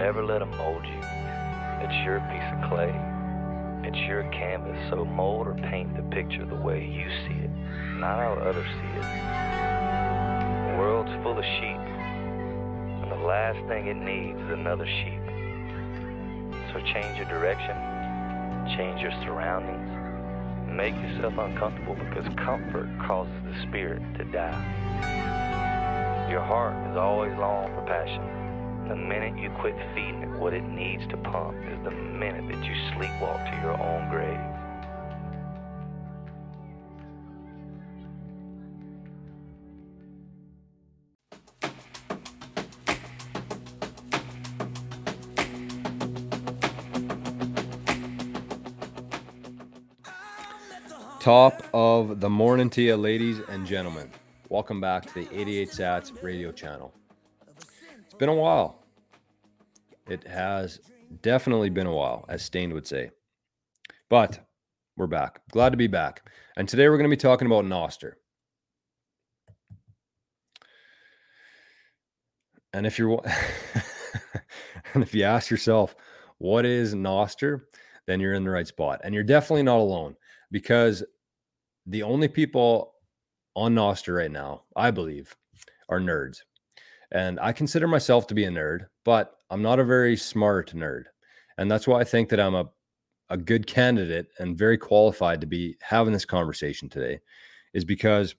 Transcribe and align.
never 0.00 0.24
let 0.24 0.38
them 0.38 0.50
mold 0.56 0.82
you. 0.86 0.98
It's 1.84 2.04
your 2.06 2.20
piece 2.32 2.48
of 2.56 2.70
clay. 2.70 2.88
It's 3.84 3.98
your 4.08 4.24
canvas, 4.32 4.78
so 4.88 5.04
mold 5.04 5.46
or 5.46 5.54
paint 5.70 5.94
the 5.94 6.02
picture 6.04 6.46
the 6.46 6.54
way 6.54 6.82
you 6.82 7.04
see 7.28 7.44
it, 7.44 7.50
not 8.00 8.18
how 8.18 8.32
others 8.40 8.64
see 8.64 8.92
it. 8.96 9.04
The 10.72 10.78
world's 10.80 11.12
full 11.22 11.36
of 11.36 11.44
sheep, 11.44 11.84
and 13.04 13.12
the 13.12 13.26
last 13.26 13.58
thing 13.68 13.88
it 13.88 13.96
needs 13.96 14.40
is 14.40 14.50
another 14.52 14.86
sheep. 14.86 15.20
So 16.72 16.80
change 16.94 17.18
your 17.18 17.28
direction, 17.28 17.76
change 18.78 19.02
your 19.02 19.12
surroundings, 19.22 19.90
make 20.66 20.94
yourself 20.94 21.34
uncomfortable 21.36 21.96
because 22.08 22.24
comfort 22.36 22.88
causes 23.06 23.34
the 23.44 23.68
spirit 23.68 24.00
to 24.16 24.24
die. 24.32 26.28
Your 26.30 26.40
heart 26.40 26.90
is 26.90 26.96
always 26.96 27.36
long 27.36 27.68
for 27.74 27.84
passion. 27.86 28.39
The 28.90 28.96
minute 28.96 29.38
you 29.38 29.50
quit 29.60 29.76
feeding 29.94 30.22
it 30.22 30.40
what 30.40 30.52
it 30.52 30.64
needs 30.64 31.06
to 31.10 31.16
pump 31.16 31.56
is 31.58 31.78
the 31.84 31.92
minute 31.92 32.48
that 32.48 32.64
you 32.64 32.74
sleepwalk 32.90 33.48
to 33.48 33.56
your 33.62 33.80
own 33.80 34.10
grave. 34.10 34.36
Top 51.20 51.62
of 51.72 52.18
the 52.18 52.28
morning 52.28 52.68
to 52.70 52.82
you, 52.82 52.96
ladies 52.96 53.38
and 53.48 53.64
gentlemen. 53.64 54.10
Welcome 54.48 54.80
back 54.80 55.06
to 55.06 55.14
the 55.14 55.28
88 55.32 55.68
Sats 55.70 56.22
radio 56.24 56.50
channel. 56.50 56.92
It's 57.56 58.14
been 58.18 58.28
a 58.28 58.34
while. 58.34 58.79
It 60.10 60.26
has 60.26 60.80
definitely 61.22 61.70
been 61.70 61.86
a 61.86 61.94
while, 61.94 62.24
as 62.28 62.42
Stain 62.42 62.74
would 62.74 62.84
say. 62.84 63.12
But 64.08 64.44
we're 64.96 65.06
back. 65.06 65.40
Glad 65.52 65.70
to 65.70 65.76
be 65.76 65.86
back. 65.86 66.28
And 66.56 66.68
today 66.68 66.88
we're 66.88 66.96
going 66.96 67.08
to 67.08 67.16
be 67.16 67.20
talking 67.20 67.46
about 67.46 67.64
Nostr. 67.64 68.14
And 72.72 72.88
if 72.88 72.98
you're 72.98 73.22
and 74.94 75.04
if 75.04 75.14
you 75.14 75.22
ask 75.22 75.48
yourself, 75.48 75.94
what 76.38 76.66
is 76.66 76.92
Nostr, 76.92 77.60
then 78.08 78.18
you're 78.18 78.34
in 78.34 78.42
the 78.42 78.50
right 78.50 78.66
spot. 78.66 79.00
And 79.04 79.14
you're 79.14 79.22
definitely 79.22 79.62
not 79.62 79.78
alone 79.78 80.16
because 80.50 81.04
the 81.86 82.02
only 82.02 82.26
people 82.26 82.94
on 83.54 83.76
Nostr 83.76 84.16
right 84.16 84.30
now, 84.30 84.64
I 84.74 84.90
believe, 84.90 85.36
are 85.88 86.00
nerds. 86.00 86.38
And 87.12 87.38
I 87.38 87.52
consider 87.52 87.86
myself 87.86 88.26
to 88.26 88.34
be 88.34 88.44
a 88.44 88.50
nerd, 88.50 88.86
but 89.04 89.36
I'm 89.50 89.62
not 89.62 89.80
a 89.80 89.84
very 89.84 90.16
smart 90.16 90.72
nerd. 90.74 91.04
And 91.58 91.70
that's 91.70 91.86
why 91.86 92.00
I 92.00 92.04
think 92.04 92.28
that 92.30 92.40
I'm 92.40 92.54
a, 92.54 92.68
a 93.28 93.36
good 93.36 93.66
candidate 93.66 94.28
and 94.38 94.56
very 94.56 94.78
qualified 94.78 95.40
to 95.40 95.46
be 95.46 95.76
having 95.82 96.12
this 96.12 96.24
conversation 96.24 96.88
today, 96.88 97.20
is 97.74 97.84
because 97.84 98.34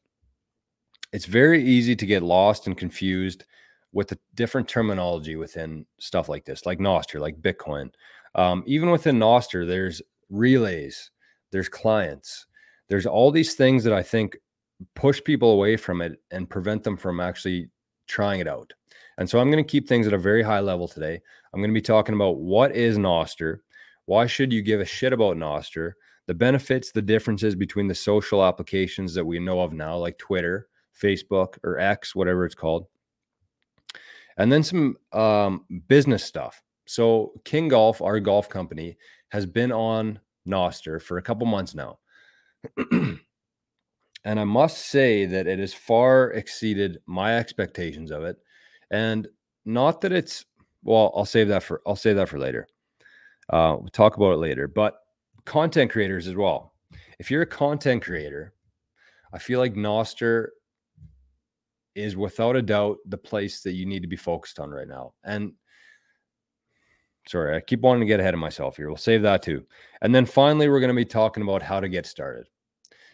it's 1.13 1.25
very 1.25 1.63
easy 1.63 1.95
to 1.95 2.05
get 2.05 2.23
lost 2.23 2.67
and 2.67 2.77
confused 2.77 3.43
with 3.93 4.07
the 4.07 4.17
different 4.35 4.67
terminology 4.67 5.35
within 5.35 5.85
stuff 5.99 6.29
like 6.29 6.45
this, 6.45 6.65
like 6.65 6.79
Nostr, 6.79 7.19
like 7.19 7.41
Bitcoin. 7.41 7.91
Um, 8.35 8.63
even 8.65 8.89
within 8.89 9.19
Nostr, 9.19 9.67
there's 9.67 10.01
relays, 10.29 11.11
there's 11.51 11.67
clients, 11.67 12.45
there's 12.87 13.05
all 13.05 13.31
these 13.31 13.55
things 13.55 13.83
that 13.83 13.93
I 13.93 14.01
think 14.01 14.37
push 14.95 15.21
people 15.23 15.51
away 15.51 15.75
from 15.75 16.01
it 16.01 16.21
and 16.31 16.49
prevent 16.49 16.83
them 16.83 16.95
from 16.95 17.19
actually 17.19 17.69
trying 18.07 18.39
it 18.39 18.47
out. 18.47 18.71
And 19.21 19.29
so 19.29 19.37
I'm 19.37 19.51
going 19.51 19.63
to 19.63 19.71
keep 19.71 19.87
things 19.87 20.07
at 20.07 20.13
a 20.13 20.17
very 20.17 20.41
high 20.41 20.61
level 20.61 20.87
today. 20.87 21.21
I'm 21.53 21.59
going 21.59 21.69
to 21.69 21.75
be 21.75 21.79
talking 21.79 22.15
about 22.15 22.39
what 22.39 22.75
is 22.75 22.97
Nostr, 22.97 23.59
why 24.05 24.25
should 24.25 24.51
you 24.51 24.63
give 24.63 24.81
a 24.81 24.85
shit 24.85 25.13
about 25.13 25.37
Nostr, 25.37 25.91
the 26.25 26.33
benefits, 26.33 26.91
the 26.91 27.03
differences 27.03 27.53
between 27.53 27.87
the 27.87 27.93
social 27.93 28.43
applications 28.43 29.13
that 29.13 29.23
we 29.23 29.37
know 29.37 29.61
of 29.61 29.73
now, 29.73 29.95
like 29.95 30.17
Twitter, 30.17 30.69
Facebook, 30.99 31.59
or 31.63 31.77
X, 31.77 32.15
whatever 32.15 32.47
it's 32.47 32.55
called, 32.55 32.87
and 34.37 34.51
then 34.51 34.63
some 34.63 34.97
um, 35.13 35.65
business 35.87 36.23
stuff. 36.23 36.59
So 36.87 37.33
King 37.45 37.67
Golf, 37.67 38.01
our 38.01 38.19
golf 38.19 38.49
company, 38.49 38.97
has 39.29 39.45
been 39.45 39.71
on 39.71 40.19
Nostr 40.47 40.99
for 40.99 41.19
a 41.19 41.21
couple 41.21 41.45
months 41.45 41.75
now. 41.75 41.99
and 42.91 43.19
I 44.25 44.45
must 44.45 44.79
say 44.87 45.27
that 45.27 45.45
it 45.45 45.59
has 45.59 45.75
far 45.75 46.31
exceeded 46.31 46.97
my 47.05 47.37
expectations 47.37 48.09
of 48.09 48.23
it. 48.23 48.37
And 48.91 49.27
not 49.65 50.01
that 50.01 50.11
it's 50.11 50.45
well, 50.83 51.11
I'll 51.15 51.25
save 51.25 51.47
that 51.47 51.63
for 51.63 51.81
I'll 51.87 51.95
save 51.95 52.15
that 52.17 52.29
for 52.29 52.39
later. 52.39 52.67
Uh, 53.49 53.77
we'll 53.79 53.89
talk 53.89 54.17
about 54.17 54.33
it 54.33 54.37
later. 54.37 54.67
But 54.67 54.99
content 55.45 55.91
creators 55.91 56.27
as 56.27 56.35
well. 56.35 56.73
If 57.19 57.31
you're 57.31 57.41
a 57.41 57.47
content 57.47 58.03
creator, 58.03 58.53
I 59.33 59.39
feel 59.39 59.59
like 59.59 59.73
Nostr 59.75 60.47
is 61.95 62.15
without 62.15 62.55
a 62.55 62.61
doubt 62.61 62.97
the 63.05 63.17
place 63.17 63.61
that 63.61 63.73
you 63.73 63.85
need 63.85 64.01
to 64.01 64.07
be 64.07 64.15
focused 64.15 64.59
on 64.59 64.69
right 64.69 64.87
now. 64.87 65.13
And 65.23 65.53
sorry, 67.27 67.55
I 67.55 67.61
keep 67.61 67.81
wanting 67.81 68.01
to 68.01 68.07
get 68.07 68.19
ahead 68.19 68.33
of 68.33 68.39
myself 68.39 68.77
here. 68.77 68.87
We'll 68.87 68.97
save 68.97 69.21
that 69.23 69.43
too. 69.43 69.65
And 70.01 70.13
then 70.15 70.25
finally, 70.25 70.69
we're 70.69 70.79
going 70.79 70.89
to 70.89 70.95
be 70.95 71.05
talking 71.05 71.43
about 71.43 71.61
how 71.61 71.79
to 71.79 71.89
get 71.89 72.05
started. 72.05 72.47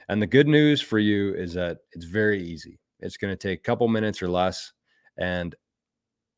And 0.09 0.21
the 0.21 0.27
good 0.27 0.47
news 0.47 0.81
for 0.81 0.99
you 0.99 1.33
is 1.33 1.53
that 1.55 1.79
it's 1.91 2.05
very 2.05 2.41
easy. 2.41 2.79
It's 2.99 3.17
going 3.17 3.31
to 3.31 3.37
take 3.37 3.59
a 3.59 3.63
couple 3.63 3.87
minutes 3.87 4.21
or 4.21 4.29
less. 4.29 4.71
And 5.17 5.55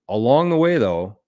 along 0.09 0.49
the 0.49 0.57
way, 0.57 0.77
though, 0.77 1.19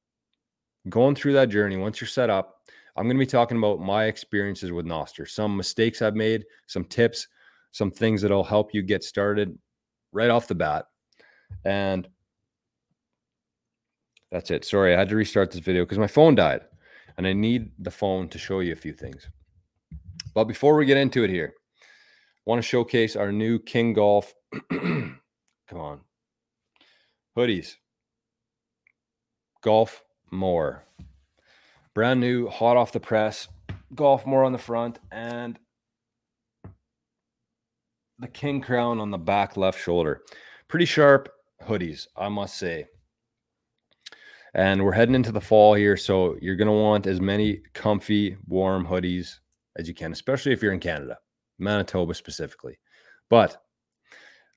going 0.89 1.15
through 1.15 1.33
that 1.33 1.49
journey, 1.49 1.77
once 1.77 2.01
you're 2.01 2.07
set 2.07 2.29
up, 2.29 2.57
I'm 2.97 3.05
going 3.05 3.15
to 3.15 3.19
be 3.19 3.25
talking 3.25 3.57
about 3.57 3.79
my 3.79 4.05
experiences 4.05 4.71
with 4.71 4.85
Nostr, 4.85 5.29
some 5.29 5.55
mistakes 5.55 6.01
I've 6.01 6.15
made, 6.15 6.45
some 6.67 6.83
tips, 6.83 7.27
some 7.71 7.91
things 7.91 8.21
that'll 8.21 8.43
help 8.43 8.73
you 8.73 8.81
get 8.81 9.03
started 9.03 9.57
right 10.11 10.29
off 10.29 10.47
the 10.47 10.55
bat. 10.55 10.85
And 11.63 12.07
that's 14.31 14.51
it. 14.51 14.65
Sorry, 14.65 14.93
I 14.93 14.99
had 14.99 15.09
to 15.09 15.15
restart 15.15 15.51
this 15.51 15.61
video 15.61 15.83
because 15.83 15.99
my 15.99 16.07
phone 16.07 16.35
died 16.35 16.61
and 17.17 17.27
I 17.27 17.33
need 17.33 17.71
the 17.79 17.91
phone 17.91 18.27
to 18.29 18.37
show 18.37 18.59
you 18.59 18.73
a 18.73 18.75
few 18.75 18.93
things. 18.93 19.29
But 20.33 20.45
before 20.45 20.75
we 20.75 20.85
get 20.85 20.97
into 20.97 21.23
it 21.23 21.29
here, 21.29 21.53
I 21.81 22.49
want 22.49 22.59
to 22.59 22.67
showcase 22.67 23.15
our 23.15 23.31
new 23.31 23.59
King 23.59 23.93
Golf. 23.93 24.33
Come 24.71 25.19
on. 25.73 26.01
Hoodies. 27.37 27.75
Golf 29.61 30.03
more. 30.31 30.83
Brand 31.93 32.19
new, 32.19 32.47
hot 32.47 32.77
off 32.77 32.91
the 32.91 32.99
press. 32.99 33.47
Golf 33.93 34.25
more 34.25 34.43
on 34.43 34.53
the 34.53 34.57
front 34.57 34.99
and 35.11 35.59
the 38.17 38.27
King 38.27 38.61
Crown 38.61 38.99
on 38.99 39.11
the 39.11 39.17
back 39.17 39.57
left 39.57 39.81
shoulder. 39.81 40.21
Pretty 40.67 40.85
sharp 40.85 41.29
hoodies, 41.63 42.07
I 42.15 42.29
must 42.29 42.57
say. 42.57 42.85
And 44.53 44.83
we're 44.83 44.91
heading 44.91 45.15
into 45.15 45.31
the 45.31 45.41
fall 45.41 45.73
here. 45.73 45.97
So 45.97 46.37
you're 46.41 46.55
going 46.55 46.67
to 46.67 46.73
want 46.73 47.07
as 47.07 47.21
many 47.21 47.61
comfy, 47.73 48.37
warm 48.47 48.85
hoodies 48.85 49.39
as 49.77 49.87
you 49.87 49.93
can, 49.93 50.11
especially 50.11 50.53
if 50.53 50.61
you're 50.61 50.73
in 50.73 50.79
Canada, 50.79 51.17
Manitoba 51.59 52.13
specifically. 52.13 52.77
But 53.29 53.61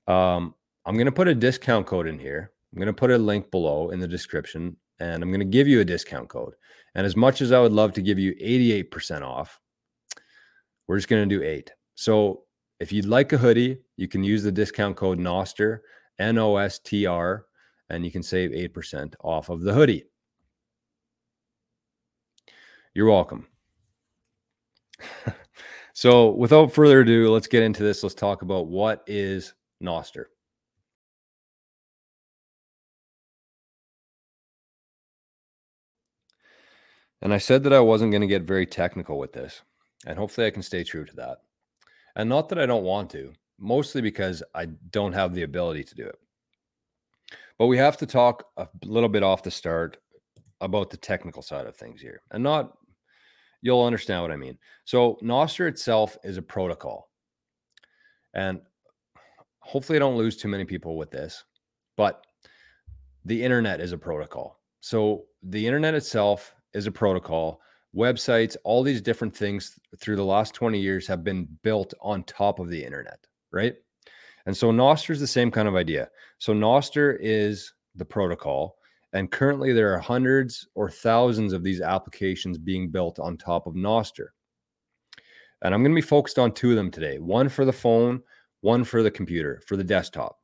um, 0.06 0.54
I'm 0.86 0.94
going 0.94 1.06
to 1.06 1.12
put 1.12 1.28
a 1.28 1.34
discount 1.34 1.86
code 1.86 2.06
in 2.06 2.18
here. 2.18 2.52
I'm 2.72 2.78
going 2.78 2.86
to 2.86 2.92
put 2.92 3.10
a 3.10 3.18
link 3.18 3.50
below 3.50 3.90
in 3.90 4.00
the 4.00 4.08
description 4.08 4.76
and 5.00 5.22
I'm 5.22 5.30
going 5.30 5.40
to 5.40 5.44
give 5.44 5.68
you 5.68 5.80
a 5.80 5.84
discount 5.84 6.28
code. 6.28 6.54
And 6.94 7.06
as 7.06 7.16
much 7.16 7.40
as 7.40 7.52
I 7.52 7.60
would 7.60 7.72
love 7.72 7.92
to 7.94 8.02
give 8.02 8.18
you 8.18 8.34
88% 8.34 9.22
off, 9.22 9.60
we're 10.86 10.98
just 10.98 11.08
going 11.08 11.28
to 11.28 11.38
do 11.38 11.44
eight. 11.44 11.72
So 11.94 12.44
if 12.80 12.92
you'd 12.92 13.06
like 13.06 13.32
a 13.32 13.38
hoodie, 13.38 13.78
you 13.96 14.08
can 14.08 14.22
use 14.22 14.42
the 14.42 14.52
discount 14.52 14.96
code 14.96 15.18
NOSTR, 15.18 15.80
N 16.18 16.38
O 16.38 16.56
S 16.56 16.78
T 16.78 17.06
R, 17.06 17.46
and 17.90 18.04
you 18.04 18.10
can 18.10 18.22
save 18.22 18.50
8% 18.50 19.14
off 19.20 19.48
of 19.48 19.62
the 19.62 19.72
hoodie. 19.72 20.04
You're 22.94 23.10
welcome. 23.10 23.46
so, 25.94 26.30
without 26.30 26.72
further 26.72 27.00
ado, 27.00 27.30
let's 27.30 27.48
get 27.48 27.64
into 27.64 27.82
this. 27.82 28.02
Let's 28.02 28.14
talk 28.14 28.42
about 28.42 28.68
what 28.68 29.02
is 29.06 29.54
Nostr. 29.82 30.26
And 37.24 37.34
I 37.34 37.38
said 37.38 37.64
that 37.64 37.72
I 37.72 37.80
wasn't 37.80 38.12
going 38.12 38.20
to 38.20 38.26
get 38.26 38.42
very 38.42 38.66
technical 38.66 39.18
with 39.18 39.32
this, 39.32 39.62
and 40.06 40.18
hopefully 40.18 40.46
I 40.46 40.50
can 40.50 40.62
stay 40.62 40.84
true 40.84 41.04
to 41.04 41.16
that. 41.16 41.38
And 42.16 42.28
not 42.28 42.48
that 42.50 42.58
I 42.58 42.66
don't 42.66 42.84
want 42.84 43.10
to, 43.10 43.32
mostly 43.58 44.00
because 44.00 44.42
I 44.54 44.66
don't 44.90 45.12
have 45.12 45.34
the 45.34 45.42
ability 45.42 45.84
to 45.84 45.94
do 45.94 46.04
it. 46.06 46.18
But 47.58 47.66
we 47.66 47.78
have 47.78 47.96
to 47.98 48.06
talk 48.06 48.46
a 48.56 48.68
little 48.84 49.08
bit 49.08 49.22
off 49.22 49.42
the 49.42 49.50
start 49.50 49.98
about 50.60 50.90
the 50.90 50.96
technical 50.96 51.42
side 51.42 51.66
of 51.66 51.76
things 51.76 52.00
here 52.00 52.22
and 52.30 52.42
not 52.42 52.76
you'll 53.62 53.84
understand 53.84 54.22
what 54.22 54.30
I 54.30 54.36
mean. 54.36 54.58
So 54.84 55.18
Nostr 55.22 55.68
itself 55.68 56.16
is 56.22 56.36
a 56.36 56.42
protocol. 56.42 57.10
And 58.34 58.60
hopefully 59.60 59.96
I 59.96 60.00
don't 60.00 60.18
lose 60.18 60.36
too 60.36 60.48
many 60.48 60.64
people 60.64 60.96
with 60.96 61.10
this, 61.10 61.44
but 61.96 62.26
the 63.24 63.42
internet 63.42 63.80
is 63.80 63.92
a 63.92 63.98
protocol. 63.98 64.60
So 64.80 65.24
the 65.42 65.66
internet 65.66 65.94
itself 65.94 66.53
is 66.74 66.86
a 66.86 66.92
protocol. 66.92 67.60
Websites, 67.96 68.56
all 68.64 68.82
these 68.82 69.00
different 69.00 69.34
things 69.34 69.78
through 70.00 70.16
the 70.16 70.24
last 70.24 70.54
20 70.54 70.78
years 70.78 71.06
have 71.06 71.22
been 71.22 71.46
built 71.62 71.94
on 72.00 72.24
top 72.24 72.58
of 72.58 72.68
the 72.68 72.84
internet, 72.84 73.18
right? 73.52 73.74
And 74.46 74.56
so 74.56 74.70
Nostr 74.70 75.10
is 75.10 75.20
the 75.20 75.26
same 75.26 75.50
kind 75.50 75.68
of 75.68 75.76
idea. 75.76 76.10
So 76.38 76.52
Nostr 76.52 77.16
is 77.20 77.72
the 77.94 78.04
protocol. 78.04 78.76
And 79.12 79.30
currently 79.30 79.72
there 79.72 79.94
are 79.94 80.00
hundreds 80.00 80.66
or 80.74 80.90
thousands 80.90 81.52
of 81.52 81.62
these 81.62 81.80
applications 81.80 82.58
being 82.58 82.90
built 82.90 83.20
on 83.20 83.36
top 83.36 83.66
of 83.66 83.74
Nostr. 83.74 84.26
And 85.62 85.72
I'm 85.72 85.82
going 85.82 85.92
to 85.92 86.00
be 86.00 86.06
focused 86.06 86.38
on 86.38 86.52
two 86.52 86.70
of 86.70 86.76
them 86.76 86.90
today 86.90 87.18
one 87.18 87.48
for 87.48 87.64
the 87.64 87.72
phone, 87.72 88.22
one 88.60 88.82
for 88.84 89.02
the 89.02 89.10
computer, 89.10 89.62
for 89.66 89.76
the 89.76 89.84
desktop. 89.84 90.38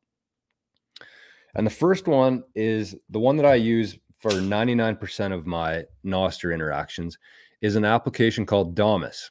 And 1.54 1.66
the 1.66 1.70
first 1.70 2.06
one 2.06 2.44
is 2.54 2.94
the 3.10 3.18
one 3.18 3.36
that 3.36 3.46
I 3.46 3.56
use 3.56 3.98
for 4.20 4.30
99% 4.30 5.32
of 5.32 5.46
my 5.46 5.84
Nostr 6.04 6.54
interactions 6.54 7.18
is 7.62 7.74
an 7.74 7.84
application 7.84 8.46
called 8.46 8.74
Damus. 8.76 9.30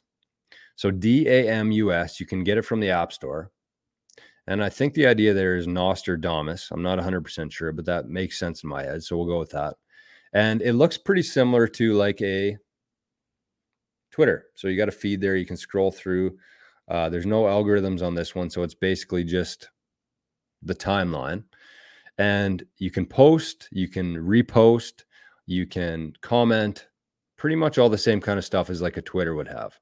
So 0.74 0.90
D 0.90 1.26
A 1.28 1.48
M 1.48 1.70
U 1.72 1.92
S, 1.92 2.20
you 2.20 2.26
can 2.26 2.42
get 2.44 2.58
it 2.58 2.62
from 2.62 2.80
the 2.80 2.90
App 2.90 3.12
Store. 3.12 3.50
And 4.46 4.64
I 4.64 4.68
think 4.68 4.94
the 4.94 5.06
idea 5.06 5.32
there 5.32 5.56
is 5.56 5.66
Nostr 5.66 6.20
Damus. 6.20 6.70
I'm 6.72 6.82
not 6.82 6.98
100% 6.98 7.52
sure, 7.52 7.72
but 7.72 7.84
that 7.84 8.08
makes 8.08 8.38
sense 8.38 8.64
in 8.64 8.70
my 8.70 8.82
head. 8.82 9.02
So 9.02 9.16
we'll 9.16 9.26
go 9.26 9.38
with 9.38 9.50
that. 9.50 9.76
And 10.32 10.60
it 10.62 10.72
looks 10.72 10.98
pretty 10.98 11.22
similar 11.22 11.68
to 11.68 11.94
like 11.94 12.20
a 12.20 12.56
Twitter. 14.10 14.46
So 14.54 14.66
you 14.66 14.76
got 14.76 14.88
a 14.88 14.92
feed 14.92 15.20
there. 15.20 15.36
You 15.36 15.46
can 15.46 15.56
scroll 15.56 15.92
through. 15.92 16.36
Uh, 16.88 17.08
there's 17.08 17.26
no 17.26 17.44
algorithms 17.44 18.02
on 18.02 18.14
this 18.14 18.34
one. 18.34 18.50
So 18.50 18.64
it's 18.64 18.74
basically 18.74 19.22
just 19.22 19.68
the 20.62 20.74
timeline 20.74 21.44
and 22.20 22.62
you 22.76 22.90
can 22.90 23.06
post, 23.06 23.66
you 23.72 23.88
can 23.88 24.14
repost, 24.14 25.04
you 25.46 25.66
can 25.66 26.12
comment, 26.20 26.88
pretty 27.38 27.56
much 27.56 27.78
all 27.78 27.88
the 27.88 27.96
same 27.96 28.20
kind 28.20 28.38
of 28.38 28.44
stuff 28.44 28.68
as 28.68 28.82
like 28.82 28.98
a 28.98 29.02
Twitter 29.02 29.34
would 29.34 29.48
have. 29.48 29.72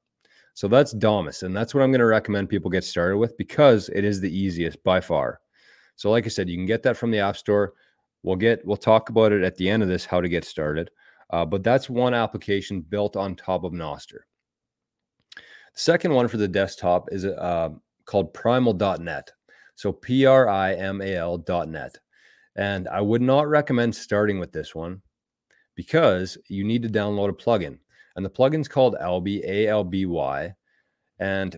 So 0.53 0.69
that's 0.69 0.93
Damus, 0.93 1.43
and 1.43 1.53
that's 1.55 1.75
what 1.75 1.83
I'm 1.83 1.91
going 1.91 1.99
to 1.99 2.05
recommend 2.05 2.47
people 2.47 2.71
get 2.71 2.85
started 2.85 3.17
with 3.17 3.37
because 3.37 3.89
it 3.89 4.05
is 4.05 4.21
the 4.21 4.33
easiest 4.33 4.81
by 4.85 5.01
far. 5.01 5.41
So, 5.97 6.09
like 6.11 6.25
I 6.25 6.29
said, 6.29 6.47
you 6.47 6.55
can 6.55 6.65
get 6.65 6.81
that 6.83 6.95
from 6.95 7.11
the 7.11 7.19
App 7.19 7.35
Store. 7.35 7.73
We'll 8.23 8.37
get 8.37 8.65
we'll 8.65 8.77
talk 8.77 9.09
about 9.09 9.33
it 9.33 9.43
at 9.43 9.57
the 9.57 9.69
end 9.69 9.83
of 9.83 9.89
this 9.89 10.05
how 10.05 10.21
to 10.21 10.29
get 10.29 10.45
started. 10.45 10.91
Uh, 11.31 11.43
but 11.43 11.61
that's 11.61 11.89
one 11.89 12.13
application 12.13 12.79
built 12.79 13.17
on 13.17 13.35
top 13.35 13.65
of 13.65 13.73
Nostr. 13.73 14.19
The 15.35 15.41
second 15.73 16.13
one 16.13 16.29
for 16.29 16.37
the 16.37 16.47
desktop 16.47 17.09
is 17.11 17.25
uh, 17.25 17.69
called 18.05 18.33
Primal.net. 18.33 19.29
So 19.75 19.91
P 19.91 20.25
R 20.25 20.47
I 20.47 20.73
M 20.75 21.01
A 21.01 21.15
L.net. 21.15 21.97
And 22.55 22.87
I 22.87 23.01
would 23.01 23.21
not 23.21 23.47
recommend 23.47 23.95
starting 23.95 24.39
with 24.39 24.51
this 24.51 24.75
one 24.75 25.01
because 25.75 26.37
you 26.49 26.63
need 26.63 26.83
to 26.83 26.89
download 26.89 27.29
a 27.29 27.33
plugin. 27.33 27.77
And 28.15 28.25
the 28.25 28.29
plugin's 28.29 28.67
called 28.67 28.95
Alby, 28.99 29.43
A 29.45 29.67
L 29.67 29.83
B 29.83 30.05
Y. 30.05 30.53
And 31.19 31.57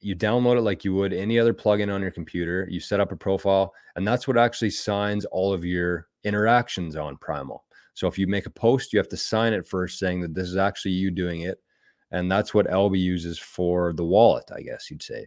you 0.00 0.14
download 0.14 0.56
it 0.56 0.62
like 0.62 0.84
you 0.84 0.94
would 0.94 1.12
any 1.12 1.38
other 1.38 1.52
plugin 1.52 1.92
on 1.92 2.00
your 2.00 2.10
computer. 2.10 2.66
You 2.70 2.80
set 2.80 3.00
up 3.00 3.12
a 3.12 3.16
profile, 3.16 3.74
and 3.96 4.06
that's 4.06 4.28
what 4.28 4.38
actually 4.38 4.70
signs 4.70 5.24
all 5.26 5.52
of 5.52 5.64
your 5.64 6.06
interactions 6.24 6.94
on 6.96 7.16
Primal. 7.16 7.64
So 7.94 8.06
if 8.06 8.16
you 8.16 8.26
make 8.28 8.46
a 8.46 8.50
post, 8.50 8.92
you 8.92 8.98
have 8.98 9.08
to 9.08 9.16
sign 9.16 9.52
it 9.52 9.66
first 9.66 9.98
saying 9.98 10.20
that 10.20 10.34
this 10.34 10.48
is 10.48 10.56
actually 10.56 10.92
you 10.92 11.10
doing 11.10 11.40
it. 11.40 11.58
And 12.12 12.30
that's 12.30 12.54
what 12.54 12.70
Alby 12.70 13.00
uses 13.00 13.38
for 13.38 13.92
the 13.92 14.04
wallet, 14.04 14.44
I 14.54 14.62
guess 14.62 14.90
you'd 14.90 15.02
say. 15.02 15.26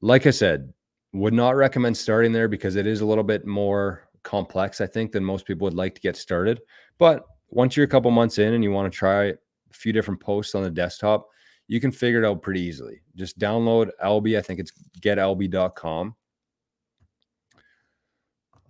Like 0.00 0.26
I 0.26 0.30
said, 0.30 0.72
would 1.18 1.34
not 1.34 1.56
recommend 1.56 1.96
starting 1.96 2.32
there 2.32 2.48
because 2.48 2.76
it 2.76 2.86
is 2.86 3.00
a 3.00 3.06
little 3.06 3.24
bit 3.24 3.46
more 3.46 4.08
complex, 4.22 4.80
I 4.80 4.86
think, 4.86 5.12
than 5.12 5.24
most 5.24 5.46
people 5.46 5.64
would 5.64 5.74
like 5.74 5.94
to 5.94 6.00
get 6.00 6.16
started. 6.16 6.60
But 6.98 7.24
once 7.48 7.76
you're 7.76 7.84
a 7.86 7.88
couple 7.88 8.10
months 8.10 8.38
in 8.38 8.54
and 8.54 8.62
you 8.62 8.70
want 8.70 8.92
to 8.92 8.96
try 8.96 9.24
a 9.24 9.34
few 9.72 9.92
different 9.92 10.20
posts 10.20 10.54
on 10.54 10.62
the 10.62 10.70
desktop, 10.70 11.28
you 11.68 11.80
can 11.80 11.90
figure 11.90 12.22
it 12.22 12.26
out 12.26 12.42
pretty 12.42 12.60
easily. 12.60 13.00
Just 13.14 13.38
download 13.38 13.90
Alby. 14.00 14.36
I 14.36 14.42
think 14.42 14.60
it's 14.60 14.72
getalby.com. 15.00 16.14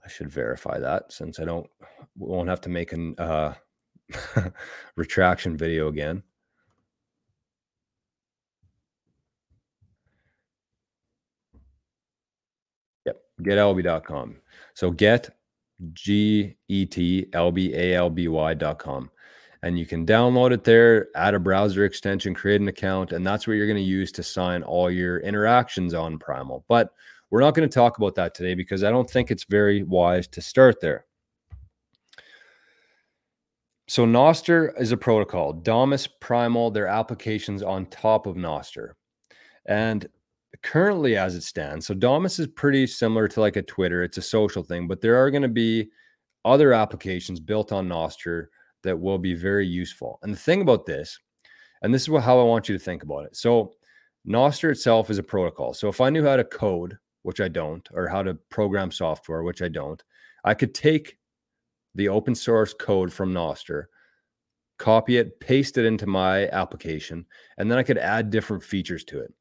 I 0.05 0.09
should 0.09 0.31
verify 0.31 0.79
that 0.79 1.13
since 1.13 1.41
I 1.41 1.45
don't 1.45 1.67
won't 2.17 2.49
have 2.49 2.61
to 2.63 2.69
make 2.69 2.93
an 2.93 3.17
uh, 3.19 3.55
retraction 4.97 5.57
video 5.57 5.89
again. 5.89 6.23
getalby.com. 13.47 14.37
So 14.75 14.91
get 14.91 15.31
G 15.93 16.57
E 16.69 16.87
T 16.87 17.27
L 17.33 17.53
B 17.53 17.75
A 17.75 17.95
L 17.95 18.11
B 18.11 18.29
Y.com. 18.29 19.11
And 19.63 19.79
you 19.79 19.87
can 19.87 20.07
download 20.07 20.53
it 20.53 20.65
there, 20.65 21.09
add 21.17 21.35
a 21.35 21.41
browser 21.41 21.85
extension, 21.85 22.35
create 22.35 22.61
an 22.61 22.69
account, 22.69 23.13
and 23.13 23.27
that's 23.27 23.47
what 23.47 23.55
you're 23.55 23.67
going 23.67 23.77
to 23.77 23.83
use 23.83 24.13
to 24.13 24.23
sign 24.23 24.63
all 24.63 24.91
your 24.91 25.19
interactions 25.21 25.95
on 25.95 26.19
Primal. 26.19 26.65
But 26.69 26.93
we're 27.31 27.41
not 27.41 27.55
going 27.55 27.69
to 27.69 27.75
talk 27.75 27.99
about 27.99 28.15
that 28.17 28.35
today 28.35 28.55
because 28.55 28.85
I 28.85 28.91
don't 28.91 29.11
think 29.11 29.31
it's 29.31 29.45
very 29.45 29.83
wise 29.83 30.29
to 30.29 30.41
start 30.41 30.81
there. 30.81 31.07
So 33.89 34.05
Nostr 34.05 34.79
is 34.81 34.93
a 34.93 34.97
protocol. 34.97 35.53
Damus, 35.53 36.07
Primal, 36.07 36.71
their 36.71 36.87
applications 36.87 37.63
on 37.63 37.87
top 37.87 38.27
of 38.27 38.37
Nostr. 38.37 38.93
And 39.67 40.09
currently 40.63 41.17
as 41.17 41.35
it 41.35 41.43
stands, 41.43 41.87
so 41.87 41.95
Damus 41.95 42.39
is 42.39 42.47
pretty 42.47 42.87
similar 42.87 43.29
to 43.29 43.41
like 43.41 43.57
a 43.57 43.63
Twitter. 43.63 44.03
It's 44.03 44.19
a 44.19 44.23
social 44.23 44.63
thing, 44.63 44.87
but 44.89 45.01
there 45.01 45.17
are 45.17 45.31
going 45.31 45.43
to 45.43 45.49
be 45.49 45.91
other 46.45 46.73
applications 46.73 47.41
built 47.41 47.73
on 47.73 47.89
Nostr 47.89 48.47
that 48.83 48.99
will 48.99 49.19
be 49.19 49.35
very 49.35 49.67
useful. 49.67 50.19
And 50.23 50.33
the 50.33 50.39
thing 50.39 50.63
about 50.63 50.87
this, 50.87 51.19
and 51.83 51.93
this 51.93 52.03
is 52.03 52.11
what, 52.11 52.23
how 52.23 52.39
I 52.39 52.45
want 52.45 52.69
you 52.69 52.79
to 52.79 52.85
think 52.85 53.03
about 53.03 53.27
it. 53.27 53.37
So 53.37 53.75
Nostr 54.27 54.71
itself 54.71 55.11
is 55.11 55.19
a 55.19 55.23
protocol. 55.23 55.75
So 55.75 55.89
if 55.89 56.01
I 56.01 56.11
knew 56.11 56.25
how 56.25 56.37
to 56.37 56.45
code, 56.45 56.97
which 57.23 57.41
I 57.41 57.49
don't, 57.49 57.87
or 57.93 58.07
how 58.07 58.23
to 58.23 58.35
program 58.51 58.91
software, 58.91 59.43
which 59.43 59.63
I 59.63 59.69
don't, 59.69 60.03
I 60.45 60.55
could 60.55 60.75
take 60.75 61.19
the 61.95 62.09
open 62.09 62.35
source 62.35 62.73
code 62.73 63.13
from 63.13 63.33
Nostr, 63.33 63.85
copy 64.79 65.17
it, 65.17 65.41
paste 65.41 65.79
it 65.79 65.85
into 65.85 66.07
my 66.07 66.49
application, 66.49 67.27
and 67.59 67.71
then 67.71 67.79
I 67.79 67.83
could 67.83 67.99
add 67.99 68.31
different 68.31 68.63
features 68.63 69.05
to 69.05 69.21
it. 69.21 69.33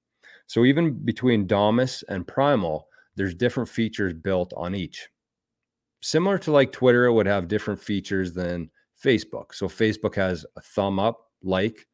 So 0.47 0.65
even 0.65 0.93
between 1.05 1.47
Damus 1.47 2.03
and 2.09 2.27
Primal, 2.27 2.87
there's 3.15 3.33
different 3.33 3.69
features 3.69 4.13
built 4.13 4.53
on 4.55 4.75
each. 4.75 5.07
Similar 6.01 6.37
to 6.39 6.51
like 6.51 6.71
Twitter, 6.71 7.05
it 7.05 7.13
would 7.13 7.25
have 7.25 7.47
different 7.47 7.79
features 7.81 8.33
than 8.33 8.69
Facebook. 9.03 9.53
So 9.53 9.67
Facebook 9.67 10.15
has 10.15 10.45
a 10.55 10.61
thumb 10.61 10.99
up, 10.99 11.31
like, 11.41 11.87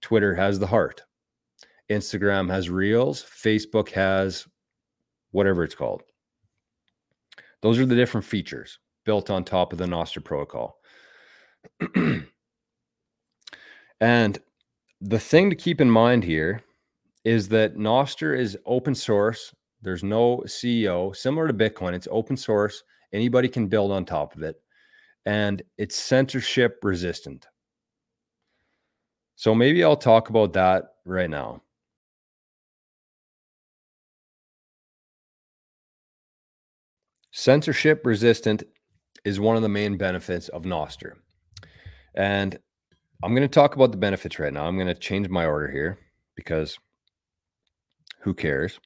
Twitter 0.00 0.34
has 0.34 0.58
the 0.58 0.66
heart, 0.66 1.02
Instagram 1.90 2.50
has 2.50 2.68
reels, 2.68 3.24
Facebook 3.24 3.90
has 3.90 4.46
whatever 5.30 5.64
it's 5.64 5.74
called. 5.74 6.02
Those 7.62 7.78
are 7.78 7.86
the 7.86 7.94
different 7.94 8.26
features 8.26 8.78
built 9.04 9.30
on 9.30 9.44
top 9.44 9.72
of 9.72 9.78
the 9.78 9.86
Nostr 9.86 10.22
protocol. 10.22 10.78
and 14.00 14.38
the 15.00 15.18
thing 15.18 15.48
to 15.50 15.56
keep 15.56 15.80
in 15.80 15.90
mind 15.90 16.24
here 16.24 16.62
is 17.24 17.48
that 17.48 17.76
Nostr 17.76 18.38
is 18.38 18.58
open 18.66 18.94
source. 18.94 19.54
There's 19.80 20.02
no 20.02 20.38
CEO, 20.46 21.14
similar 21.14 21.46
to 21.46 21.54
Bitcoin. 21.54 21.92
It's 21.92 22.08
open 22.10 22.36
source. 22.36 22.82
Anybody 23.12 23.48
can 23.48 23.68
build 23.68 23.92
on 23.92 24.04
top 24.04 24.34
of 24.34 24.42
it. 24.42 24.56
And 25.26 25.62
it's 25.78 25.96
censorship 25.96 26.78
resistant. 26.82 27.46
So 29.36 29.54
maybe 29.54 29.82
I'll 29.84 29.96
talk 29.96 30.30
about 30.30 30.52
that 30.54 30.94
right 31.04 31.30
now. 31.30 31.62
Censorship 37.32 38.04
resistant 38.04 38.62
is 39.24 39.40
one 39.40 39.56
of 39.56 39.62
the 39.62 39.68
main 39.68 39.96
benefits 39.96 40.48
of 40.48 40.64
Nostr. 40.64 41.14
And 42.14 42.58
I'm 43.22 43.34
going 43.34 43.48
to 43.48 43.52
talk 43.52 43.74
about 43.74 43.90
the 43.90 43.96
benefits 43.96 44.38
right 44.38 44.52
now. 44.52 44.66
I'm 44.66 44.76
going 44.76 44.88
to 44.88 44.94
change 44.94 45.28
my 45.28 45.46
order 45.46 45.70
here 45.70 45.98
because 46.36 46.78
who 48.22 48.34
cares? 48.34 48.78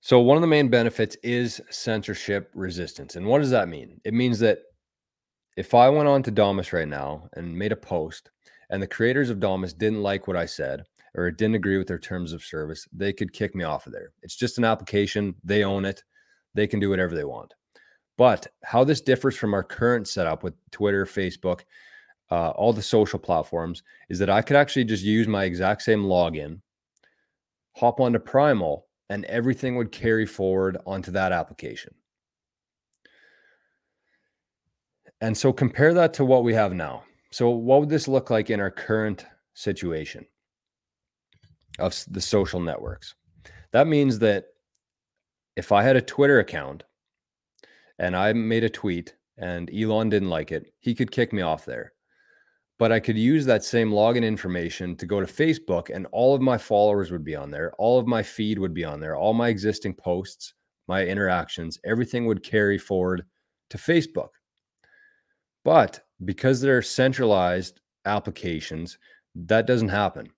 So, 0.00 0.18
one 0.18 0.36
of 0.36 0.40
the 0.40 0.48
main 0.48 0.68
benefits 0.68 1.16
is 1.22 1.60
censorship 1.70 2.50
resistance. 2.54 3.14
And 3.14 3.26
what 3.26 3.38
does 3.38 3.50
that 3.50 3.68
mean? 3.68 4.00
It 4.04 4.14
means 4.14 4.40
that 4.40 4.58
if 5.56 5.74
I 5.74 5.88
went 5.88 6.08
on 6.08 6.22
to 6.24 6.30
Damus 6.30 6.72
right 6.72 6.88
now 6.88 7.28
and 7.34 7.56
made 7.56 7.72
a 7.72 7.76
post 7.76 8.30
and 8.70 8.82
the 8.82 8.86
creators 8.86 9.30
of 9.30 9.38
Damus 9.38 9.72
didn't 9.72 10.02
like 10.02 10.26
what 10.26 10.36
I 10.36 10.46
said 10.46 10.84
or 11.14 11.26
it 11.26 11.36
didn't 11.36 11.56
agree 11.56 11.76
with 11.76 11.86
their 11.86 11.98
terms 11.98 12.32
of 12.32 12.42
service, 12.42 12.88
they 12.92 13.12
could 13.12 13.32
kick 13.32 13.54
me 13.54 13.64
off 13.64 13.86
of 13.86 13.92
there. 13.92 14.12
It's 14.22 14.34
just 14.34 14.58
an 14.58 14.64
application, 14.64 15.34
they 15.44 15.62
own 15.62 15.84
it, 15.84 16.02
they 16.54 16.66
can 16.66 16.80
do 16.80 16.90
whatever 16.90 17.14
they 17.14 17.24
want. 17.24 17.54
But 18.16 18.46
how 18.64 18.82
this 18.82 19.00
differs 19.00 19.36
from 19.36 19.52
our 19.52 19.62
current 19.62 20.08
setup 20.08 20.42
with 20.42 20.54
Twitter, 20.70 21.04
Facebook, 21.04 21.60
uh, 22.30 22.50
all 22.50 22.72
the 22.72 22.82
social 22.82 23.18
platforms 23.18 23.82
is 24.08 24.18
that 24.18 24.30
I 24.30 24.40
could 24.40 24.56
actually 24.56 24.84
just 24.84 25.04
use 25.04 25.28
my 25.28 25.44
exact 25.44 25.82
same 25.82 26.02
login 26.04 26.60
hop 27.74 28.00
onto 28.00 28.18
Primal, 28.18 28.86
and 29.08 29.24
everything 29.26 29.76
would 29.76 29.92
carry 29.92 30.26
forward 30.26 30.78
onto 30.86 31.10
that 31.12 31.32
application. 31.32 31.94
and 35.22 35.38
so 35.38 35.52
compare 35.52 35.94
that 35.94 36.12
to 36.12 36.24
what 36.24 36.42
we 36.42 36.52
have 36.52 36.74
now. 36.74 37.04
So, 37.30 37.48
what 37.48 37.80
would 37.80 37.88
this 37.88 38.08
look 38.08 38.28
like 38.28 38.50
in 38.50 38.60
our 38.60 38.72
current 38.72 39.24
situation 39.54 40.26
of 41.78 41.96
the 42.10 42.20
social 42.20 42.60
networks? 42.60 43.14
That 43.70 43.86
means 43.86 44.18
that 44.18 44.46
if 45.56 45.72
I 45.72 45.82
had 45.82 45.96
a 45.96 46.02
Twitter 46.02 46.40
account 46.40 46.82
and 47.98 48.16
I 48.16 48.32
made 48.32 48.64
a 48.64 48.68
tweet 48.68 49.14
and 49.38 49.70
Elon 49.72 50.10
didn't 50.10 50.28
like 50.28 50.50
it, 50.50 50.74
he 50.80 50.94
could 50.94 51.12
kick 51.12 51.32
me 51.32 51.40
off 51.40 51.64
there. 51.64 51.92
But 52.78 52.90
I 52.92 53.00
could 53.00 53.18
use 53.18 53.44
that 53.46 53.64
same 53.64 53.90
login 53.90 54.24
information 54.24 54.96
to 54.96 55.06
go 55.06 55.20
to 55.20 55.26
Facebook 55.26 55.94
and 55.94 56.06
all 56.10 56.34
of 56.34 56.40
my 56.40 56.58
followers 56.58 57.12
would 57.12 57.24
be 57.24 57.36
on 57.36 57.50
there. 57.50 57.72
All 57.78 57.98
of 57.98 58.06
my 58.06 58.22
feed 58.22 58.58
would 58.58 58.74
be 58.74 58.84
on 58.84 58.98
there. 58.98 59.16
All 59.16 59.34
my 59.34 59.48
existing 59.48 59.94
posts, 59.94 60.54
my 60.88 61.04
interactions, 61.04 61.78
everything 61.84 62.26
would 62.26 62.42
carry 62.42 62.78
forward 62.78 63.24
to 63.70 63.78
Facebook. 63.78 64.30
But 65.64 66.00
because 66.24 66.60
they're 66.60 66.82
centralized 66.82 67.80
applications, 68.04 68.98
that 69.34 69.66
doesn't 69.66 69.88
happen. 69.88 70.28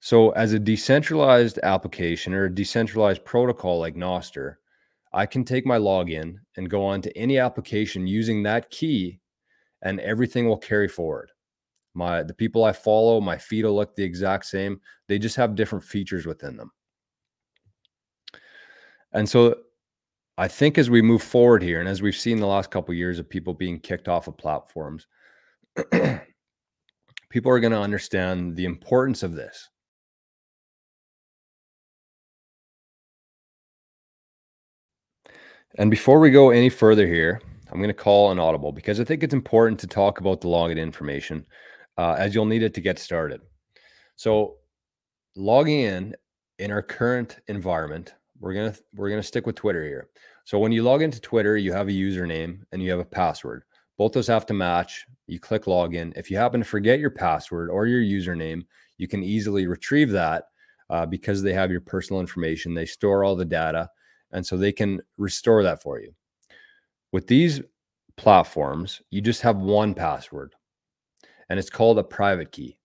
So, 0.00 0.30
as 0.30 0.52
a 0.52 0.58
decentralized 0.60 1.58
application 1.62 2.32
or 2.32 2.44
a 2.44 2.54
decentralized 2.54 3.24
protocol 3.24 3.80
like 3.80 3.96
Nostr, 3.96 4.56
I 5.12 5.26
can 5.26 5.44
take 5.44 5.66
my 5.66 5.78
login 5.78 6.36
and 6.56 6.70
go 6.70 6.84
on 6.84 7.02
to 7.02 7.18
any 7.18 7.38
application 7.38 8.06
using 8.06 8.42
that 8.44 8.70
key, 8.70 9.20
and 9.82 9.98
everything 10.00 10.48
will 10.48 10.58
carry 10.58 10.88
forward. 10.88 11.30
My 11.94 12.22
the 12.22 12.34
people 12.34 12.64
I 12.64 12.72
follow, 12.72 13.20
my 13.20 13.36
feed 13.36 13.64
will 13.64 13.74
look 13.74 13.96
the 13.96 14.04
exact 14.04 14.46
same. 14.46 14.80
They 15.08 15.18
just 15.18 15.36
have 15.36 15.54
different 15.54 15.84
features 15.84 16.26
within 16.26 16.56
them. 16.56 16.70
And 19.12 19.28
so 19.28 19.56
I 20.36 20.48
think 20.48 20.78
as 20.78 20.90
we 20.90 21.02
move 21.02 21.22
forward 21.22 21.62
here, 21.62 21.80
and 21.80 21.88
as 21.88 22.02
we've 22.02 22.14
seen 22.14 22.38
the 22.38 22.46
last 22.46 22.70
couple 22.70 22.92
of 22.92 22.98
years 22.98 23.18
of 23.18 23.28
people 23.28 23.54
being 23.54 23.80
kicked 23.80 24.08
off 24.08 24.28
of 24.28 24.36
platforms, 24.36 25.06
people 27.30 27.50
are 27.50 27.60
going 27.60 27.72
to 27.72 27.80
understand 27.80 28.54
the 28.54 28.64
importance 28.64 29.22
of 29.22 29.34
this. 29.34 29.68
And 35.74 35.90
before 35.90 36.20
we 36.20 36.30
go 36.30 36.50
any 36.50 36.68
further 36.70 37.06
here, 37.06 37.40
I'm 37.70 37.78
going 37.78 37.88
to 37.88 37.94
call 37.94 38.30
an 38.30 38.38
audible 38.38 38.72
because 38.72 39.00
I 39.00 39.04
think 39.04 39.22
it's 39.22 39.34
important 39.34 39.78
to 39.80 39.86
talk 39.86 40.20
about 40.20 40.40
the 40.40 40.48
login 40.48 40.78
information 40.78 41.44
uh, 41.98 42.14
as 42.18 42.34
you'll 42.34 42.46
need 42.46 42.62
it 42.62 42.72
to 42.74 42.80
get 42.80 42.98
started. 42.98 43.42
So, 44.16 44.56
logging 45.36 45.80
in 45.80 46.16
in 46.58 46.70
our 46.72 46.82
current 46.82 47.40
environment, 47.48 48.14
we're 48.40 48.54
gonna 48.54 48.74
we're 48.94 49.10
gonna 49.10 49.22
stick 49.22 49.46
with 49.46 49.56
Twitter 49.56 49.84
here. 49.84 50.08
So 50.44 50.58
when 50.58 50.72
you 50.72 50.82
log 50.82 51.02
into 51.02 51.20
Twitter, 51.20 51.58
you 51.58 51.74
have 51.74 51.88
a 51.88 51.92
username 51.92 52.60
and 52.72 52.82
you 52.82 52.90
have 52.90 53.00
a 53.00 53.04
password. 53.04 53.64
Both 53.98 54.12
those 54.12 54.28
have 54.28 54.46
to 54.46 54.54
match. 54.54 55.04
You 55.26 55.38
click 55.38 55.64
login. 55.64 56.16
If 56.16 56.30
you 56.30 56.38
happen 56.38 56.60
to 56.60 56.66
forget 56.66 57.00
your 57.00 57.10
password 57.10 57.68
or 57.68 57.86
your 57.86 58.00
username, 58.00 58.62
you 58.96 59.08
can 59.08 59.22
easily 59.22 59.66
retrieve 59.66 60.10
that 60.12 60.44
uh, 60.88 61.04
because 61.04 61.42
they 61.42 61.52
have 61.52 61.70
your 61.70 61.82
personal 61.82 62.20
information. 62.20 62.72
They 62.72 62.86
store 62.86 63.24
all 63.24 63.36
the 63.36 63.44
data, 63.44 63.90
and 64.32 64.46
so 64.46 64.56
they 64.56 64.72
can 64.72 65.02
restore 65.18 65.62
that 65.64 65.82
for 65.82 66.00
you. 66.00 66.14
With 67.12 67.26
these 67.26 67.60
platforms, 68.16 69.02
you 69.10 69.20
just 69.20 69.42
have 69.42 69.58
one 69.58 69.92
password, 69.92 70.54
and 71.48 71.58
it's 71.58 71.70
called 71.70 71.98
a 71.98 72.04
private 72.04 72.52
key. 72.52 72.78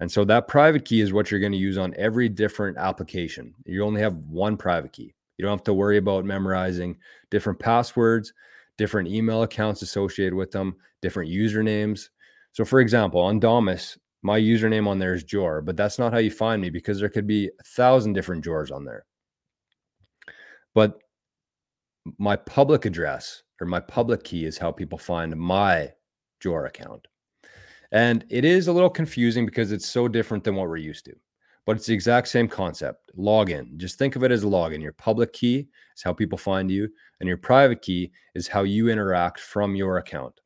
And 0.00 0.10
so 0.10 0.24
that 0.24 0.48
private 0.48 0.84
key 0.84 1.02
is 1.02 1.12
what 1.12 1.30
you're 1.30 1.40
going 1.40 1.52
to 1.52 1.58
use 1.58 1.76
on 1.76 1.94
every 1.96 2.28
different 2.28 2.78
application. 2.78 3.54
You 3.66 3.84
only 3.84 4.00
have 4.00 4.16
one 4.16 4.56
private 4.56 4.92
key. 4.92 5.14
You 5.36 5.44
don't 5.44 5.56
have 5.56 5.64
to 5.64 5.74
worry 5.74 5.98
about 5.98 6.24
memorizing 6.24 6.96
different 7.30 7.58
passwords, 7.58 8.32
different 8.78 9.08
email 9.08 9.42
accounts 9.42 9.82
associated 9.82 10.34
with 10.34 10.50
them, 10.50 10.76
different 11.02 11.30
usernames. 11.30 12.08
So, 12.52 12.64
for 12.64 12.80
example, 12.80 13.20
on 13.20 13.40
Damus, 13.40 13.98
my 14.22 14.38
username 14.38 14.86
on 14.86 14.98
there 14.98 15.14
is 15.14 15.24
Jor, 15.24 15.62
but 15.62 15.76
that's 15.76 15.98
not 15.98 16.12
how 16.12 16.18
you 16.18 16.30
find 16.30 16.60
me 16.60 16.70
because 16.70 16.98
there 16.98 17.08
could 17.08 17.26
be 17.26 17.48
a 17.48 17.64
thousand 17.64 18.14
different 18.14 18.44
Jors 18.44 18.70
on 18.70 18.84
there. 18.84 19.04
But 20.74 20.98
my 22.18 22.36
public 22.36 22.84
address 22.84 23.42
or 23.60 23.66
my 23.66 23.80
public 23.80 24.24
key 24.24 24.44
is 24.44 24.58
how 24.58 24.72
people 24.72 24.98
find 24.98 25.36
my 25.36 25.92
Jor 26.40 26.66
account. 26.66 27.06
And 27.92 28.24
it 28.30 28.44
is 28.44 28.68
a 28.68 28.72
little 28.72 28.90
confusing 28.90 29.44
because 29.44 29.72
it's 29.72 29.88
so 29.88 30.06
different 30.08 30.44
than 30.44 30.54
what 30.54 30.68
we're 30.68 30.76
used 30.76 31.04
to. 31.06 31.14
But 31.66 31.76
it's 31.76 31.86
the 31.86 31.94
exact 31.94 32.28
same 32.28 32.48
concept. 32.48 33.10
Login. 33.16 33.76
Just 33.76 33.98
think 33.98 34.16
of 34.16 34.24
it 34.24 34.30
as 34.30 34.44
a 34.44 34.46
login. 34.46 34.82
Your 34.82 34.92
public 34.92 35.32
key 35.32 35.68
is 35.96 36.02
how 36.02 36.12
people 36.12 36.38
find 36.38 36.70
you, 36.70 36.88
and 37.20 37.28
your 37.28 37.36
private 37.36 37.82
key 37.82 38.12
is 38.34 38.48
how 38.48 38.62
you 38.62 38.88
interact 38.88 39.40
from 39.40 39.74
your 39.74 39.98
account. 39.98 40.40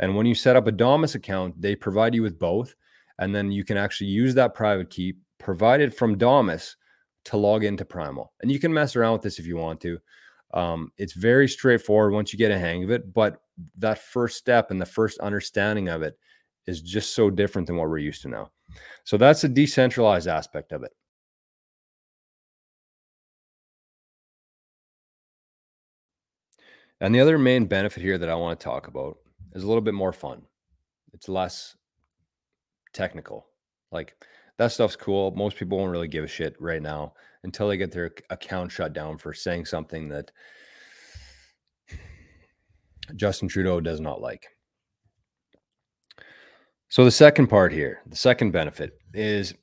And 0.00 0.16
when 0.16 0.26
you 0.26 0.34
set 0.34 0.56
up 0.56 0.66
a 0.66 0.72
Damus 0.72 1.14
account, 1.14 1.60
they 1.60 1.74
provide 1.74 2.14
you 2.14 2.22
with 2.22 2.38
both. 2.38 2.74
And 3.18 3.34
then 3.34 3.50
you 3.50 3.64
can 3.64 3.76
actually 3.76 4.10
use 4.10 4.34
that 4.34 4.54
private 4.54 4.90
key 4.90 5.14
provided 5.38 5.94
from 5.94 6.16
Damus 6.16 6.76
to 7.24 7.36
log 7.36 7.64
into 7.64 7.84
Primal. 7.84 8.32
And 8.40 8.50
you 8.50 8.60
can 8.60 8.72
mess 8.72 8.96
around 8.96 9.14
with 9.14 9.22
this 9.22 9.38
if 9.38 9.46
you 9.46 9.56
want 9.56 9.80
to. 9.82 9.98
Um, 10.54 10.92
it's 10.98 11.12
very 11.12 11.48
straightforward 11.48 12.12
once 12.12 12.32
you 12.32 12.38
get 12.38 12.52
a 12.52 12.58
hang 12.58 12.84
of 12.84 12.90
it. 12.90 13.12
But 13.12 13.42
that 13.78 13.98
first 13.98 14.38
step 14.38 14.70
and 14.70 14.80
the 14.80 14.86
first 14.86 15.18
understanding 15.18 15.88
of 15.88 16.02
it 16.02 16.16
is 16.68 16.82
just 16.82 17.14
so 17.14 17.30
different 17.30 17.66
than 17.66 17.78
what 17.78 17.88
we're 17.88 17.96
used 17.96 18.20
to 18.20 18.28
now. 18.28 18.50
So 19.04 19.16
that's 19.16 19.42
a 19.42 19.48
decentralized 19.48 20.28
aspect 20.28 20.70
of 20.72 20.82
it. 20.82 20.92
And 27.00 27.14
the 27.14 27.20
other 27.20 27.38
main 27.38 27.64
benefit 27.64 28.02
here 28.02 28.18
that 28.18 28.28
I 28.28 28.34
want 28.34 28.60
to 28.60 28.64
talk 28.64 28.86
about 28.86 29.16
is 29.54 29.62
a 29.62 29.66
little 29.66 29.80
bit 29.80 29.94
more 29.94 30.12
fun. 30.12 30.42
It's 31.14 31.28
less 31.28 31.74
technical. 32.92 33.46
Like 33.90 34.14
that 34.58 34.72
stuff's 34.72 34.96
cool. 34.96 35.30
Most 35.30 35.56
people 35.56 35.78
won't 35.78 35.92
really 35.92 36.08
give 36.08 36.24
a 36.24 36.28
shit 36.28 36.54
right 36.60 36.82
now 36.82 37.14
until 37.44 37.68
they 37.68 37.78
get 37.78 37.92
their 37.92 38.10
account 38.28 38.72
shut 38.72 38.92
down 38.92 39.16
for 39.16 39.32
saying 39.32 39.64
something 39.64 40.10
that 40.10 40.30
Justin 43.16 43.48
Trudeau 43.48 43.80
does 43.80 44.00
not 44.00 44.20
like. 44.20 44.48
So 46.88 47.04
the 47.04 47.10
second 47.10 47.48
part 47.48 47.72
here, 47.72 48.00
the 48.06 48.16
second 48.16 48.50
benefit 48.50 48.98
is 49.12 49.54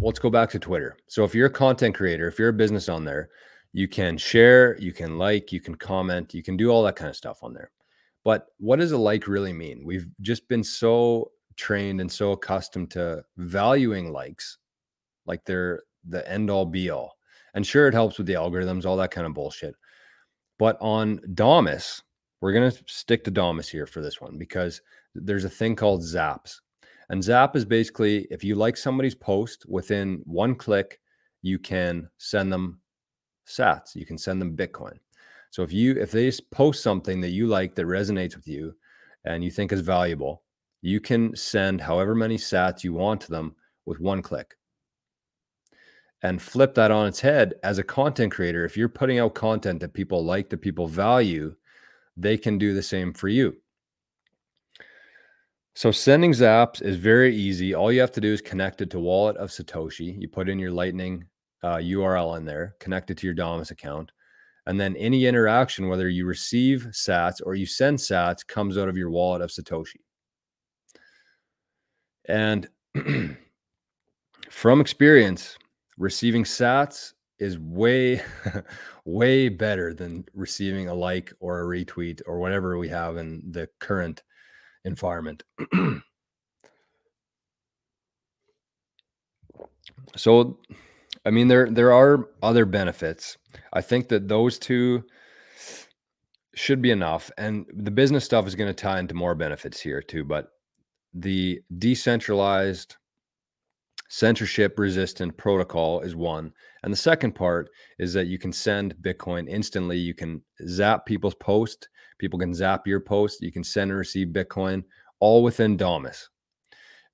let's 0.00 0.18
go 0.18 0.30
back 0.30 0.50
to 0.50 0.58
Twitter. 0.58 0.96
So 1.06 1.24
if 1.24 1.34
you're 1.34 1.46
a 1.46 1.50
content 1.50 1.94
creator, 1.94 2.26
if 2.26 2.38
you're 2.38 2.48
a 2.48 2.52
business 2.52 2.88
on 2.88 3.04
there, 3.04 3.30
you 3.72 3.86
can 3.86 4.18
share, 4.18 4.76
you 4.80 4.92
can 4.92 5.16
like, 5.16 5.52
you 5.52 5.60
can 5.60 5.76
comment, 5.76 6.34
you 6.34 6.42
can 6.42 6.56
do 6.56 6.70
all 6.70 6.82
that 6.82 6.96
kind 6.96 7.08
of 7.08 7.16
stuff 7.16 7.38
on 7.42 7.54
there. 7.54 7.70
But 8.24 8.46
what 8.58 8.80
does 8.80 8.92
a 8.92 8.98
like 8.98 9.28
really 9.28 9.52
mean? 9.52 9.84
We've 9.84 10.06
just 10.20 10.48
been 10.48 10.64
so 10.64 11.30
trained 11.56 12.00
and 12.00 12.10
so 12.10 12.32
accustomed 12.32 12.90
to 12.92 13.24
valuing 13.36 14.12
likes 14.12 14.58
like 15.26 15.44
they're 15.44 15.82
the 16.08 16.28
end 16.28 16.50
all 16.50 16.66
be 16.66 16.90
all. 16.90 17.16
And 17.54 17.64
sure, 17.66 17.86
it 17.86 17.94
helps 17.94 18.18
with 18.18 18.26
the 18.26 18.34
algorithms, 18.34 18.84
all 18.84 18.96
that 18.96 19.10
kind 19.10 19.26
of 19.26 19.34
bullshit. 19.34 19.74
But 20.58 20.76
on 20.80 21.20
Damus, 21.34 22.02
we're 22.40 22.52
going 22.52 22.70
to 22.70 22.82
stick 22.86 23.24
to 23.24 23.30
Damus 23.30 23.68
here 23.68 23.86
for 23.86 24.00
this 24.00 24.20
one 24.20 24.38
because 24.38 24.80
there's 25.14 25.44
a 25.44 25.50
thing 25.50 25.76
called 25.76 26.02
Zaps. 26.02 26.60
And 27.08 27.22
Zap 27.22 27.56
is 27.56 27.64
basically 27.64 28.26
if 28.30 28.44
you 28.44 28.54
like 28.54 28.76
somebody's 28.76 29.14
post 29.14 29.66
within 29.68 30.20
one 30.24 30.54
click, 30.54 31.00
you 31.42 31.58
can 31.58 32.08
send 32.18 32.52
them 32.52 32.80
sats, 33.46 33.96
you 33.96 34.06
can 34.06 34.16
send 34.16 34.40
them 34.40 34.56
Bitcoin. 34.56 34.98
So 35.50 35.62
if 35.62 35.72
you 35.72 36.00
if 36.00 36.12
they 36.12 36.30
post 36.52 36.82
something 36.82 37.20
that 37.20 37.30
you 37.30 37.48
like 37.48 37.74
that 37.74 37.86
resonates 37.86 38.36
with 38.36 38.46
you 38.46 38.74
and 39.24 39.42
you 39.42 39.50
think 39.50 39.72
is 39.72 39.80
valuable, 39.80 40.42
you 40.82 41.00
can 41.00 41.34
send 41.34 41.80
however 41.80 42.14
many 42.14 42.36
sats 42.36 42.84
you 42.84 42.92
want 42.92 43.20
to 43.22 43.30
them 43.30 43.56
with 43.86 44.00
one 44.00 44.22
click. 44.22 44.56
And 46.22 46.40
flip 46.40 46.74
that 46.74 46.90
on 46.90 47.06
its 47.06 47.20
head 47.20 47.54
as 47.62 47.78
a 47.78 47.82
content 47.82 48.32
creator, 48.32 48.64
if 48.64 48.76
you're 48.76 48.88
putting 48.88 49.18
out 49.18 49.34
content 49.34 49.80
that 49.80 49.94
people 49.94 50.24
like, 50.24 50.50
that 50.50 50.58
people 50.58 50.86
value, 50.86 51.54
they 52.16 52.36
can 52.36 52.58
do 52.58 52.74
the 52.74 52.82
same 52.82 53.12
for 53.12 53.28
you. 53.28 53.56
So 55.80 55.90
sending 55.90 56.32
zaps 56.32 56.82
is 56.82 56.96
very 56.96 57.34
easy. 57.34 57.72
All 57.72 57.90
you 57.90 58.02
have 58.02 58.12
to 58.12 58.20
do 58.20 58.30
is 58.30 58.42
connect 58.42 58.82
it 58.82 58.90
to 58.90 59.00
Wallet 59.00 59.38
of 59.38 59.48
Satoshi. 59.48 60.14
You 60.20 60.28
put 60.28 60.50
in 60.50 60.58
your 60.58 60.72
Lightning 60.72 61.24
uh, 61.62 61.76
URL 61.76 62.36
in 62.36 62.44
there, 62.44 62.76
connect 62.80 63.10
it 63.10 63.16
to 63.16 63.26
your 63.26 63.32
Damus 63.32 63.70
account, 63.70 64.12
and 64.66 64.78
then 64.78 64.94
any 64.96 65.24
interaction, 65.24 65.88
whether 65.88 66.10
you 66.10 66.26
receive 66.26 66.88
Sats 66.90 67.40
or 67.42 67.54
you 67.54 67.64
send 67.64 67.96
Sats, 67.96 68.46
comes 68.46 68.76
out 68.76 68.90
of 68.90 68.98
your 68.98 69.08
Wallet 69.08 69.40
of 69.40 69.48
Satoshi. 69.48 70.02
And 72.26 72.68
from 74.50 74.82
experience, 74.82 75.56
receiving 75.96 76.44
Sats 76.44 77.14
is 77.38 77.58
way, 77.58 78.20
way 79.06 79.48
better 79.48 79.94
than 79.94 80.26
receiving 80.34 80.88
a 80.88 80.94
like 80.94 81.32
or 81.40 81.62
a 81.62 81.64
retweet 81.64 82.20
or 82.26 82.38
whatever 82.38 82.76
we 82.76 82.90
have 82.90 83.16
in 83.16 83.42
the 83.50 83.66
current 83.78 84.22
environment. 84.84 85.42
so, 90.16 90.58
I 91.24 91.30
mean, 91.30 91.48
there 91.48 91.70
there 91.70 91.92
are 91.92 92.28
other 92.42 92.64
benefits. 92.64 93.36
I 93.72 93.80
think 93.80 94.08
that 94.08 94.28
those 94.28 94.58
two 94.58 95.04
should 96.54 96.82
be 96.82 96.90
enough. 96.90 97.30
And 97.38 97.66
the 97.72 97.90
business 97.90 98.24
stuff 98.24 98.46
is 98.46 98.54
going 98.54 98.68
to 98.68 98.74
tie 98.74 98.98
into 98.98 99.14
more 99.14 99.34
benefits 99.34 99.80
here 99.80 100.02
too. 100.02 100.24
But 100.24 100.48
the 101.14 101.60
decentralized 101.78 102.96
censorship 104.08 104.78
resistant 104.78 105.36
protocol 105.36 106.00
is 106.00 106.16
one. 106.16 106.52
And 106.82 106.92
the 106.92 106.96
second 106.96 107.34
part 107.34 107.70
is 107.98 108.12
that 108.12 108.26
you 108.26 108.38
can 108.38 108.52
send 108.52 108.96
Bitcoin 108.96 109.48
instantly. 109.48 109.96
You 109.98 110.14
can 110.14 110.42
zap 110.66 111.06
people's 111.06 111.34
post. 111.36 111.88
People 112.20 112.38
can 112.38 112.52
zap 112.52 112.86
your 112.86 113.00
post. 113.00 113.40
You 113.40 113.50
can 113.50 113.64
send 113.64 113.90
and 113.90 113.98
receive 113.98 114.28
Bitcoin 114.28 114.84
all 115.20 115.42
within 115.42 115.78
Damus. 115.78 116.28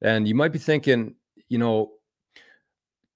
And 0.02 0.26
you 0.26 0.34
might 0.34 0.52
be 0.52 0.58
thinking, 0.58 1.14
you 1.48 1.58
know, 1.58 1.92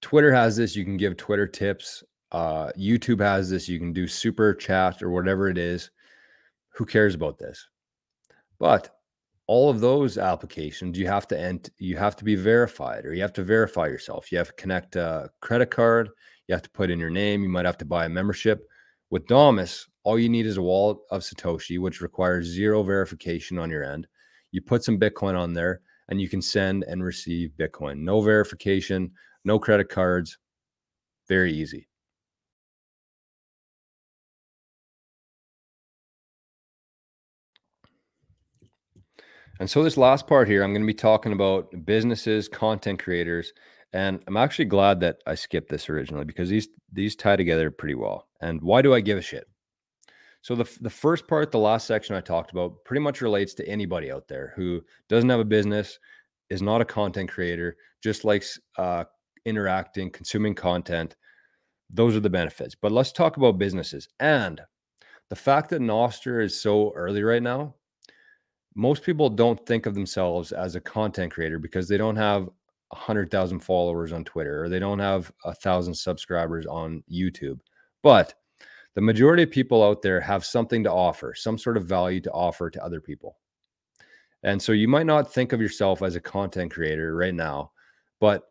Twitter 0.01 0.33
has 0.33 0.57
this. 0.57 0.77
You 0.77 0.85
can 0.85 0.97
give 0.97 1.17
Twitter 1.17 1.49
tips. 1.49 2.05
Uh, 2.31 2.71
YouTube 2.79 3.21
has 3.21 3.51
this. 3.51 3.69
You 3.69 3.81
can 3.81 3.93
do 3.93 4.07
super 4.07 4.55
chat 4.55 5.03
or 5.03 5.11
whatever 5.11 5.49
it 5.49 5.59
is. 5.59 5.91
Who 6.75 6.87
cares 6.87 7.17
about 7.17 7.39
this? 7.39 7.69
But 8.61 8.97
all 9.49 9.69
of 9.69 9.81
those 9.81 10.17
applications 10.17 10.97
you 10.97 11.09
have 11.09 11.27
to 11.27 11.37
ent- 11.37 11.71
you 11.79 11.97
have 11.97 12.15
to 12.15 12.23
be 12.23 12.37
verified 12.37 13.05
or 13.05 13.13
you 13.13 13.21
have 13.21 13.33
to 13.33 13.43
verify 13.43 13.85
yourself 13.85 14.31
you 14.31 14.39
have 14.39 14.47
to 14.47 14.53
connect 14.53 14.95
a 14.95 15.29
credit 15.41 15.73
card 15.73 16.09
you 16.47 16.55
have 16.55 16.63
to 16.63 16.71
put 16.71 16.89
in 16.89 17.01
your 17.01 17.11
name 17.11 17.43
you 17.43 17.49
might 17.49 17.67
have 17.67 17.77
to 17.77 17.85
buy 17.85 18.05
a 18.05 18.09
membership 18.09 18.70
with 19.11 19.27
Damus, 19.27 19.87
all 20.05 20.19
you 20.19 20.29
need 20.29 20.47
is 20.47 20.57
a 20.57 20.63
wallet 20.63 20.99
of 21.11 21.23
satoshi 21.23 21.79
which 21.79 22.01
requires 22.01 22.47
zero 22.47 22.83
verification 22.83 23.59
on 23.59 23.71
your 23.71 23.85
end. 23.85 24.07
You 24.53 24.63
put 24.63 24.85
some 24.85 24.99
bitcoin 24.99 25.39
on 25.39 25.53
there 25.53 25.83
and 26.09 26.21
you 26.21 26.29
can 26.29 26.43
send 26.43 26.85
and 26.85 27.05
receive 27.05 27.53
bitcoin. 27.59 27.99
No 27.99 28.21
verification 28.21 29.13
no 29.45 29.59
credit 29.59 29.89
cards. 29.89 30.39
Very 31.29 31.53
easy. 31.53 31.87
And 39.59 39.69
so, 39.69 39.83
this 39.83 39.99
last 39.99 40.27
part 40.27 40.49
here, 40.49 40.63
I'm 40.63 40.73
going 40.73 40.83
to 40.83 40.87
be 40.87 40.95
talking 40.95 41.33
about 41.33 41.85
businesses, 41.85 42.49
content 42.49 42.99
creators, 43.03 43.53
and 43.93 44.23
I'm 44.27 44.37
actually 44.37 44.67
glad 44.67 45.01
that 45.01 45.19
I 45.27 45.35
skipped 45.35 45.71
this 45.71 45.89
originally 45.89 46.25
because 46.25 46.49
these 46.49 46.69
these 46.93 47.17
tie 47.17 47.37
together 47.37 47.71
pretty 47.71 47.95
well. 47.95 48.29
And 48.41 48.61
why 48.63 48.83
do 48.83 48.95
I 48.95 49.01
give 49.01 49.19
a 49.19 49.23
shit? 49.23 49.49
So 50.43 50.55
the 50.55 50.71
the 50.81 50.91
first 50.91 51.27
part, 51.27 51.51
the 51.51 51.59
last 51.59 51.87
section 51.87 52.15
I 52.15 52.21
talked 52.21 52.53
about, 52.53 52.85
pretty 52.85 53.01
much 53.01 53.21
relates 53.21 53.55
to 53.55 53.69
anybody 53.69 54.11
out 54.13 54.29
there 54.29 54.53
who 54.57 54.83
doesn't 55.09 55.31
have 55.31 55.41
a 55.41 55.45
business, 55.45 55.99
is 56.51 56.63
not 56.63 56.81
a 56.81 56.85
content 56.85 57.31
creator, 57.31 57.77
just 58.03 58.25
likes 58.25 58.59
uh, 58.79 59.05
interacting, 59.45 60.11
consuming 60.11 60.55
content. 60.55 61.17
Those 61.93 62.15
are 62.15 62.21
the 62.21 62.31
benefits. 62.31 62.75
But 62.75 62.93
let's 62.93 63.13
talk 63.13 63.37
about 63.37 63.59
businesses 63.59 64.09
and 64.21 64.61
the 65.29 65.37
fact 65.37 65.71
that 65.71 65.83
Nostr 65.83 66.43
is 66.43 66.61
so 66.61 66.93
early 66.95 67.23
right 67.23 67.43
now 67.43 67.75
most 68.75 69.03
people 69.03 69.29
don't 69.29 69.65
think 69.67 69.87
of 69.87 69.95
themselves 69.95 70.53
as 70.53 70.75
a 70.75 70.81
content 70.81 71.33
creator 71.33 71.59
because 71.59 71.89
they 71.89 71.97
don't 71.97 72.17
have 72.17 72.49
100,000 72.91 73.61
followers 73.61 74.13
on 74.13 74.25
Twitter 74.25 74.65
or 74.65 74.69
they 74.69 74.79
don't 74.79 74.99
have 74.99 75.33
a 75.45 75.55
thousand 75.55 75.95
subscribers 75.95 76.67
on 76.67 77.03
YouTube. 77.11 77.61
But 78.03 78.35
the 78.95 79.01
majority 79.01 79.43
of 79.45 79.51
people 79.51 79.83
out 79.83 80.03
there 80.03 80.21
have 80.21 80.45
something 80.45 80.83
to 80.85 80.93
offer, 80.93 81.35
some 81.35 81.57
sort 81.57 81.77
of 81.77 81.85
value 81.85 82.21
to 82.21 82.33
offer 82.33 82.71
to 82.71 82.85
other 82.85 83.01
people. 83.01 83.37
And 84.43 84.61
so 84.61 84.73
you 84.73 84.89
might 84.89 85.07
not 85.07 85.33
think 85.33 85.53
of 85.53 85.61
yourself 85.61 86.03
as 86.03 86.17
a 86.17 86.21
content 86.21 86.73
creator 86.73 87.15
right 87.15 87.35
now, 87.35 87.73
but 88.21 88.45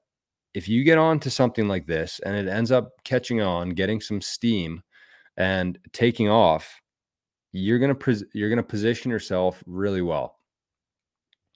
if 0.54 0.68
you 0.68 0.84
get 0.84 0.98
on 0.98 1.20
to 1.20 1.30
something 1.30 1.68
like 1.68 1.86
this 1.86 2.20
and 2.26 2.36
it 2.36 2.48
ends 2.50 2.72
up 2.72 2.92
catching 3.04 3.42
on, 3.42 3.70
getting 3.72 4.00
some 4.02 4.22
steam 4.22 4.82
and 5.38 5.78
taking 5.92 6.30
off, 6.30 6.82
you're 7.52 7.80
gonna 7.80 7.96
pres- 7.96 8.26
you're 8.34 8.50
gonna 8.50 8.64
position 8.64 9.12
yourself 9.12 9.64
really 9.66 10.02
well. 10.02 10.39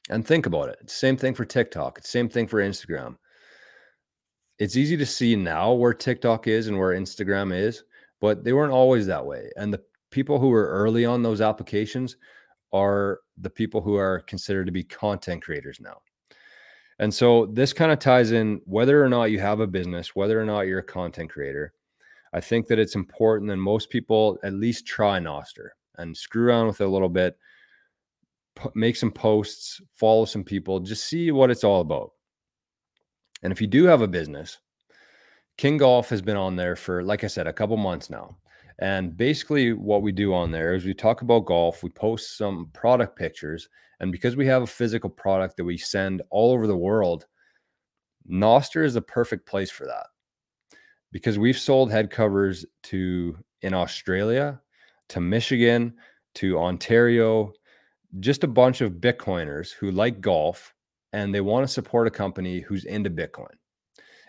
And 0.10 0.26
think 0.26 0.46
about 0.46 0.70
it. 0.70 0.90
Same 0.90 1.16
thing 1.16 1.34
for 1.34 1.46
TikTok. 1.46 2.00
Same 2.04 2.28
thing 2.28 2.48
for 2.48 2.60
Instagram. 2.60 3.18
It's 4.60 4.76
easy 4.76 4.98
to 4.98 5.06
see 5.06 5.36
now 5.36 5.74
where 5.74 5.94
TikTok 5.94 6.48
is 6.48 6.68
and 6.68 6.78
where 6.78 6.92
Instagram 6.92 7.56
is, 7.56 7.84
but 8.22 8.44
they 8.44 8.54
weren't 8.54 8.74
always 8.74 9.08
that 9.08 9.26
way. 9.26 9.50
And 9.56 9.74
the 9.74 9.82
people 10.12 10.40
who 10.40 10.50
were 10.50 10.68
early 10.68 11.06
on 11.06 11.24
those 11.24 11.42
applications 11.42 12.18
are 12.72 13.20
the 13.38 13.50
people 13.50 13.82
who 13.82 13.96
are 13.96 14.20
considered 14.22 14.66
to 14.66 14.72
be 14.72 14.84
content 14.84 15.42
creators 15.42 15.80
now. 15.80 15.98
And 17.00 17.14
so 17.14 17.48
this 17.48 17.74
kind 17.74 17.92
of 17.92 18.00
ties 18.00 18.32
in 18.32 18.62
whether 18.66 19.04
or 19.04 19.10
not 19.10 19.32
you 19.32 19.40
have 19.40 19.60
a 19.60 19.68
business, 19.68 20.16
whether 20.16 20.40
or 20.40 20.46
not 20.46 20.62
you're 20.62 20.80
a 20.80 20.84
content 20.84 21.32
creator. 21.32 21.74
I 22.34 22.42
think 22.42 22.68
that 22.68 22.80
it's 22.80 22.96
important 22.96 23.50
that 23.50 23.58
most 23.58 23.90
people 23.90 24.40
at 24.44 24.54
least 24.54 24.86
try 24.86 25.20
Nostr 25.20 25.70
and 25.98 26.16
screw 26.16 26.48
around 26.48 26.68
with 26.68 26.82
it 26.82 26.86
a 26.86 26.90
little 26.90 27.10
bit, 27.10 27.38
make 28.76 28.96
some 28.96 29.12
posts, 29.12 29.82
follow 29.94 30.26
some 30.26 30.44
people, 30.44 30.80
just 30.80 31.06
see 31.06 31.32
what 31.32 31.52
it's 31.52 31.64
all 31.64 31.82
about. 31.82 32.12
And 33.42 33.52
if 33.52 33.60
you 33.60 33.68
do 33.68 33.86
have 33.86 34.02
a 34.02 34.08
business, 34.08 34.60
King 35.58 35.78
Golf 35.78 36.10
has 36.10 36.22
been 36.22 36.38
on 36.38 36.56
there 36.56 36.76
for, 36.76 37.04
like 37.04 37.24
I 37.24 37.28
said, 37.28 37.48
a 37.48 37.54
couple 37.54 37.78
months 37.78 38.10
now. 38.10 38.38
And 38.80 39.16
basically, 39.16 39.74
what 39.74 40.02
we 40.02 40.12
do 40.12 40.34
on 40.34 40.52
there 40.52 40.74
is 40.74 40.86
we 40.86 40.94
talk 40.94 41.22
about 41.22 41.46
golf, 41.46 41.84
we 41.84 41.90
post 41.90 42.38
some 42.38 42.70
product 42.74 43.18
pictures. 43.18 43.70
And 44.00 44.12
because 44.12 44.36
we 44.36 44.48
have 44.48 44.64
a 44.64 44.68
physical 44.68 45.10
product 45.10 45.58
that 45.58 45.64
we 45.64 45.78
send 45.78 46.22
all 46.32 46.52
over 46.52 46.66
the 46.66 46.76
world, 46.76 47.28
Nostr 48.30 48.84
is 48.84 48.96
the 48.96 49.02
perfect 49.02 49.46
place 49.46 49.70
for 49.70 49.86
that. 49.86 50.08
Because 51.12 51.38
we've 51.38 51.58
sold 51.58 51.92
head 51.92 52.10
covers 52.10 52.66
to 52.84 53.38
in 53.62 53.74
Australia, 53.74 54.60
to 55.10 55.22
Michigan 55.22 55.94
to 56.36 56.58
Ontario, 56.58 57.54
just 58.20 58.44
a 58.44 58.48
bunch 58.48 58.82
of 58.82 58.94
Bitcoiners 58.94 59.72
who 59.72 59.92
like 59.92 60.22
golf 60.22 60.74
and 61.14 61.34
they 61.34 61.42
want 61.42 61.66
to 61.66 61.72
support 61.72 62.08
a 62.08 62.12
company 62.12 62.60
who's 62.60 62.86
into 62.86 63.10
Bitcoin. 63.10 63.54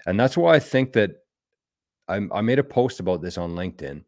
And 0.07 0.21
that's 0.21 0.37
why 0.37 0.55
I 0.55 0.59
think 0.59 0.93
that 0.93 1.13
I, 2.09 2.21
I 2.33 2.43
made 2.43 2.59
a 2.59 2.65
post 2.65 3.01
about 3.01 3.23
this 3.23 3.39
on 3.39 3.55
LinkedIn, 3.55 4.05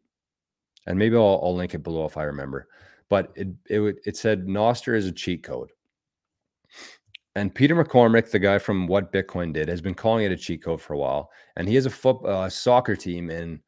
and 0.85 0.99
maybe 0.99 1.15
I'll, 1.15 1.41
I'll 1.43 1.55
link 1.55 1.73
it 1.73 1.83
below 1.83 2.05
if 2.05 2.17
I 2.17 2.23
remember. 2.23 2.67
But 3.09 3.31
it 3.35 3.47
it 3.65 3.95
it 4.05 4.17
said 4.17 4.45
Nostr 4.45 4.95
is 4.95 5.07
a 5.07 5.11
cheat 5.11 5.43
code, 5.43 5.71
and 7.35 7.53
Peter 7.53 7.75
McCormick, 7.75 8.29
the 8.29 8.39
guy 8.39 8.59
from 8.59 8.85
What 8.85 9.11
Bitcoin 9.11 9.53
Did, 9.53 9.69
has 9.69 9.81
been 9.81 9.95
calling 9.95 10.25
it 10.25 10.31
a 10.31 10.37
cheat 10.37 10.63
code 10.63 10.81
for 10.81 10.93
a 10.93 10.97
while. 10.97 11.31
And 11.55 11.67
he 11.67 11.75
has 11.75 11.87
a 11.87 11.89
foot, 11.89 12.23
uh, 12.25 12.49
soccer 12.49 12.95
team 12.95 13.31
in 13.31 13.61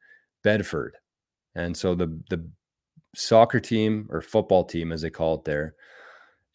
Bedford, 0.44 0.96
and 1.56 1.76
so 1.76 1.94
the 1.94 2.20
the 2.30 2.48
soccer 3.16 3.58
team 3.58 4.06
or 4.10 4.20
football 4.20 4.64
team, 4.64 4.92
as 4.92 5.02
they 5.02 5.10
call 5.10 5.34
it 5.34 5.44
there, 5.44 5.74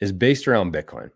is 0.02 0.12
based 0.12 0.48
around 0.48 0.74
Bitcoin. 0.74 1.10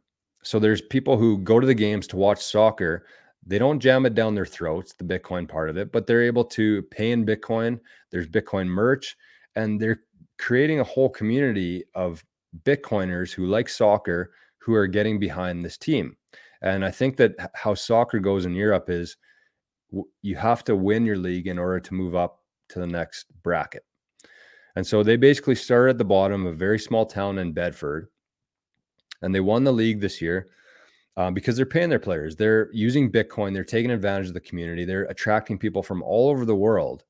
So 0.43 0.59
there's 0.59 0.81
people 0.81 1.17
who 1.17 1.37
go 1.39 1.59
to 1.59 1.67
the 1.67 1.73
games 1.73 2.07
to 2.07 2.17
watch 2.17 2.41
soccer. 2.41 3.05
They 3.45 3.59
don't 3.59 3.79
jam 3.79 4.05
it 4.05 4.15
down 4.15 4.35
their 4.35 4.45
throats, 4.45 4.93
the 4.93 5.03
Bitcoin 5.03 5.47
part 5.47 5.69
of 5.69 5.77
it, 5.77 5.91
but 5.91 6.07
they're 6.07 6.23
able 6.23 6.45
to 6.45 6.81
pay 6.83 7.11
in 7.11 7.25
Bitcoin. 7.25 7.79
There's 8.11 8.27
Bitcoin 8.27 8.67
merch, 8.67 9.17
and 9.55 9.79
they're 9.79 10.01
creating 10.37 10.79
a 10.79 10.85
whole 10.85 11.09
community 11.09 11.83
of 11.95 12.23
Bitcoiners 12.63 13.31
who 13.33 13.47
like 13.47 13.69
soccer 13.69 14.31
who 14.59 14.73
are 14.73 14.87
getting 14.87 15.19
behind 15.19 15.63
this 15.63 15.77
team. 15.77 16.15
And 16.61 16.83
I 16.83 16.91
think 16.91 17.17
that 17.17 17.35
how 17.53 17.73
soccer 17.73 18.19
goes 18.19 18.45
in 18.45 18.53
Europe 18.53 18.89
is 18.89 19.17
you 20.21 20.35
have 20.35 20.63
to 20.65 20.75
win 20.75 21.05
your 21.05 21.17
league 21.17 21.47
in 21.47 21.57
order 21.57 21.79
to 21.79 21.93
move 21.93 22.15
up 22.15 22.43
to 22.69 22.79
the 22.79 22.87
next 22.87 23.25
bracket. 23.43 23.83
And 24.75 24.85
so 24.85 25.01
they 25.01 25.15
basically 25.15 25.55
started 25.55 25.91
at 25.91 25.97
the 25.97 26.05
bottom 26.05 26.45
of 26.45 26.53
a 26.53 26.57
very 26.57 26.79
small 26.79 27.05
town 27.05 27.39
in 27.39 27.53
Bedford, 27.53 28.09
and 29.21 29.33
they 29.33 29.39
won 29.39 29.63
the 29.63 29.71
league 29.71 29.99
this 29.99 30.21
year 30.21 30.49
uh, 31.17 31.31
because 31.31 31.55
they're 31.55 31.65
paying 31.65 31.89
their 31.89 31.99
players. 31.99 32.35
They're 32.35 32.69
using 32.73 33.11
Bitcoin. 33.11 33.53
They're 33.53 33.63
taking 33.63 33.91
advantage 33.91 34.27
of 34.27 34.33
the 34.33 34.39
community. 34.39 34.85
They're 34.85 35.05
attracting 35.05 35.57
people 35.57 35.83
from 35.83 36.01
all 36.03 36.29
over 36.29 36.45
the 36.45 36.55
world 36.55 37.03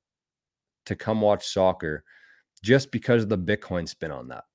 to 0.86 0.96
come 0.96 1.22
watch 1.22 1.48
soccer 1.48 2.04
just 2.64 2.92
because 2.92 3.24
of 3.24 3.30
the 3.30 3.38
Bitcoin 3.38 3.88
spin 3.88 4.12
on 4.12 4.28
that. 4.30 4.46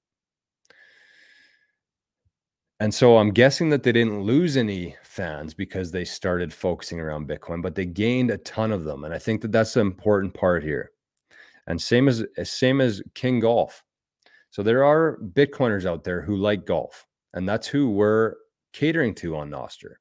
And 2.81 2.93
so 2.93 3.19
I'm 3.19 3.31
guessing 3.31 3.71
that 3.71 3.83
they 3.83 3.93
didn't 3.93 4.23
lose 4.23 4.57
any 4.57 4.97
fans 5.05 5.55
because 5.55 5.91
they 5.91 6.05
started 6.05 6.53
focusing 6.53 7.01
around 7.01 7.29
Bitcoin, 7.29 7.63
but 7.63 7.75
they 7.75 7.87
gained 7.87 8.31
a 8.31 8.39
ton 8.39 8.73
of 8.73 8.85
them. 8.85 9.05
And 9.05 9.15
I 9.15 9.19
think 9.19 9.41
that 9.43 9.53
that's 9.53 9.75
the 9.75 9.81
important 9.81 10.35
part 10.35 10.65
here 10.65 10.91
and 11.67 11.81
same 11.81 12.09
as 12.09 12.25
same 12.43 12.81
as 12.81 13.03
King 13.15 13.41
Golf. 13.41 13.85
So 14.51 14.63
there 14.63 14.85
are 14.85 15.19
Bitcoiners 15.19 15.87
out 15.87 16.05
there 16.05 16.23
who 16.23 16.37
like 16.37 16.67
golf, 16.67 17.07
and 17.35 17.49
that's 17.49 17.67
who 17.67 17.91
we're 17.91 18.35
catering 18.73 19.15
to 19.17 19.37
on 19.37 19.51
Nostr. 19.51 19.95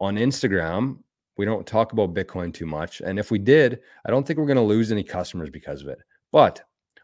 On 0.00 0.16
Instagram, 0.16 0.98
we 1.36 1.44
don't 1.44 1.66
talk 1.66 1.92
about 1.92 2.14
Bitcoin 2.14 2.52
too 2.52 2.66
much, 2.66 3.00
and 3.00 3.18
if 3.18 3.30
we 3.30 3.38
did, 3.38 3.80
I 4.06 4.10
don't 4.10 4.26
think 4.26 4.38
we're 4.38 4.46
going 4.46 4.56
to 4.56 4.62
lose 4.62 4.92
any 4.92 5.02
customers 5.02 5.50
because 5.50 5.82
of 5.82 5.88
it. 5.88 5.98
But 6.30 6.60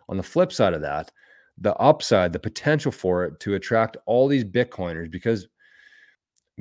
on 0.09 0.17
the 0.17 0.23
flip 0.23 0.53
side 0.53 0.75
of 0.75 0.83
that, 0.83 1.11
the 1.59 1.75
upside, 1.77 2.33
the 2.33 2.39
potential 2.39 2.93
for 2.93 3.25
it 3.25 3.41
to 3.41 3.55
attract 3.55 3.97
all 4.07 4.29
these 4.29 4.45
Bitcoiners 4.45 5.11
because 5.11 5.49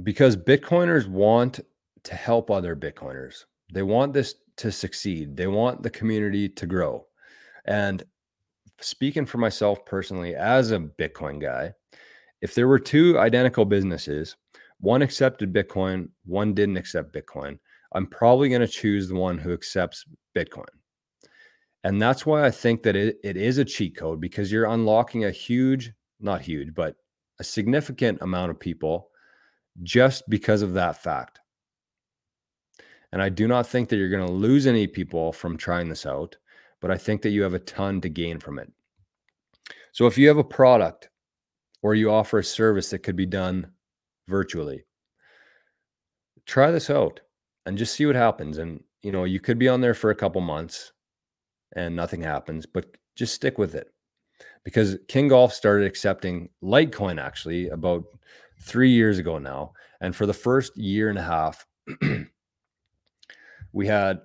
because 0.03 0.38
Bitcoiners 0.38 1.08
want 1.08 1.60
to 2.03 2.15
help 2.15 2.49
other 2.49 2.75
Bitcoiners. 2.75 3.45
They 3.73 3.84
want 3.84 4.13
this 4.13 4.36
to 4.58 4.71
succeed. 4.71 5.36
They 5.36 5.47
want 5.47 5.84
the 5.84 5.89
community 5.89 6.47
to 6.49 6.65
grow. 6.65 7.05
And 7.65 8.03
speaking 8.79 9.25
for 9.25 9.38
myself 9.38 9.86
personally 9.86 10.36
as 10.36 10.71
a 10.71 10.79
Bitcoin 10.79 11.41
guy, 11.41 11.73
if 12.41 12.56
there 12.56 12.67
were 12.67 12.80
two 12.80 13.19
identical 13.19 13.65
businesses, 13.65 14.36
one 14.80 15.02
accepted 15.02 15.54
Bitcoin, 15.54 16.10
one 16.25 16.54
didn't 16.54 16.78
accept 16.78 17.13
Bitcoin, 17.13 17.60
I'm 17.93 18.08
probably 18.08 18.49
going 18.49 18.62
to 18.62 18.67
choose 18.67 19.08
the 19.08 19.15
one 19.15 19.38
who 19.38 19.54
accepts 19.54 20.06
Bitcoin. 20.36 20.65
And 21.84 22.02
that's 22.02 22.25
why 22.25 22.45
I 22.45 22.52
think 22.52 22.84
that 22.84 22.95
it, 22.95 23.17
it 23.23 23.38
is 23.38 23.58
a 23.58 23.65
cheat 23.65 23.95
code 23.95 24.19
because 24.19 24.52
you're 24.52 24.65
unlocking 24.65 25.25
a 25.25 25.32
huge, 25.32 25.91
not 26.19 26.41
huge, 26.41 26.73
but 26.73 26.95
a 27.39 27.43
significant 27.43 28.21
amount 28.21 28.52
of 28.52 28.60
people 28.60 29.10
just 29.84 30.30
because 30.30 30.62
of 30.62 30.73
that 30.73 31.02
fact. 31.02 31.39
And 33.12 33.21
I 33.21 33.30
do 33.30 33.47
not 33.47 33.65
think 33.65 33.89
that 33.89 33.95
you're 33.95 34.10
going 34.10 34.28
to 34.28 34.32
lose 34.32 34.67
any 34.67 34.88
people 34.88 35.32
from 35.32 35.58
trying 35.58 35.89
this 35.89 36.06
out, 36.06 36.38
but 36.80 36.91
I 36.91 36.97
think 36.97 37.21
that 37.21 37.30
you 37.30 37.41
have 37.43 37.54
a 37.54 37.60
ton 37.60 38.02
to 38.02 38.10
gain 38.10 38.39
from 38.39 38.60
it. 38.60 38.71
So 39.93 40.06
if 40.06 40.17
you 40.17 40.28
have 40.28 40.38
a 40.38 40.43
product 40.43 41.10
or 41.81 41.95
you 41.95 42.11
offer 42.11 42.39
a 42.39 42.43
service 42.43 42.89
that 42.89 42.99
could 42.99 43.15
be 43.15 43.25
done 43.25 43.71
virtually, 44.27 44.85
try 46.45 46.71
this 46.71 46.89
out 46.89 47.19
and 47.65 47.77
just 47.77 47.95
see 47.95 48.05
what 48.05 48.15
happens. 48.15 48.57
And, 48.57 48.83
you 49.01 49.11
know, 49.11 49.23
you 49.23 49.39
could 49.39 49.59
be 49.59 49.69
on 49.69 49.81
there 49.81 49.93
for 49.93 50.09
a 50.09 50.15
couple 50.15 50.41
months 50.41 50.91
and 51.75 51.95
nothing 51.95 52.21
happens, 52.21 52.65
but 52.65 52.85
just 53.15 53.33
stick 53.33 53.57
with 53.57 53.75
it 53.75 53.93
because 54.63 54.97
King 55.07 55.29
Golf 55.29 55.53
started 55.53 55.85
accepting 55.85 56.49
Litecoin 56.63 57.21
actually 57.21 57.69
about 57.69 58.03
three 58.61 58.89
years 58.89 59.17
ago 59.17 59.37
now. 59.37 59.73
And 60.01 60.15
for 60.15 60.25
the 60.25 60.33
first 60.33 60.75
year 60.77 61.09
and 61.09 61.19
a 61.19 61.23
half, 61.23 61.65
we 63.73 63.87
had 63.87 64.19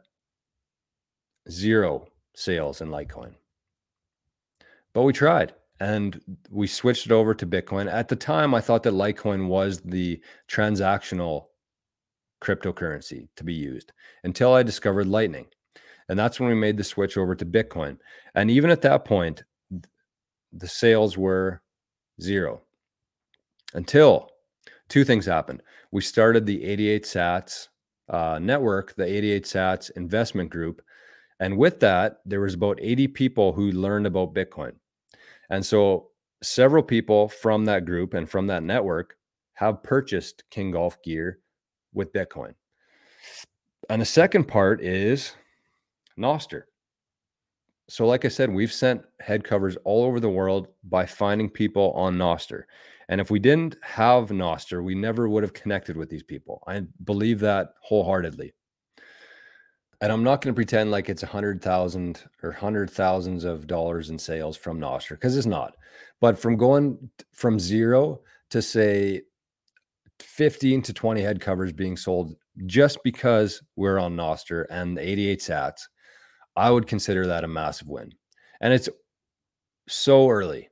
zero 1.51 2.09
sales 2.35 2.81
in 2.81 2.89
Litecoin. 2.89 3.35
But 4.93 5.03
we 5.03 5.13
tried 5.13 5.53
and 5.85 6.19
we 6.51 6.67
switched 6.67 7.05
it 7.05 7.13
over 7.13 7.35
to 7.35 7.47
Bitcoin. 7.47 7.93
At 7.93 8.09
the 8.09 8.17
time, 8.17 8.55
I 8.55 8.63
thought 8.63 8.85
that 8.85 8.95
Litecoin 8.95 9.49
was 9.49 9.83
the 9.83 10.19
transactional 10.49 11.49
cryptocurrency 12.43 13.29
to 13.37 13.45
be 13.45 13.53
used 13.53 13.93
until 14.25 14.55
I 14.55 14.63
discovered 14.63 15.07
Lightning. 15.07 15.45
And 16.09 16.19
that's 16.19 16.41
when 16.41 16.49
we 16.49 16.55
made 16.55 16.79
the 16.79 16.85
switch 16.85 17.19
over 17.19 17.35
to 17.35 17.45
Bitcoin. 17.45 17.99
And 18.35 18.51
even 18.51 18.71
at 18.71 18.81
that 18.81 19.05
point, 19.05 19.45
the 20.55 20.69
sales 20.69 21.19
were 21.19 21.61
zero 22.19 22.63
until 23.75 24.31
two 24.89 25.05
things 25.05 25.27
happened. 25.27 25.63
We 25.91 26.01
started 26.01 26.47
the 26.47 26.65
88 26.65 27.05
Sats 27.05 27.69
uh, 28.09 28.39
network, 28.41 28.95
the 28.97 29.05
88 29.05 29.45
Sats 29.45 29.91
investment 29.97 30.49
group. 30.49 30.81
And 31.41 31.59
with 31.59 31.81
that, 31.81 32.21
there 32.25 32.41
was 32.41 32.55
about 32.55 32.79
80 32.81 33.09
people 33.09 33.53
who 33.53 33.71
learned 33.71 34.07
about 34.07 34.33
Bitcoin. 34.33 34.73
And 35.55 35.65
so 35.65 36.09
several 36.43 36.83
people 36.83 37.29
from 37.29 37.65
that 37.67 37.85
group 37.85 38.15
and 38.15 38.29
from 38.29 38.49
that 38.49 38.65
network 38.65 39.17
have 39.55 39.85
purchased 39.85 40.43
King 40.51 40.73
Golf 40.73 41.01
gear 41.03 41.39
with 41.93 42.13
Bitcoin. 42.13 42.55
And 43.89 44.03
the 44.03 44.07
second 44.07 44.49
part 44.49 44.83
is 44.83 45.33
Nostr. 46.19 46.63
So, 47.89 48.05
like 48.05 48.25
I 48.25 48.29
said, 48.29 48.51
we've 48.51 48.73
sent 48.73 49.05
head 49.21 49.45
covers 49.45 49.77
all 49.85 50.05
over 50.05 50.19
the 50.19 50.29
world 50.29 50.69
by 50.83 51.07
finding 51.07 51.49
people 51.49 51.93
on 51.93 52.17
Nostr. 52.17 52.65
And 53.09 53.21
if 53.21 53.31
we 53.31 53.39
didn't 53.39 53.77
have 53.83 54.31
Nostr, 54.31 54.83
we 54.83 54.97
never 54.97 55.29
would 55.29 55.45
have 55.45 55.53
connected 55.53 55.97
with 55.97 56.09
these 56.09 56.23
people. 56.25 56.65
I 56.67 56.83
believe 57.05 57.39
that 57.41 57.75
wholeheartedly. 57.81 58.55
And 60.05 60.13
I'm 60.13 60.23
not 60.23 60.43
going 60.43 60.53
to 60.53 60.55
pretend 60.55 60.91
like 60.91 61.09
it's 61.09 61.23
a 61.23 61.27
hundred 61.27 61.63
thousand 61.63 62.25
or 62.43 62.53
hundred 62.53 62.91
thousands 62.91 63.45
of 63.45 63.67
dollars 63.67 64.11
in 64.11 64.19
sales 64.19 64.55
from 64.55 64.79
Nostr 64.79 65.13
because 65.13 65.35
it's 65.35 65.47
not. 65.47 65.77
But 66.21 66.39
from 66.39 66.59
going 66.59 67.09
from 67.33 67.59
zero 67.59 68.21
to 68.51 68.61
say 68.61 69.23
15 70.21 70.83
to 70.83 70.93
20 70.93 71.23
head 71.23 71.41
covers 71.41 71.73
being 71.73 71.97
sold 71.97 72.37
just 72.67 72.99
because 73.03 73.63
we're 73.77 73.99
on 73.99 74.15
Nostr 74.15 74.67
and 74.69 74.95
the 74.95 75.01
88 75.01 75.41
sats, 75.41 75.81
I 76.55 76.71
would 76.71 76.87
consider 76.87 77.27
that 77.27 77.45
a 77.45 77.49
massive 77.49 77.89
win. 77.89 78.13
And 78.61 78.75
it's 78.75 78.91
so 79.89 80.29
early. 80.29 80.69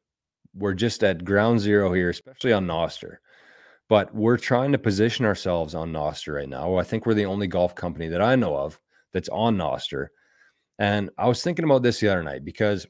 We're 0.55 0.75
just 0.75 1.03
at 1.05 1.25
ground 1.25 1.59
zero 1.59 1.95
here, 1.95 2.11
especially 2.11 2.53
on 2.53 2.67
Nostr. 2.67 3.17
But 3.89 4.15
we're 4.15 4.37
trying 4.37 4.73
to 4.73 4.79
position 4.79 5.25
ourselves 5.25 5.75
on 5.75 5.91
Nostr 5.91 6.35
right 6.35 6.51
now. 6.51 6.77
I 6.77 6.83
think 6.83 7.07
we're 7.07 7.15
the 7.15 7.25
only 7.25 7.47
golf 7.47 7.75
company 7.75 8.09
that 8.09 8.21
I 8.21 8.37
know 8.37 8.55
of 8.55 8.79
that's 9.13 9.29
on 9.31 9.57
Nostr. 9.57 10.09
And 10.79 11.11
I 11.19 11.29
was 11.29 11.43
thinking 11.43 11.65
about 11.65 11.83
this 11.83 12.01
the 12.01 12.09
other 12.09 12.23
night 12.23 12.45
because 12.45 12.87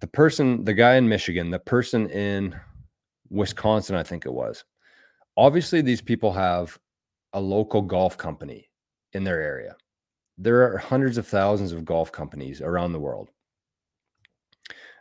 the 0.00 0.06
person, 0.06 0.64
the 0.64 0.74
guy 0.74 0.96
in 0.96 1.08
Michigan, 1.08 1.50
the 1.50 1.58
person 1.58 2.08
in 2.10 2.58
Wisconsin, 3.30 3.96
I 3.96 4.02
think 4.02 4.26
it 4.26 4.32
was, 4.32 4.64
obviously 5.36 5.80
these 5.80 6.00
people 6.00 6.32
have 6.32 6.78
a 7.32 7.40
local 7.40 7.82
golf 7.82 8.16
company 8.18 8.68
in 9.12 9.24
their 9.24 9.40
area. 9.40 9.76
There 10.38 10.72
are 10.72 10.78
hundreds 10.78 11.18
of 11.18 11.26
thousands 11.26 11.72
of 11.72 11.84
golf 11.84 12.10
companies 12.10 12.60
around 12.60 12.92
the 12.92 13.00
world. 13.00 13.30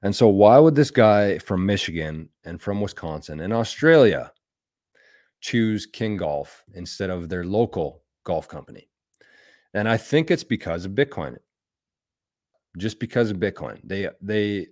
And 0.03 0.15
so, 0.15 0.27
why 0.27 0.57
would 0.57 0.75
this 0.75 0.91
guy 0.91 1.37
from 1.37 1.65
Michigan 1.65 2.29
and 2.43 2.61
from 2.61 2.81
Wisconsin 2.81 3.39
and 3.41 3.53
Australia 3.53 4.31
choose 5.41 5.85
King 5.85 6.17
Golf 6.17 6.63
instead 6.73 7.09
of 7.09 7.29
their 7.29 7.43
local 7.43 8.03
golf 8.23 8.47
company? 8.47 8.90
And 9.73 9.87
I 9.87 9.97
think 9.97 10.31
it's 10.31 10.43
because 10.43 10.85
of 10.85 10.91
Bitcoin. 10.91 11.37
Just 12.77 12.99
because 12.99 13.31
of 13.31 13.37
Bitcoin. 13.37 13.79
They 13.83 14.09
they 14.21 14.67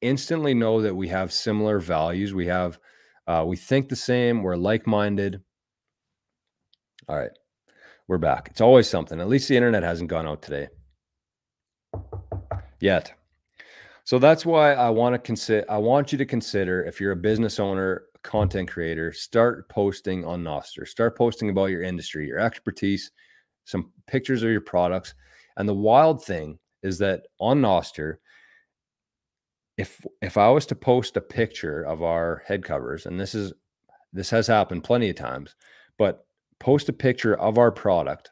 instantly 0.00 0.54
know 0.54 0.80
that 0.82 0.94
we 0.94 1.08
have 1.08 1.32
similar 1.32 1.78
values. 1.78 2.32
We 2.32 2.46
have 2.46 2.78
uh, 3.26 3.44
we 3.46 3.56
think 3.56 3.88
the 3.88 3.96
same. 3.96 4.42
We're 4.42 4.56
like 4.56 4.86
minded. 4.86 5.42
All 7.08 7.16
right, 7.16 7.30
we're 8.06 8.18
back. 8.18 8.48
It's 8.50 8.60
always 8.60 8.88
something. 8.88 9.20
At 9.20 9.28
least 9.28 9.48
the 9.48 9.56
internet 9.56 9.82
hasn't 9.82 10.10
gone 10.10 10.26
out 10.26 10.42
today 10.42 10.68
yet. 12.80 13.12
So 14.04 14.18
that's 14.18 14.44
why 14.44 14.72
I 14.72 14.90
want 14.90 15.14
to 15.14 15.18
consider. 15.18 15.70
I 15.70 15.78
want 15.78 16.12
you 16.12 16.18
to 16.18 16.26
consider 16.26 16.84
if 16.84 17.00
you're 17.00 17.12
a 17.12 17.16
business 17.16 17.60
owner, 17.60 18.04
content 18.22 18.68
creator, 18.68 19.12
start 19.12 19.68
posting 19.68 20.24
on 20.24 20.42
Nostr. 20.42 20.86
Start 20.86 21.16
posting 21.16 21.50
about 21.50 21.66
your 21.66 21.82
industry, 21.82 22.26
your 22.26 22.38
expertise, 22.38 23.12
some 23.64 23.92
pictures 24.06 24.42
of 24.42 24.50
your 24.50 24.60
products. 24.60 25.14
And 25.56 25.68
the 25.68 25.74
wild 25.74 26.24
thing 26.24 26.58
is 26.82 26.98
that 26.98 27.26
on 27.38 27.60
Nostr, 27.60 28.16
if 29.76 30.04
if 30.20 30.36
I 30.36 30.48
was 30.50 30.66
to 30.66 30.74
post 30.74 31.16
a 31.16 31.20
picture 31.20 31.82
of 31.82 32.02
our 32.02 32.42
head 32.46 32.64
covers, 32.64 33.06
and 33.06 33.18
this 33.18 33.34
is 33.34 33.52
this 34.12 34.30
has 34.30 34.46
happened 34.46 34.84
plenty 34.84 35.10
of 35.10 35.16
times, 35.16 35.54
but 35.98 36.26
post 36.58 36.88
a 36.88 36.92
picture 36.92 37.36
of 37.36 37.58
our 37.58 37.70
product 37.70 38.30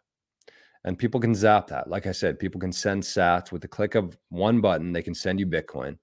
and 0.85 0.99
people 0.99 1.21
can 1.21 1.35
zap 1.35 1.67
that. 1.69 1.89
Like 1.89 2.07
I 2.07 2.13
said, 2.13 2.39
people 2.39 2.61
can 2.61 2.73
send 2.73 3.03
sats 3.03 3.53
with 3.53 3.63
the 3.63 3.69
click 3.69 3.95
of 3.95 4.17
one 4.31 4.61
button, 4.61 4.93
they 4.93 5.03
can 5.03 5.15
send 5.15 5.41
you 5.41 5.47
Bitcoin. 5.47 5.99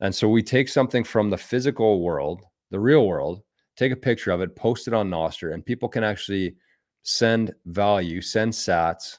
And 0.00 0.14
so 0.14 0.28
we 0.28 0.42
take 0.42 0.68
something 0.68 1.04
from 1.04 1.28
the 1.28 1.36
physical 1.36 2.00
world, 2.00 2.42
the 2.70 2.80
real 2.80 3.06
world, 3.06 3.42
take 3.76 3.92
a 3.92 3.96
picture 3.96 4.30
of 4.30 4.40
it, 4.40 4.56
post 4.56 4.88
it 4.88 4.94
on 4.94 5.10
Nostr, 5.10 5.52
and 5.52 5.64
people 5.64 5.88
can 5.88 6.04
actually 6.04 6.56
send 7.02 7.54
value, 7.66 8.20
send 8.20 8.52
sats 8.52 9.18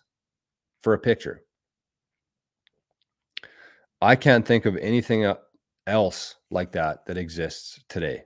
for 0.81 0.93
a 0.93 0.99
picture. 0.99 1.43
I 4.01 4.15
can't 4.15 4.45
think 4.45 4.65
of 4.65 4.77
anything 4.77 5.31
else 5.87 6.35
like 6.49 6.71
that 6.71 7.05
that 7.05 7.17
exists 7.17 7.83
today. 7.87 8.23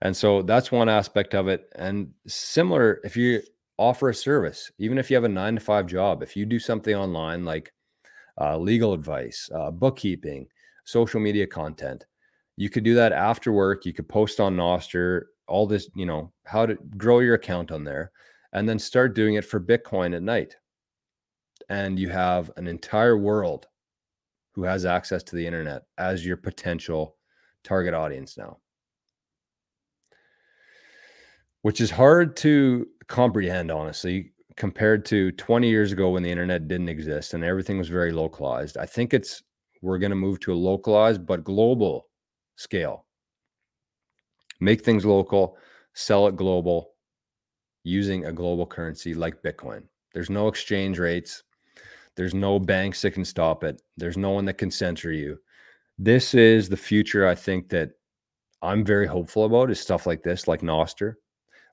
And 0.00 0.16
so 0.16 0.42
that's 0.42 0.72
one 0.72 0.88
aspect 0.88 1.34
of 1.34 1.48
it. 1.48 1.68
And 1.76 2.12
similar, 2.26 3.00
if 3.04 3.16
you 3.16 3.42
offer 3.78 4.08
a 4.10 4.14
service, 4.14 4.70
even 4.78 4.98
if 4.98 5.10
you 5.10 5.16
have 5.16 5.24
a 5.24 5.28
nine 5.28 5.54
to 5.54 5.60
five 5.60 5.86
job, 5.86 6.22
if 6.22 6.36
you 6.36 6.44
do 6.44 6.58
something 6.58 6.94
online 6.94 7.44
like 7.44 7.72
uh, 8.40 8.58
legal 8.58 8.92
advice, 8.92 9.48
uh, 9.54 9.70
bookkeeping, 9.70 10.46
social 10.84 11.20
media 11.20 11.46
content, 11.46 12.04
you 12.56 12.68
could 12.68 12.84
do 12.84 12.94
that 12.94 13.12
after 13.12 13.52
work. 13.52 13.86
You 13.86 13.92
could 13.92 14.08
post 14.08 14.40
on 14.40 14.56
Nostr, 14.56 15.22
all 15.48 15.66
this, 15.66 15.88
you 15.94 16.06
know, 16.06 16.32
how 16.46 16.66
to 16.66 16.74
grow 16.96 17.20
your 17.20 17.34
account 17.34 17.70
on 17.72 17.84
there, 17.84 18.10
and 18.52 18.68
then 18.68 18.78
start 18.78 19.14
doing 19.14 19.34
it 19.34 19.44
for 19.44 19.60
Bitcoin 19.60 20.14
at 20.14 20.22
night. 20.22 20.56
And 21.68 21.98
you 21.98 22.08
have 22.10 22.50
an 22.56 22.66
entire 22.66 23.16
world 23.16 23.66
who 24.54 24.64
has 24.64 24.84
access 24.84 25.22
to 25.22 25.36
the 25.36 25.46
internet 25.46 25.82
as 25.96 26.26
your 26.26 26.36
potential 26.36 27.16
target 27.64 27.94
audience 27.94 28.36
now. 28.36 28.58
Which 31.62 31.80
is 31.80 31.90
hard 31.90 32.36
to 32.38 32.86
comprehend, 33.06 33.70
honestly, 33.70 34.32
compared 34.56 35.04
to 35.06 35.32
20 35.32 35.68
years 35.68 35.92
ago 35.92 36.10
when 36.10 36.22
the 36.22 36.30
internet 36.30 36.68
didn't 36.68 36.88
exist 36.88 37.32
and 37.32 37.44
everything 37.44 37.78
was 37.78 37.88
very 37.88 38.12
localized. 38.12 38.76
I 38.76 38.84
think 38.86 39.14
it's 39.14 39.42
we're 39.80 39.98
going 39.98 40.10
to 40.10 40.16
move 40.16 40.40
to 40.40 40.52
a 40.52 40.54
localized 40.54 41.24
but 41.24 41.44
global 41.44 42.08
scale. 42.56 43.06
Make 44.60 44.84
things 44.84 45.04
local, 45.04 45.56
sell 45.94 46.28
it 46.28 46.36
global 46.36 46.91
using 47.84 48.26
a 48.26 48.32
global 48.32 48.66
currency 48.66 49.14
like 49.14 49.42
Bitcoin. 49.42 49.82
There's 50.14 50.30
no 50.30 50.48
exchange 50.48 50.98
rates. 50.98 51.42
There's 52.16 52.34
no 52.34 52.58
banks 52.58 53.02
that 53.02 53.12
can 53.12 53.24
stop 53.24 53.64
it. 53.64 53.80
There's 53.96 54.16
no 54.16 54.30
one 54.30 54.44
that 54.44 54.58
can 54.58 54.70
censor 54.70 55.12
you. 55.12 55.38
this 55.98 56.34
is 56.34 56.68
the 56.68 56.76
future 56.76 57.26
I 57.26 57.34
think 57.34 57.68
that 57.68 57.90
I'm 58.62 58.84
very 58.84 59.06
hopeful 59.06 59.44
about 59.44 59.70
is 59.70 59.80
stuff 59.80 60.06
like 60.06 60.22
this, 60.22 60.48
like 60.48 60.60
Nostr, 60.60 61.14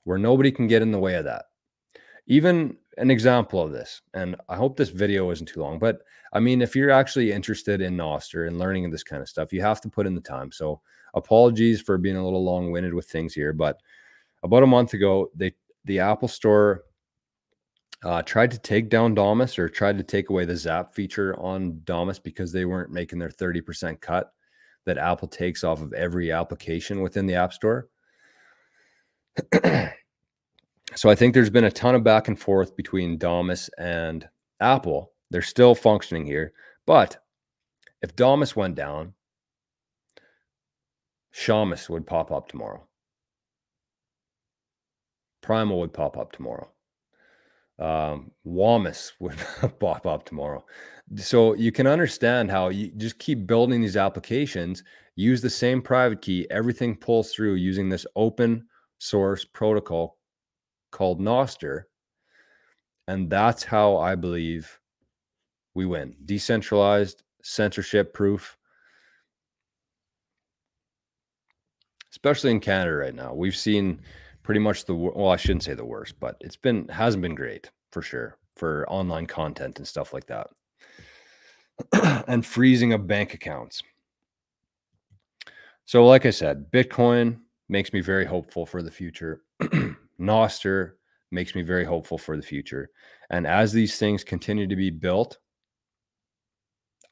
where 0.04 0.18
nobody 0.18 0.50
can 0.52 0.66
get 0.66 0.82
in 0.82 0.92
the 0.92 0.98
way 0.98 1.14
of 1.14 1.24
that. 1.24 1.46
Even 2.26 2.76
an 2.98 3.10
example 3.10 3.62
of 3.62 3.72
this, 3.72 4.02
and 4.14 4.36
I 4.48 4.56
hope 4.56 4.76
this 4.76 4.90
video 4.90 5.30
isn't 5.30 5.46
too 5.46 5.60
long, 5.60 5.78
but 5.78 6.00
I 6.32 6.40
mean, 6.40 6.62
if 6.62 6.76
you're 6.76 6.90
actually 6.90 7.32
interested 7.32 7.80
in 7.80 7.96
Nostr 7.96 8.46
and 8.46 8.58
learning 8.58 8.88
this 8.90 9.02
kind 9.02 9.22
of 9.22 9.28
stuff, 9.28 9.52
you 9.52 9.60
have 9.62 9.80
to 9.80 9.88
put 9.88 10.06
in 10.06 10.14
the 10.14 10.20
time. 10.20 10.52
So 10.52 10.80
apologies 11.14 11.80
for 11.80 11.98
being 11.98 12.16
a 12.16 12.24
little 12.24 12.44
long-winded 12.44 12.94
with 12.94 13.06
things 13.06 13.34
here, 13.34 13.52
but 13.52 13.80
about 14.42 14.62
a 14.62 14.66
month 14.66 14.94
ago, 14.94 15.30
they 15.34 15.52
the 15.84 16.00
Apple 16.00 16.28
Store 16.28 16.84
uh, 18.04 18.22
tried 18.22 18.50
to 18.50 18.58
take 18.58 18.88
down 18.88 19.14
Damus 19.14 19.58
or 19.58 19.68
tried 19.68 19.98
to 19.98 20.04
take 20.04 20.30
away 20.30 20.44
the 20.44 20.56
Zap 20.56 20.94
feature 20.94 21.38
on 21.38 21.80
Damus 21.84 22.18
because 22.18 22.52
they 22.52 22.64
weren't 22.64 22.90
making 22.90 23.18
their 23.18 23.28
30% 23.28 24.00
cut 24.00 24.32
that 24.86 24.98
Apple 24.98 25.28
takes 25.28 25.64
off 25.64 25.82
of 25.82 25.92
every 25.92 26.32
application 26.32 27.02
within 27.02 27.26
the 27.26 27.34
App 27.34 27.52
Store. 27.52 27.88
so 30.94 31.10
I 31.10 31.14
think 31.14 31.34
there's 31.34 31.50
been 31.50 31.64
a 31.64 31.70
ton 31.70 31.94
of 31.94 32.02
back 32.02 32.28
and 32.28 32.38
forth 32.38 32.74
between 32.76 33.18
Damus 33.18 33.68
and 33.78 34.26
Apple. 34.60 35.12
They're 35.30 35.42
still 35.42 35.74
functioning 35.74 36.26
here, 36.26 36.52
but 36.86 37.18
if 38.02 38.16
Damus 38.16 38.56
went 38.56 38.74
down, 38.74 39.14
Shamus 41.34 41.88
would 41.88 42.06
pop 42.06 42.32
up 42.32 42.48
tomorrow. 42.48 42.86
Primal 45.50 45.80
would 45.80 45.92
pop 45.92 46.16
up 46.16 46.30
tomorrow. 46.30 46.70
Um, 47.80 48.30
Wamus 48.46 49.10
would 49.18 49.36
pop 49.80 50.06
up 50.06 50.24
tomorrow. 50.24 50.64
So 51.16 51.54
you 51.54 51.72
can 51.72 51.88
understand 51.88 52.52
how 52.52 52.68
you 52.68 52.92
just 52.96 53.18
keep 53.18 53.48
building 53.48 53.80
these 53.80 53.96
applications, 53.96 54.84
use 55.16 55.40
the 55.40 55.50
same 55.50 55.82
private 55.82 56.22
key, 56.22 56.46
everything 56.52 56.94
pulls 56.94 57.32
through 57.32 57.54
using 57.54 57.88
this 57.88 58.06
open 58.14 58.64
source 58.98 59.44
protocol 59.44 60.18
called 60.92 61.20
Nostr. 61.20 61.82
And 63.08 63.28
that's 63.28 63.64
how 63.64 63.96
I 63.96 64.14
believe 64.14 64.78
we 65.74 65.84
win. 65.84 66.14
Decentralized, 66.26 67.24
censorship 67.42 68.14
proof, 68.14 68.56
especially 72.12 72.52
in 72.52 72.60
Canada 72.60 72.94
right 72.94 73.16
now. 73.16 73.34
We've 73.34 73.56
seen 73.56 74.00
pretty 74.42 74.60
much 74.60 74.84
the 74.84 74.94
well, 74.94 75.28
I 75.28 75.36
shouldn't 75.36 75.64
say 75.64 75.74
the 75.74 75.84
worst, 75.84 76.18
but 76.20 76.36
it's 76.40 76.56
been 76.56 76.88
hasn't 76.88 77.22
been 77.22 77.34
great 77.34 77.70
for 77.92 78.02
sure 78.02 78.38
for 78.56 78.88
online 78.90 79.26
content 79.26 79.78
and 79.78 79.88
stuff 79.88 80.12
like 80.12 80.26
that. 80.26 80.48
and 82.28 82.44
freezing 82.44 82.92
of 82.92 83.06
bank 83.06 83.34
accounts. 83.34 83.82
So, 85.86 86.06
like 86.06 86.26
I 86.26 86.30
said, 86.30 86.70
Bitcoin 86.70 87.40
makes 87.68 87.92
me 87.92 88.00
very 88.00 88.24
hopeful 88.24 88.66
for 88.66 88.82
the 88.82 88.90
future. 88.90 89.42
Nostr 90.20 90.92
makes 91.30 91.54
me 91.54 91.62
very 91.62 91.84
hopeful 91.84 92.18
for 92.18 92.36
the 92.36 92.42
future. 92.42 92.90
And 93.30 93.46
as 93.46 93.72
these 93.72 93.98
things 93.98 94.24
continue 94.24 94.66
to 94.66 94.76
be 94.76 94.90
built, 94.90 95.38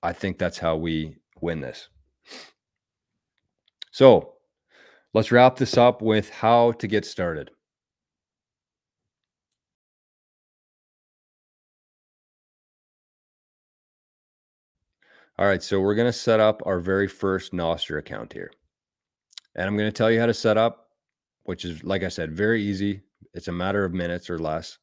I 0.02 0.12
think 0.12 0.38
that's 0.38 0.58
how 0.58 0.76
we 0.76 1.16
win 1.40 1.60
this. 1.60 1.88
So, 3.90 4.34
Let's 5.18 5.32
wrap 5.32 5.56
this 5.56 5.76
up 5.76 6.00
with 6.00 6.30
how 6.30 6.70
to 6.70 6.86
get 6.86 7.04
started. 7.04 7.50
All 15.36 15.44
right, 15.44 15.60
so 15.60 15.80
we're 15.80 15.96
going 15.96 16.06
to 16.06 16.12
set 16.12 16.38
up 16.38 16.62
our 16.66 16.78
very 16.78 17.08
first 17.08 17.50
Nostr 17.50 17.98
account 17.98 18.32
here. 18.32 18.52
And 19.56 19.66
I'm 19.66 19.76
going 19.76 19.88
to 19.88 19.92
tell 19.92 20.08
you 20.08 20.20
how 20.20 20.26
to 20.26 20.32
set 20.32 20.56
up, 20.56 20.90
which 21.42 21.64
is, 21.64 21.82
like 21.82 22.04
I 22.04 22.08
said, 22.08 22.30
very 22.32 22.62
easy. 22.62 23.00
It's 23.34 23.48
a 23.48 23.52
matter 23.52 23.84
of 23.84 23.92
minutes 23.92 24.30
or 24.30 24.38
less. 24.38 24.78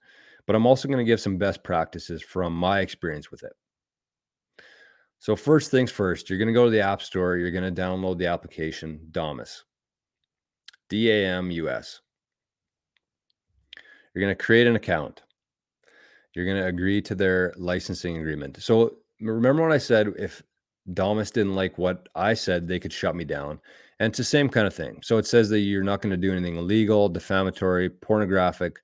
But 0.46 0.58
I'm 0.58 0.66
also 0.66 0.90
going 0.90 0.98
to 0.98 1.06
give 1.06 1.22
some 1.22 1.38
best 1.38 1.64
practices 1.64 2.22
from 2.22 2.52
my 2.52 2.82
experience 2.82 3.32
with 3.32 3.44
it. 3.44 3.54
So, 5.20 5.38
first 5.38 5.72
things 5.72 5.92
first, 5.92 6.30
you're 6.30 6.40
going 6.40 6.50
to 6.50 6.54
go 6.54 6.66
to 6.66 6.72
the 6.72 6.82
App 6.82 7.02
Store. 7.02 7.38
You're 7.38 7.52
going 7.52 7.74
to 7.74 7.82
download 7.82 8.18
the 8.18 8.28
application 8.28 9.00
Damus. 10.90 12.02
You're 14.14 14.24
going 14.24 14.36
to 14.36 14.44
create 14.44 14.68
an 14.68 14.76
account. 14.76 15.24
You're 16.34 16.46
going 16.46 16.62
to 16.62 16.68
agree 16.68 17.02
to 17.02 17.16
their 17.16 17.54
licensing 17.58 18.18
agreement. 18.18 18.62
So 18.62 18.96
remember 19.22 19.64
when 19.64 19.72
I 19.72 19.78
said 19.78 20.14
if 20.18 20.42
Damus 20.94 21.32
didn't 21.32 21.56
like 21.56 21.78
what 21.78 22.08
I 22.16 22.34
said, 22.34 22.68
they 22.68 22.80
could 22.80 22.94
shut 22.94 23.16
me 23.16 23.24
down. 23.24 23.60
And 24.00 24.12
it's 24.12 24.18
the 24.18 24.24
same 24.24 24.50
kind 24.50 24.68
of 24.68 24.74
thing. 24.74 25.00
So 25.02 25.18
it 25.18 25.26
says 25.26 25.50
that 25.50 25.60
you're 25.60 25.84
not 25.84 26.02
going 26.02 26.12
to 26.12 26.18
do 26.18 26.32
anything 26.32 26.58
illegal, 26.58 27.08
defamatory, 27.10 27.90
pornographic, 27.90 28.78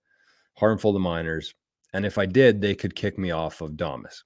harmful 0.58 0.94
to 0.94 1.00
minors. 1.00 1.54
And 1.94 2.06
if 2.06 2.18
I 2.18 2.26
did, 2.26 2.62
they 2.62 2.76
could 2.76 2.96
kick 2.96 3.18
me 3.18 3.32
off 3.32 3.62
of 3.62 3.76
Damus. 3.76 4.24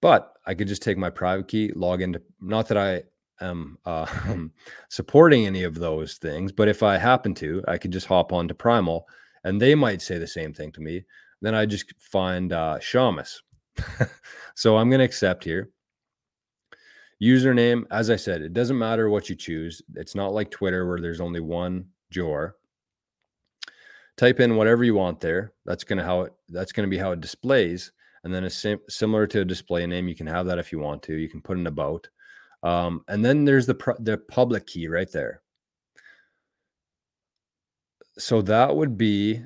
But 0.00 0.32
I 0.46 0.54
could 0.54 0.68
just 0.68 0.82
take 0.82 0.98
my 0.98 1.10
private 1.10 1.48
key, 1.48 1.72
log 1.74 2.02
into, 2.02 2.22
not 2.40 2.68
that 2.68 2.76
I 2.76 3.02
am 3.40 3.78
uh, 3.84 4.06
supporting 4.88 5.46
any 5.46 5.64
of 5.64 5.74
those 5.74 6.16
things, 6.16 6.52
but 6.52 6.68
if 6.68 6.82
I 6.82 6.96
happen 6.96 7.34
to, 7.36 7.62
I 7.68 7.78
could 7.78 7.90
just 7.90 8.06
hop 8.06 8.32
on 8.32 8.48
to 8.48 8.54
Primal 8.54 9.06
and 9.44 9.60
they 9.60 9.74
might 9.74 10.02
say 10.02 10.18
the 10.18 10.26
same 10.26 10.52
thing 10.52 10.72
to 10.72 10.80
me. 10.80 11.04
Then 11.40 11.54
I 11.54 11.66
just 11.66 11.92
find 11.98 12.52
uh, 12.52 12.78
Shamus. 12.80 13.36
so 14.54 14.76
I'm 14.76 14.90
going 14.90 14.98
to 14.98 15.04
accept 15.04 15.44
here. 15.44 15.70
Username, 17.22 17.84
as 17.90 18.10
I 18.10 18.16
said, 18.16 18.42
it 18.42 18.52
doesn't 18.52 18.78
matter 18.78 19.10
what 19.10 19.28
you 19.28 19.34
choose. 19.34 19.82
It's 19.94 20.14
not 20.14 20.32
like 20.32 20.50
Twitter 20.50 20.86
where 20.86 21.00
there's 21.00 21.20
only 21.20 21.40
one 21.40 21.86
Jor. 22.10 22.56
Type 24.16 24.40
in 24.40 24.56
whatever 24.56 24.84
you 24.84 24.94
want 24.94 25.20
there. 25.20 25.52
That's 25.64 25.84
gonna 25.84 26.04
how 26.04 26.22
it. 26.22 26.32
That's 26.48 26.72
gonna 26.72 26.88
be 26.88 26.98
how 26.98 27.12
it 27.12 27.20
displays. 27.20 27.92
And 28.24 28.34
then 28.34 28.44
it's 28.44 28.56
sim- 28.56 28.80
similar 28.88 29.26
to 29.28 29.40
a 29.40 29.44
display 29.44 29.86
name. 29.86 30.08
You 30.08 30.16
can 30.16 30.26
have 30.26 30.46
that 30.46 30.58
if 30.58 30.72
you 30.72 30.80
want 30.80 31.02
to. 31.04 31.14
You 31.14 31.28
can 31.28 31.40
put 31.40 31.56
an 31.56 31.68
about. 31.68 32.08
Um, 32.62 33.04
and 33.08 33.24
then 33.24 33.44
there's 33.44 33.66
the 33.66 33.74
pr- 33.74 34.00
the 34.00 34.18
public 34.18 34.66
key 34.66 34.88
right 34.88 35.10
there. 35.10 35.42
So 38.18 38.42
that 38.42 38.74
would 38.74 38.98
be 38.98 39.42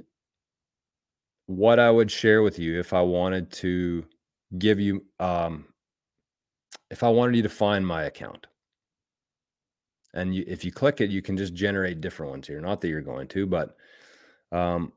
what 1.46 1.78
I 1.78 1.90
would 1.90 2.10
share 2.10 2.42
with 2.42 2.58
you 2.58 2.78
if 2.80 2.92
I 2.92 3.02
wanted 3.02 3.50
to 3.52 4.04
give 4.58 4.80
you 4.80 5.04
um, 5.20 5.66
if 6.90 7.02
I 7.02 7.08
wanted 7.08 7.36
you 7.36 7.42
to 7.42 7.48
find 7.48 7.86
my 7.86 8.04
account. 8.04 8.46
And 10.14 10.34
you, 10.34 10.44
if 10.46 10.64
you 10.64 10.72
click 10.72 11.00
it, 11.00 11.10
you 11.10 11.22
can 11.22 11.36
just 11.36 11.54
generate 11.54 12.00
different 12.00 12.30
ones 12.30 12.46
here. 12.46 12.60
Not 12.60 12.80
that 12.80 12.88
you're 12.88 13.00
going 13.00 13.28
to, 13.28 13.46
but 13.46 13.76
um, 14.52 14.92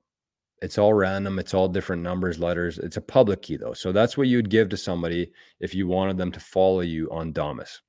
it's 0.62 0.78
all 0.78 0.94
random. 0.94 1.40
It's 1.40 1.54
all 1.54 1.68
different 1.70 2.02
numbers, 2.02 2.40
letters. 2.40 2.80
It's 2.80 2.98
a 2.98 3.02
public 3.02 3.42
key 3.42 3.58
though. 3.58 3.74
So 3.74 3.92
that's 3.92 4.18
what 4.18 4.28
you 4.28 4.38
would 4.38 4.50
give 4.50 4.70
to 4.70 4.78
somebody 4.78 5.32
if 5.60 5.74
you 5.74 5.88
wanted 5.88 6.18
them 6.18 6.32
to 6.32 6.40
follow 6.40 6.82
you 6.82 7.10
on 7.12 7.32
Damus. 7.32 7.82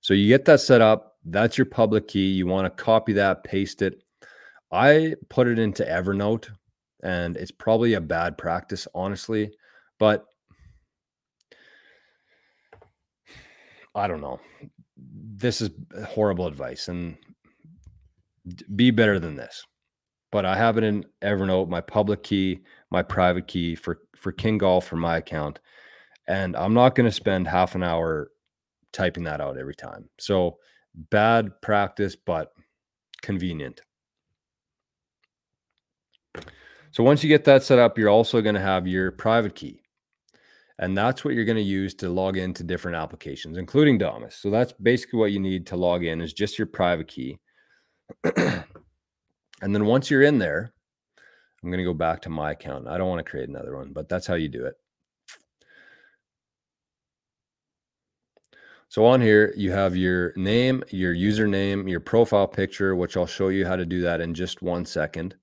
So 0.00 0.14
you 0.14 0.28
get 0.28 0.44
that 0.46 0.60
set 0.60 0.80
up. 0.80 1.16
That's 1.24 1.58
your 1.58 1.66
public 1.66 2.08
key. 2.08 2.32
You 2.32 2.46
want 2.46 2.64
to 2.64 2.82
copy 2.82 3.12
that, 3.14 3.44
paste 3.44 3.82
it. 3.82 4.02
I 4.70 5.14
put 5.28 5.46
it 5.46 5.58
into 5.58 5.84
Evernote, 5.84 6.48
and 7.02 7.36
it's 7.36 7.50
probably 7.50 7.94
a 7.94 8.00
bad 8.00 8.38
practice, 8.38 8.86
honestly, 8.94 9.50
but 9.98 10.24
I 13.94 14.06
don't 14.06 14.20
know. 14.20 14.40
This 14.96 15.60
is 15.60 15.70
horrible 16.06 16.46
advice, 16.46 16.88
and 16.88 17.16
be 18.76 18.90
better 18.90 19.18
than 19.18 19.36
this. 19.36 19.64
But 20.30 20.44
I 20.44 20.56
have 20.56 20.76
it 20.76 20.84
in 20.84 21.04
Evernote, 21.22 21.68
my 21.68 21.80
public 21.80 22.22
key, 22.22 22.60
my 22.90 23.02
private 23.02 23.46
key 23.48 23.74
for 23.74 24.00
for 24.16 24.32
King 24.32 24.58
Golf 24.58 24.86
for 24.86 24.96
my 24.96 25.16
account, 25.16 25.60
and 26.26 26.56
I'm 26.56 26.74
not 26.74 26.94
going 26.94 27.08
to 27.08 27.12
spend 27.12 27.48
half 27.48 27.74
an 27.74 27.82
hour 27.82 28.30
typing 28.98 29.22
that 29.24 29.40
out 29.40 29.56
every 29.56 29.76
time. 29.76 30.08
So 30.18 30.58
bad 31.10 31.62
practice, 31.62 32.16
but 32.16 32.52
convenient. 33.22 33.80
So 36.90 37.04
once 37.04 37.22
you 37.22 37.28
get 37.28 37.44
that 37.44 37.62
set 37.62 37.78
up, 37.78 37.96
you're 37.96 38.08
also 38.08 38.42
going 38.42 38.56
to 38.56 38.60
have 38.60 38.88
your 38.88 39.12
private 39.12 39.54
key. 39.54 39.82
And 40.80 40.98
that's 40.98 41.24
what 41.24 41.34
you're 41.34 41.44
going 41.44 41.56
to 41.56 41.62
use 41.62 41.94
to 41.96 42.08
log 42.08 42.36
into 42.36 42.64
different 42.64 42.96
applications, 42.96 43.56
including 43.56 43.98
Damus. 43.98 44.36
So 44.36 44.50
that's 44.50 44.72
basically 44.72 45.20
what 45.20 45.32
you 45.32 45.38
need 45.38 45.66
to 45.68 45.76
log 45.76 46.04
in 46.04 46.20
is 46.20 46.32
just 46.32 46.58
your 46.58 46.66
private 46.66 47.06
key. 47.06 47.38
and 48.36 48.64
then 49.60 49.86
once 49.86 50.10
you're 50.10 50.22
in 50.22 50.38
there, 50.38 50.72
I'm 51.62 51.70
going 51.70 51.78
to 51.78 51.84
go 51.84 51.94
back 51.94 52.22
to 52.22 52.30
my 52.30 52.52
account. 52.52 52.88
I 52.88 52.98
don't 52.98 53.08
want 53.08 53.24
to 53.24 53.30
create 53.30 53.48
another 53.48 53.76
one, 53.76 53.92
but 53.92 54.08
that's 54.08 54.26
how 54.26 54.34
you 54.34 54.48
do 54.48 54.66
it. 54.66 54.74
So 58.88 59.04
on 59.04 59.20
here, 59.20 59.52
you 59.56 59.70
have 59.70 59.96
your 59.96 60.32
name, 60.36 60.82
your 60.90 61.14
username, 61.14 61.90
your 61.90 62.00
profile 62.00 62.48
picture, 62.48 62.96
which 62.96 63.16
I'll 63.16 63.26
show 63.26 63.48
you 63.48 63.66
how 63.66 63.76
to 63.76 63.84
do 63.84 64.00
that 64.02 64.20
in 64.20 64.32
just 64.34 64.62
one 64.62 64.84
second 64.86 65.36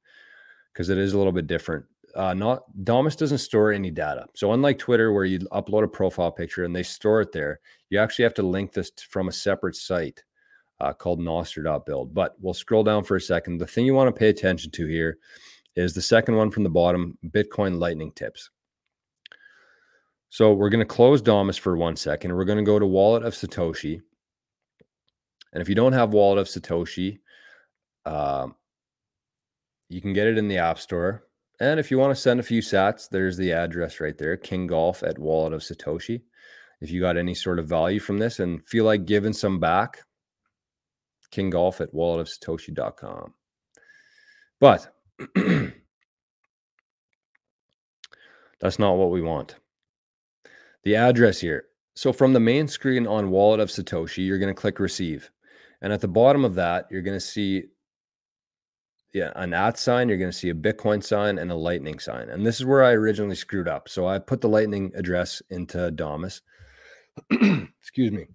because 0.74 0.90
it 0.90 0.98
is 0.98 1.14
a 1.14 1.18
little 1.18 1.32
bit 1.32 1.48
different 1.48 1.86
uh, 2.16 2.34
not 2.34 2.64
Damus 2.84 3.16
doesn't 3.16 3.40
store 3.40 3.72
any 3.72 3.92
data. 3.92 4.26
So 4.36 4.54
unlike 4.54 4.80
Twitter, 4.80 5.12
where 5.12 5.26
you 5.26 5.40
upload 5.52 5.84
a 5.84 5.88
profile 5.88 6.32
picture 6.32 6.64
and 6.64 6.76
they 6.76 6.84
store 6.84 7.22
it 7.22 7.32
there, 7.32 7.60
you 7.90 8.00
actually 8.00 8.24
have 8.24 8.34
to 8.36 8.44
link 8.44 8.72
this 8.72 8.92
from 9.10 9.28
a 9.28 9.34
separate 9.34 9.76
site 9.76 10.24
uh, 10.80 10.94
called 10.94 11.20
Nostr.build. 11.20 12.14
But 12.14 12.36
we'll 12.40 12.54
scroll 12.54 12.84
down 12.84 13.04
for 13.04 13.18
a 13.18 13.22
second. 13.22 13.58
The 13.58 13.68
thing 13.68 13.86
you 13.86 13.94
want 13.94 14.14
to 14.14 14.18
pay 14.18 14.30
attention 14.30 14.72
to 14.72 14.88
here 14.88 15.18
is 15.76 15.94
the 15.94 16.02
second 16.02 16.38
one 16.38 16.52
from 16.52 16.64
the 16.64 16.70
bottom, 16.70 17.18
Bitcoin 17.28 17.80
Lightning 17.80 18.14
Tips. 18.14 18.50
So 20.36 20.52
we're 20.52 20.68
going 20.70 20.80
to 20.80 20.86
close 20.86 21.22
Damus 21.22 21.56
for 21.56 21.78
one 21.78 21.96
second. 21.96 22.36
We're 22.36 22.44
going 22.44 22.58
to 22.58 22.64
go 22.66 22.78
to 22.78 22.86
Wallet 22.86 23.24
of 23.24 23.34
Satoshi. 23.34 24.02
And 25.54 25.62
if 25.62 25.70
you 25.70 25.76
don't 25.76 25.94
have 25.94 26.12
Wallet 26.12 26.40
of 26.40 26.48
Satoshi, 26.48 27.20
uh, 28.06 28.48
you 29.88 30.02
can 30.02 30.12
get 30.12 30.28
it 30.28 30.38
in 30.38 30.50
the 30.50 30.58
App 30.58 30.78
Store. 30.78 31.24
And 31.62 31.80
if 31.80 31.90
you 31.90 31.98
want 31.98 32.14
to 32.14 32.22
send 32.22 32.42
a 32.42 32.44
few 32.44 32.62
sats, 32.62 33.08
there's 33.08 33.38
the 33.38 33.54
address 33.54 34.02
right 34.02 34.18
there, 34.18 34.36
King 34.36 34.68
Golf 34.68 35.04
at 35.04 35.18
Wallet 35.18 35.54
of 35.54 35.62
Satoshi. 35.62 36.24
If 36.82 36.92
you 36.92 37.00
got 37.00 37.16
any 37.16 37.34
sort 37.34 37.58
of 37.58 37.70
value 37.70 38.02
from 38.02 38.18
this 38.18 38.42
and 38.42 38.62
feel 38.68 38.84
like 38.84 39.06
giving 39.06 39.32
some 39.32 39.62
back, 39.62 40.00
King 41.32 41.50
Golf 41.50 41.80
at 41.80 41.94
walletofsatoshi.com. 41.94 43.34
But 44.60 44.94
that's 48.60 48.80
not 48.80 48.98
what 48.98 49.12
we 49.12 49.22
want. 49.22 49.56
The 50.86 50.96
address 50.96 51.40
here. 51.40 51.66
So 51.96 52.14
from 52.14 52.34
the 52.34 52.40
main 52.40 52.68
screen 52.68 53.08
on 53.08 53.32
Wallet 53.32 53.60
of 53.60 53.70
Satoshi, 53.70 54.26
you're 54.26 54.40
going 54.40 54.54
to 54.54 54.60
click 54.60 54.80
receive. 54.80 55.30
And 55.82 55.92
at 55.92 56.02
the 56.02 56.08
bottom 56.08 56.46
of 56.46 56.56
that, 56.56 56.88
you're 56.90 57.02
going 57.02 57.18
to 57.18 57.26
see 57.26 57.66
yeah, 59.16 59.32
an 59.38 59.54
at 59.54 59.80
sign, 59.80 60.10
you're 60.10 60.18
going 60.18 60.32
to 60.32 60.38
see 60.38 60.50
a 60.50 60.54
Bitcoin 60.54 61.02
sign 61.02 61.38
and 61.38 61.50
a 61.50 61.56
Lightning 61.56 62.00
sign. 62.00 62.28
And 62.28 62.46
this 62.46 62.60
is 62.60 62.66
where 62.66 62.84
I 62.84 62.92
originally 62.92 63.38
screwed 63.38 63.70
up. 63.70 63.88
So 63.88 64.06
I 64.06 64.20
put 64.20 64.42
the 64.42 64.50
Lightning 64.50 64.92
address 64.94 65.42
into 65.50 65.90
Damus. 65.92 66.42
Excuse 67.32 68.12
me. 68.12 68.28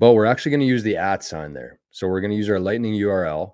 But 0.00 0.14
we're 0.14 0.26
actually 0.26 0.50
going 0.50 0.60
to 0.60 0.66
use 0.66 0.82
the 0.82 0.96
at 0.96 1.22
sign 1.22 1.52
there. 1.52 1.78
So 1.92 2.08
we're 2.08 2.20
going 2.20 2.32
to 2.32 2.36
use 2.36 2.50
our 2.50 2.58
Lightning 2.58 2.94
URL. 2.94 3.52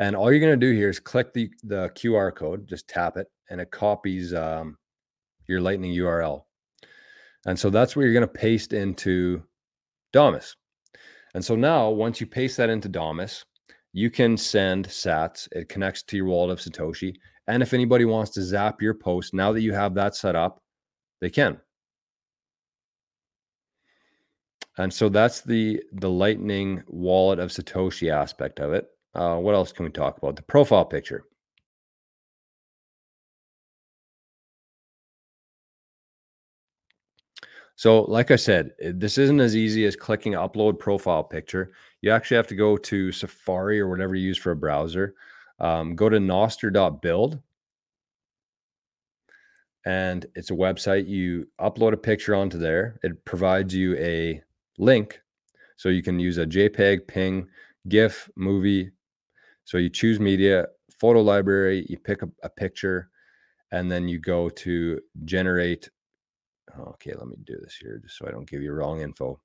And 0.00 0.16
all 0.16 0.32
you're 0.32 0.40
going 0.40 0.58
to 0.58 0.66
do 0.66 0.74
here 0.74 0.88
is 0.88 0.98
click 0.98 1.32
the, 1.32 1.48
the 1.62 1.90
QR 1.90 2.34
code, 2.34 2.66
just 2.66 2.88
tap 2.88 3.16
it, 3.16 3.28
and 3.50 3.60
it 3.60 3.70
copies 3.70 4.34
um, 4.34 4.78
your 5.46 5.60
Lightning 5.60 5.94
URL. 5.94 6.42
And 7.46 7.58
so 7.58 7.70
that's 7.70 7.96
where 7.96 8.04
you're 8.04 8.14
going 8.14 8.22
to 8.22 8.28
paste 8.28 8.72
into 8.72 9.42
Damus. 10.12 10.56
And 11.34 11.44
so 11.44 11.54
now, 11.54 11.90
once 11.90 12.20
you 12.20 12.26
paste 12.26 12.56
that 12.56 12.70
into 12.70 12.88
Damus, 12.88 13.44
you 13.92 14.10
can 14.10 14.36
send 14.36 14.88
sats. 14.88 15.48
It 15.52 15.68
connects 15.68 16.02
to 16.04 16.16
your 16.16 16.26
wallet 16.26 16.52
of 16.52 16.60
Satoshi. 16.60 17.16
And 17.46 17.62
if 17.62 17.72
anybody 17.72 18.04
wants 18.04 18.30
to 18.32 18.42
zap 18.42 18.82
your 18.82 18.94
post, 18.94 19.34
now 19.34 19.52
that 19.52 19.62
you 19.62 19.72
have 19.72 19.94
that 19.94 20.14
set 20.14 20.36
up, 20.36 20.62
they 21.20 21.30
can. 21.30 21.58
And 24.78 24.92
so 24.92 25.08
that's 25.08 25.40
the 25.40 25.82
the 25.92 26.08
Lightning 26.08 26.82
wallet 26.86 27.38
of 27.38 27.50
Satoshi 27.50 28.10
aspect 28.10 28.60
of 28.60 28.72
it. 28.72 28.88
Uh, 29.14 29.36
what 29.36 29.54
else 29.54 29.72
can 29.72 29.84
we 29.84 29.90
talk 29.90 30.16
about? 30.18 30.36
The 30.36 30.42
profile 30.42 30.84
picture. 30.84 31.24
So, 37.80 38.02
like 38.02 38.30
I 38.30 38.36
said, 38.36 38.72
eh, 38.82 38.92
this 38.94 39.16
isn't 39.16 39.40
as 39.40 39.56
easy 39.56 39.86
as 39.86 39.96
clicking 39.96 40.34
upload 40.34 40.78
profile 40.78 41.24
picture. 41.24 41.72
You 42.02 42.10
actually 42.10 42.36
have 42.36 42.46
to 42.48 42.54
go 42.54 42.76
to 42.76 43.10
Safari 43.10 43.80
or 43.80 43.88
whatever 43.88 44.14
you 44.14 44.26
use 44.26 44.36
for 44.36 44.50
a 44.50 44.56
browser. 44.56 45.14
Um, 45.60 45.96
go 45.96 46.10
to 46.10 46.18
nostr.build. 46.18 47.40
And 49.86 50.26
it's 50.34 50.50
a 50.50 50.54
website. 50.54 51.08
You 51.08 51.48
upload 51.58 51.94
a 51.94 51.96
picture 51.96 52.34
onto 52.34 52.58
there. 52.58 53.00
It 53.02 53.24
provides 53.24 53.74
you 53.74 53.96
a 53.96 54.42
link. 54.76 55.18
So 55.78 55.88
you 55.88 56.02
can 56.02 56.20
use 56.20 56.36
a 56.36 56.44
JPEG, 56.44 57.06
PNG, 57.06 57.46
GIF, 57.88 58.28
movie. 58.36 58.90
So 59.64 59.78
you 59.78 59.88
choose 59.88 60.20
media, 60.20 60.66
photo 60.98 61.22
library, 61.22 61.86
you 61.88 61.96
pick 61.96 62.20
a, 62.20 62.28
a 62.42 62.50
picture, 62.50 63.08
and 63.72 63.90
then 63.90 64.06
you 64.06 64.18
go 64.18 64.50
to 64.50 65.00
generate 65.24 65.88
Okay, 66.78 67.12
let 67.14 67.26
me 67.26 67.36
do 67.44 67.56
this 67.62 67.76
here 67.80 68.00
just 68.02 68.18
so 68.18 68.26
I 68.26 68.30
don't 68.30 68.48
give 68.48 68.62
you 68.62 68.72
wrong 68.72 69.00
info. 69.00 69.40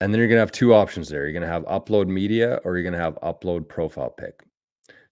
And 0.00 0.12
then 0.12 0.18
you're 0.18 0.28
going 0.28 0.36
to 0.36 0.42
have 0.42 0.52
two 0.52 0.74
options 0.74 1.08
there. 1.08 1.22
You're 1.22 1.32
going 1.32 1.42
to 1.42 1.48
have 1.48 1.64
upload 1.64 2.08
media 2.08 2.60
or 2.64 2.76
you're 2.76 2.82
going 2.82 2.92
to 2.92 2.98
have 2.98 3.18
upload 3.22 3.68
profile 3.68 4.10
pic. 4.10 4.44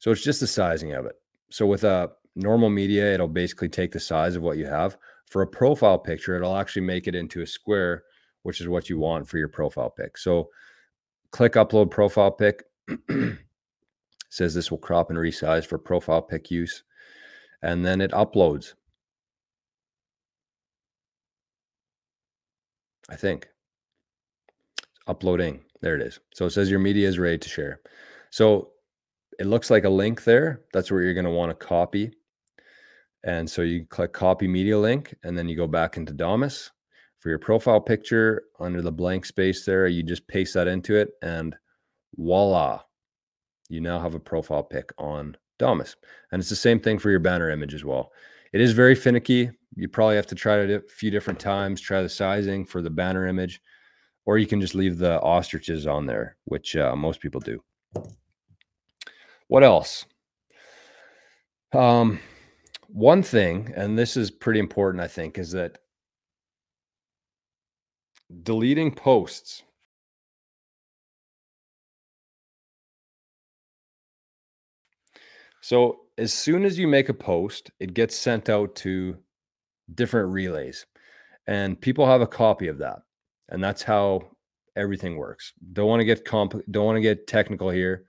So 0.00 0.10
it's 0.10 0.24
just 0.24 0.40
the 0.40 0.46
sizing 0.48 0.94
of 0.94 1.06
it. 1.06 1.14
So 1.50 1.64
with 1.66 1.84
a 1.84 2.10
normal 2.34 2.70
media, 2.70 3.14
it'll 3.14 3.28
basically 3.28 3.68
take 3.68 3.92
the 3.92 4.00
size 4.00 4.34
of 4.34 4.42
what 4.42 4.56
you 4.56 4.66
have. 4.66 4.96
For 5.26 5.42
a 5.42 5.46
profile 5.46 5.98
picture, 5.98 6.34
it'll 6.34 6.56
actually 6.56 6.82
make 6.82 7.06
it 7.06 7.14
into 7.14 7.42
a 7.42 7.46
square, 7.46 8.02
which 8.42 8.60
is 8.60 8.68
what 8.68 8.90
you 8.90 8.98
want 8.98 9.28
for 9.28 9.38
your 9.38 9.48
profile 9.48 9.90
pic. 9.90 10.18
So 10.18 10.48
click 11.30 11.52
upload 11.52 11.90
profile 11.90 12.32
pic. 12.32 12.64
says 14.30 14.54
this 14.54 14.70
will 14.70 14.78
crop 14.78 15.10
and 15.10 15.18
resize 15.18 15.66
for 15.66 15.78
profile 15.78 16.22
pic 16.22 16.50
use. 16.50 16.82
And 17.62 17.84
then 17.84 18.00
it 18.00 18.10
uploads. 18.12 18.74
I 23.10 23.16
think. 23.16 23.48
Uploading. 25.06 25.64
There 25.80 25.96
it 25.96 26.02
is. 26.02 26.20
So 26.34 26.46
it 26.46 26.50
says 26.50 26.70
your 26.70 26.78
media 26.78 27.08
is 27.08 27.18
ready 27.18 27.38
to 27.38 27.48
share. 27.48 27.80
So 28.30 28.70
it 29.38 29.46
looks 29.46 29.70
like 29.70 29.84
a 29.84 29.90
link 29.90 30.24
there. 30.24 30.62
That's 30.72 30.90
where 30.90 31.02
you're 31.02 31.14
going 31.14 31.24
to 31.24 31.30
want 31.30 31.50
to 31.50 31.66
copy. 31.66 32.12
And 33.24 33.50
so 33.50 33.62
you 33.62 33.84
click 33.86 34.12
copy 34.12 34.46
media 34.46 34.78
link 34.78 35.14
and 35.24 35.36
then 35.36 35.48
you 35.48 35.56
go 35.56 35.66
back 35.66 35.96
into 35.96 36.12
Damus 36.12 36.70
for 37.18 37.28
your 37.28 37.38
profile 37.38 37.80
picture 37.80 38.44
under 38.58 38.80
the 38.80 38.92
blank 38.92 39.26
space 39.26 39.64
there. 39.64 39.86
You 39.86 40.02
just 40.02 40.26
paste 40.26 40.54
that 40.54 40.68
into 40.68 40.96
it 40.96 41.10
and 41.22 41.54
voila, 42.16 42.80
you 43.68 43.80
now 43.80 43.98
have 44.00 44.14
a 44.14 44.20
profile 44.20 44.62
pic 44.62 44.92
on 44.98 45.36
Damus. 45.58 45.96
And 46.32 46.40
it's 46.40 46.48
the 46.48 46.56
same 46.56 46.80
thing 46.80 46.98
for 46.98 47.10
your 47.10 47.20
banner 47.20 47.50
image 47.50 47.74
as 47.74 47.84
well. 47.84 48.12
It 48.52 48.60
is 48.60 48.72
very 48.72 48.94
finicky. 48.94 49.50
You 49.76 49.88
probably 49.88 50.16
have 50.16 50.26
to 50.28 50.34
try 50.34 50.58
it 50.58 50.70
a 50.70 50.80
few 50.88 51.10
different 51.10 51.38
times, 51.38 51.80
try 51.80 52.02
the 52.02 52.08
sizing 52.08 52.66
for 52.66 52.82
the 52.82 52.90
banner 52.90 53.26
image, 53.26 53.60
or 54.26 54.38
you 54.38 54.46
can 54.46 54.60
just 54.60 54.74
leave 54.74 54.98
the 54.98 55.20
ostriches 55.20 55.86
on 55.86 56.06
there, 56.06 56.36
which 56.44 56.76
uh, 56.76 56.96
most 56.96 57.20
people 57.20 57.40
do. 57.40 57.62
What 59.46 59.62
else? 59.62 60.04
Um, 61.72 62.18
one 62.88 63.22
thing, 63.22 63.72
and 63.76 63.96
this 63.96 64.16
is 64.16 64.30
pretty 64.30 64.58
important, 64.58 65.02
I 65.02 65.08
think, 65.08 65.38
is 65.38 65.52
that 65.52 65.78
deleting 68.42 68.92
posts. 68.92 69.62
So 75.60 76.00
as 76.20 76.34
soon 76.34 76.66
as 76.66 76.78
you 76.78 76.86
make 76.86 77.08
a 77.08 77.14
post, 77.14 77.70
it 77.80 77.94
gets 77.94 78.14
sent 78.14 78.50
out 78.50 78.76
to 78.76 79.16
different 79.94 80.30
relays 80.30 80.86
and 81.46 81.80
people 81.80 82.06
have 82.06 82.20
a 82.20 82.26
copy 82.26 82.68
of 82.68 82.76
that. 82.78 82.98
And 83.48 83.64
that's 83.64 83.82
how 83.82 84.20
everything 84.76 85.16
works. 85.16 85.54
Don't 85.72 85.88
want 85.88 86.00
to 86.00 86.04
get 86.04 86.26
comp 86.26 86.54
don't 86.70 86.84
want 86.84 86.96
to 86.96 87.00
get 87.00 87.26
technical 87.26 87.70
here, 87.70 88.04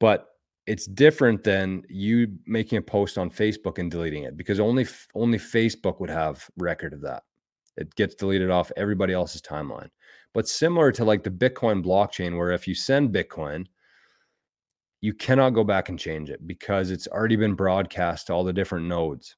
but 0.00 0.26
it's 0.66 0.86
different 0.86 1.44
than 1.44 1.84
you 1.88 2.36
making 2.44 2.78
a 2.78 2.82
post 2.82 3.18
on 3.18 3.30
Facebook 3.30 3.78
and 3.78 3.88
deleting 3.88 4.24
it 4.24 4.36
because 4.36 4.58
only 4.58 4.84
only 5.14 5.38
Facebook 5.38 6.00
would 6.00 6.10
have 6.10 6.50
record 6.58 6.92
of 6.92 7.00
that. 7.02 7.22
It 7.76 7.94
gets 7.94 8.16
deleted 8.16 8.50
off 8.50 8.72
everybody 8.76 9.12
else's 9.12 9.40
timeline. 9.40 9.90
But 10.34 10.48
similar 10.48 10.90
to 10.92 11.04
like 11.04 11.22
the 11.22 11.30
Bitcoin 11.30 11.84
blockchain 11.84 12.36
where 12.36 12.50
if 12.50 12.66
you 12.66 12.74
send 12.74 13.14
Bitcoin, 13.14 13.66
you 15.00 15.14
cannot 15.14 15.50
go 15.50 15.64
back 15.64 15.88
and 15.88 15.98
change 15.98 16.30
it 16.30 16.46
because 16.46 16.90
it's 16.90 17.06
already 17.08 17.36
been 17.36 17.54
broadcast 17.54 18.26
to 18.26 18.32
all 18.32 18.44
the 18.44 18.52
different 18.52 18.86
nodes. 18.86 19.36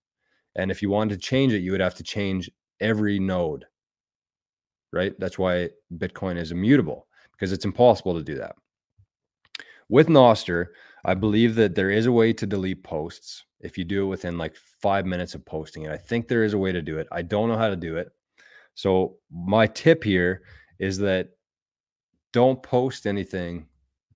And 0.57 0.71
if 0.71 0.83
you 0.83 0.91
wanted 0.91 1.15
to 1.15 1.27
change 1.27 1.53
it, 1.53 1.61
you 1.61 1.73
would 1.73 1.81
have 1.81 1.95
to 1.97 2.03
change 2.03 2.51
every 2.81 3.19
node, 3.19 3.65
right? 4.93 5.13
That's 5.19 5.39
why 5.39 5.71
Bitcoin 5.97 6.37
is 6.37 6.53
immutable 6.53 7.07
because 7.33 7.53
it's 7.53 7.65
impossible 7.65 8.15
to 8.15 8.23
do 8.23 8.37
that. 8.37 8.57
With 9.89 10.09
Nostr, 10.09 10.67
I 11.05 11.15
believe 11.15 11.55
that 11.55 11.75
there 11.75 11.91
is 11.91 12.07
a 12.07 12.13
way 12.13 12.33
to 12.35 12.47
delete 12.47 12.83
posts 12.83 13.45
if 13.61 13.79
you 13.79 13.85
do 13.85 14.05
it 14.05 14.09
within 14.09 14.39
like 14.39 14.57
five 14.81 15.07
minutes 15.07 15.35
of 15.35 15.45
posting 15.45 15.85
it. 15.85 15.91
I 15.91 15.97
think 15.97 16.29
there 16.29 16.45
is 16.45 16.55
a 16.55 16.59
way 16.59 16.73
to 16.73 16.83
do 16.83 16.99
it. 16.99 17.09
I 17.11 17.23
don't 17.23 17.49
know 17.49 17.57
how 17.57 17.69
to 17.69 17.77
do 17.77 17.97
it. 17.97 18.09
So, 18.75 19.17
my 19.31 19.67
tip 19.67 20.05
here 20.05 20.43
is 20.79 20.99
that 20.99 21.31
don't 22.33 22.63
post 22.63 23.07
anything 23.07 23.67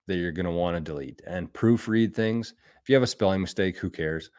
that 0.07 0.17
you're 0.17 0.31
going 0.31 0.45
to 0.45 0.51
want 0.51 0.75
to 0.75 0.81
delete 0.81 1.21
and 1.25 1.51
proofread 1.53 2.13
things. 2.13 2.53
If 2.81 2.89
you 2.89 2.95
have 2.95 3.03
a 3.03 3.07
spelling 3.07 3.41
mistake, 3.41 3.77
who 3.77 3.89
cares? 3.89 4.29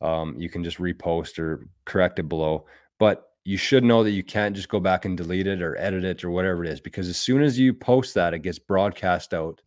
um, 0.00 0.34
you 0.38 0.48
can 0.48 0.64
just 0.64 0.78
repost 0.78 1.38
or 1.38 1.66
correct 1.84 2.18
it 2.18 2.28
below. 2.28 2.66
But 2.98 3.24
you 3.44 3.56
should 3.56 3.84
know 3.84 4.04
that 4.04 4.10
you 4.10 4.22
can't 4.22 4.54
just 4.54 4.68
go 4.68 4.80
back 4.80 5.04
and 5.04 5.16
delete 5.16 5.46
it 5.46 5.62
or 5.62 5.76
edit 5.78 6.04
it 6.04 6.24
or 6.24 6.30
whatever 6.30 6.64
it 6.64 6.70
is, 6.70 6.80
because 6.80 7.08
as 7.08 7.16
soon 7.16 7.42
as 7.42 7.58
you 7.58 7.72
post 7.72 8.14
that, 8.14 8.34
it 8.34 8.40
gets 8.40 8.58
broadcast 8.58 9.34
out 9.34 9.60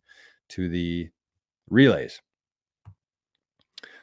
to 0.50 0.68
the 0.68 1.08
relays. 1.68 2.20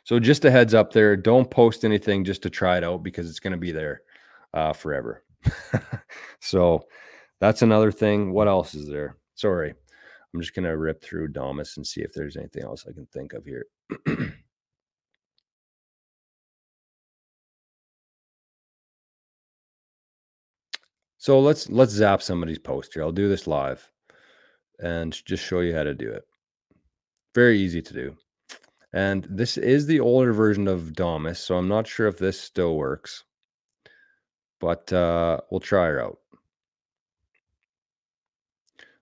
So 0.03 0.19
just 0.19 0.45
a 0.45 0.51
heads 0.51 0.73
up 0.73 0.91
there, 0.91 1.15
don't 1.15 1.49
post 1.49 1.85
anything 1.85 2.25
just 2.25 2.41
to 2.43 2.49
try 2.49 2.77
it 2.77 2.83
out 2.83 3.03
because 3.03 3.29
it's 3.29 3.39
going 3.39 3.51
to 3.51 3.57
be 3.57 3.71
there 3.71 4.01
uh, 4.53 4.73
forever. 4.73 5.23
so 6.39 6.81
that's 7.39 7.61
another 7.61 7.91
thing. 7.91 8.31
What 8.33 8.47
else 8.47 8.73
is 8.73 8.87
there? 8.87 9.17
Sorry. 9.35 9.73
I'm 10.33 10.41
just 10.41 10.53
to 10.55 10.77
rip 10.77 11.03
through 11.03 11.27
Damus 11.29 11.75
and 11.77 11.85
see 11.85 12.01
if 12.01 12.13
there's 12.13 12.37
anything 12.37 12.63
else 12.63 12.85
I 12.87 12.93
can 12.93 13.05
think 13.07 13.33
of 13.33 13.43
here. 13.45 13.65
so 21.17 21.41
let's 21.41 21.69
let's 21.69 21.91
zap 21.91 22.21
somebody's 22.21 22.59
post 22.59 22.93
here. 22.93 23.03
I'll 23.03 23.11
do 23.11 23.27
this 23.27 23.45
live 23.45 23.91
and 24.79 25.13
just 25.25 25.43
show 25.43 25.59
you 25.59 25.75
how 25.75 25.83
to 25.83 25.93
do 25.93 26.09
it. 26.09 26.23
Very 27.35 27.59
easy 27.59 27.81
to 27.81 27.93
do. 27.93 28.15
And 28.93 29.25
this 29.29 29.57
is 29.57 29.85
the 29.85 29.99
older 29.99 30.33
version 30.33 30.67
of 30.67 30.93
Damus, 30.93 31.39
so 31.39 31.55
I'm 31.55 31.69
not 31.69 31.87
sure 31.87 32.07
if 32.07 32.17
this 32.17 32.39
still 32.39 32.75
works, 32.75 33.23
but 34.59 34.91
uh, 34.91 35.39
we'll 35.49 35.61
try 35.61 35.87
her 35.87 36.01
out. 36.01 36.17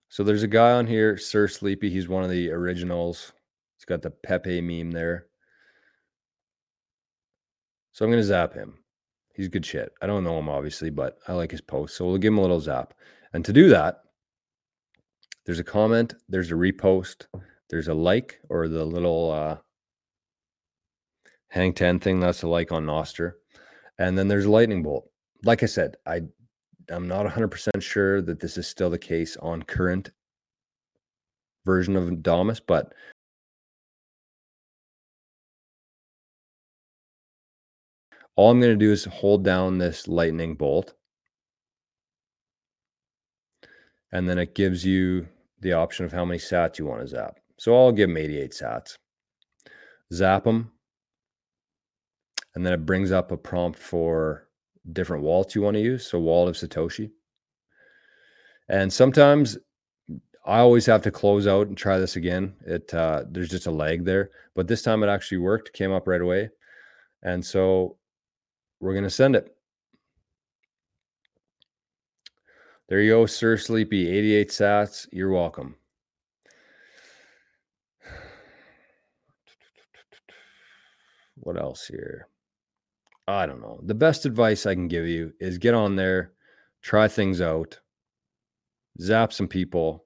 So 0.09 0.23
there's 0.23 0.43
a 0.43 0.47
guy 0.47 0.71
on 0.71 0.87
here, 0.87 1.17
Sir 1.17 1.47
Sleepy. 1.47 1.89
He's 1.91 2.07
one 2.07 2.23
of 2.23 2.31
the 2.31 2.49
originals. 2.49 3.31
He's 3.77 3.85
got 3.85 4.01
the 4.01 4.09
Pepe 4.09 4.59
meme 4.59 4.91
there. 4.91 5.27
So 7.91 8.03
I'm 8.03 8.11
going 8.11 8.21
to 8.21 8.27
zap 8.27 8.53
him. 8.53 8.79
He's 9.35 9.47
good 9.47 9.65
shit. 9.65 9.91
I 10.01 10.07
don't 10.07 10.23
know 10.23 10.39
him, 10.39 10.49
obviously, 10.49 10.89
but 10.89 11.19
I 11.27 11.33
like 11.33 11.51
his 11.51 11.61
post. 11.61 11.95
So 11.95 12.05
we'll 12.05 12.17
give 12.17 12.33
him 12.33 12.39
a 12.39 12.41
little 12.41 12.59
zap. 12.59 12.95
And 13.33 13.45
to 13.45 13.53
do 13.53 13.69
that, 13.69 14.01
there's 15.45 15.59
a 15.59 15.63
comment, 15.63 16.15
there's 16.27 16.51
a 16.51 16.55
repost, 16.55 17.27
there's 17.69 17.87
a 17.87 17.93
like 17.93 18.39
or 18.49 18.67
the 18.67 18.83
little 18.83 19.31
uh, 19.31 19.57
hang 21.49 21.73
10 21.73 21.99
thing. 21.99 22.19
That's 22.19 22.41
a 22.41 22.47
like 22.47 22.71
on 22.71 22.85
Nostr. 22.85 23.33
And 23.99 24.17
then 24.17 24.27
there's 24.27 24.45
a 24.45 24.51
lightning 24.51 24.81
bolt. 24.81 25.09
Like 25.43 25.61
I 25.61 25.67
said, 25.67 25.97
I 26.05 26.23
I'm 26.91 27.07
not 27.07 27.25
100% 27.25 27.81
sure 27.81 28.21
that 28.21 28.39
this 28.39 28.57
is 28.57 28.67
still 28.67 28.89
the 28.89 28.97
case 28.97 29.37
on 29.37 29.63
current 29.63 30.11
version 31.65 31.95
of 31.95 32.23
Damus, 32.23 32.59
but 32.59 32.93
all 38.35 38.51
I'm 38.51 38.59
going 38.59 38.77
to 38.77 38.85
do 38.85 38.91
is 38.91 39.05
hold 39.05 39.43
down 39.43 39.77
this 39.77 40.07
lightning 40.07 40.55
bolt. 40.55 40.93
And 44.11 44.27
then 44.27 44.39
it 44.39 44.55
gives 44.55 44.83
you 44.83 45.27
the 45.59 45.73
option 45.73 46.05
of 46.05 46.11
how 46.11 46.25
many 46.25 46.39
sats 46.39 46.79
you 46.79 46.85
want 46.85 47.01
to 47.01 47.07
zap. 47.07 47.37
So 47.57 47.75
I'll 47.75 47.91
give 47.91 48.09
them 48.09 48.17
88 48.17 48.51
sats. 48.51 48.95
Zap 50.11 50.45
them. 50.45 50.71
And 52.55 52.65
then 52.65 52.73
it 52.73 52.85
brings 52.85 53.11
up 53.11 53.31
a 53.31 53.37
prompt 53.37 53.77
for 53.77 54.48
different 54.93 55.23
wallets 55.23 55.55
you 55.55 55.61
want 55.61 55.75
to 55.75 55.81
use. 55.81 56.07
So 56.07 56.19
wallet 56.19 56.61
of 56.61 56.69
Satoshi. 56.69 57.11
And 58.69 58.91
sometimes 58.91 59.57
I 60.45 60.59
always 60.59 60.85
have 60.85 61.01
to 61.03 61.11
close 61.11 61.47
out 61.47 61.67
and 61.67 61.77
try 61.77 61.99
this 61.99 62.15
again. 62.15 62.55
It 62.65 62.93
uh, 62.93 63.25
there's 63.29 63.49
just 63.49 63.67
a 63.67 63.71
lag 63.71 64.05
there, 64.05 64.31
but 64.55 64.67
this 64.67 64.81
time 64.81 65.03
it 65.03 65.07
actually 65.07 65.39
worked, 65.39 65.73
came 65.73 65.91
up 65.91 66.07
right 66.07 66.21
away. 66.21 66.49
And 67.23 67.45
so 67.45 67.97
we're 68.79 68.93
gonna 68.93 69.09
send 69.09 69.35
it. 69.35 69.55
There 72.87 73.01
you 73.01 73.11
go, 73.11 73.25
Sir 73.27 73.57
Sleepy, 73.57 74.09
88 74.09 74.49
sats. 74.49 75.07
You're 75.11 75.31
welcome. 75.31 75.75
What 81.41 81.57
else 81.57 81.85
here? 81.85 82.28
I 83.29 83.45
don't 83.45 83.61
know. 83.61 83.79
The 83.83 83.95
best 83.95 84.25
advice 84.25 84.65
I 84.65 84.73
can 84.73 84.87
give 84.87 85.05
you 85.05 85.33
is 85.39 85.57
get 85.57 85.73
on 85.73 85.95
there, 85.95 86.33
try 86.81 87.07
things 87.07 87.41
out, 87.41 87.79
zap 89.01 89.31
some 89.31 89.47
people, 89.47 90.05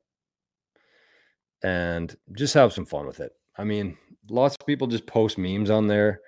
and 1.63 2.15
just 2.33 2.53
have 2.53 2.73
some 2.73 2.85
fun 2.85 3.07
with 3.07 3.19
it. 3.19 3.31
I 3.57 3.63
mean, 3.63 3.97
lots 4.29 4.55
of 4.59 4.65
people 4.65 4.87
just 4.87 5.05
post 5.05 5.37
memes 5.37 5.69
on 5.69 5.87
there, 5.87 6.21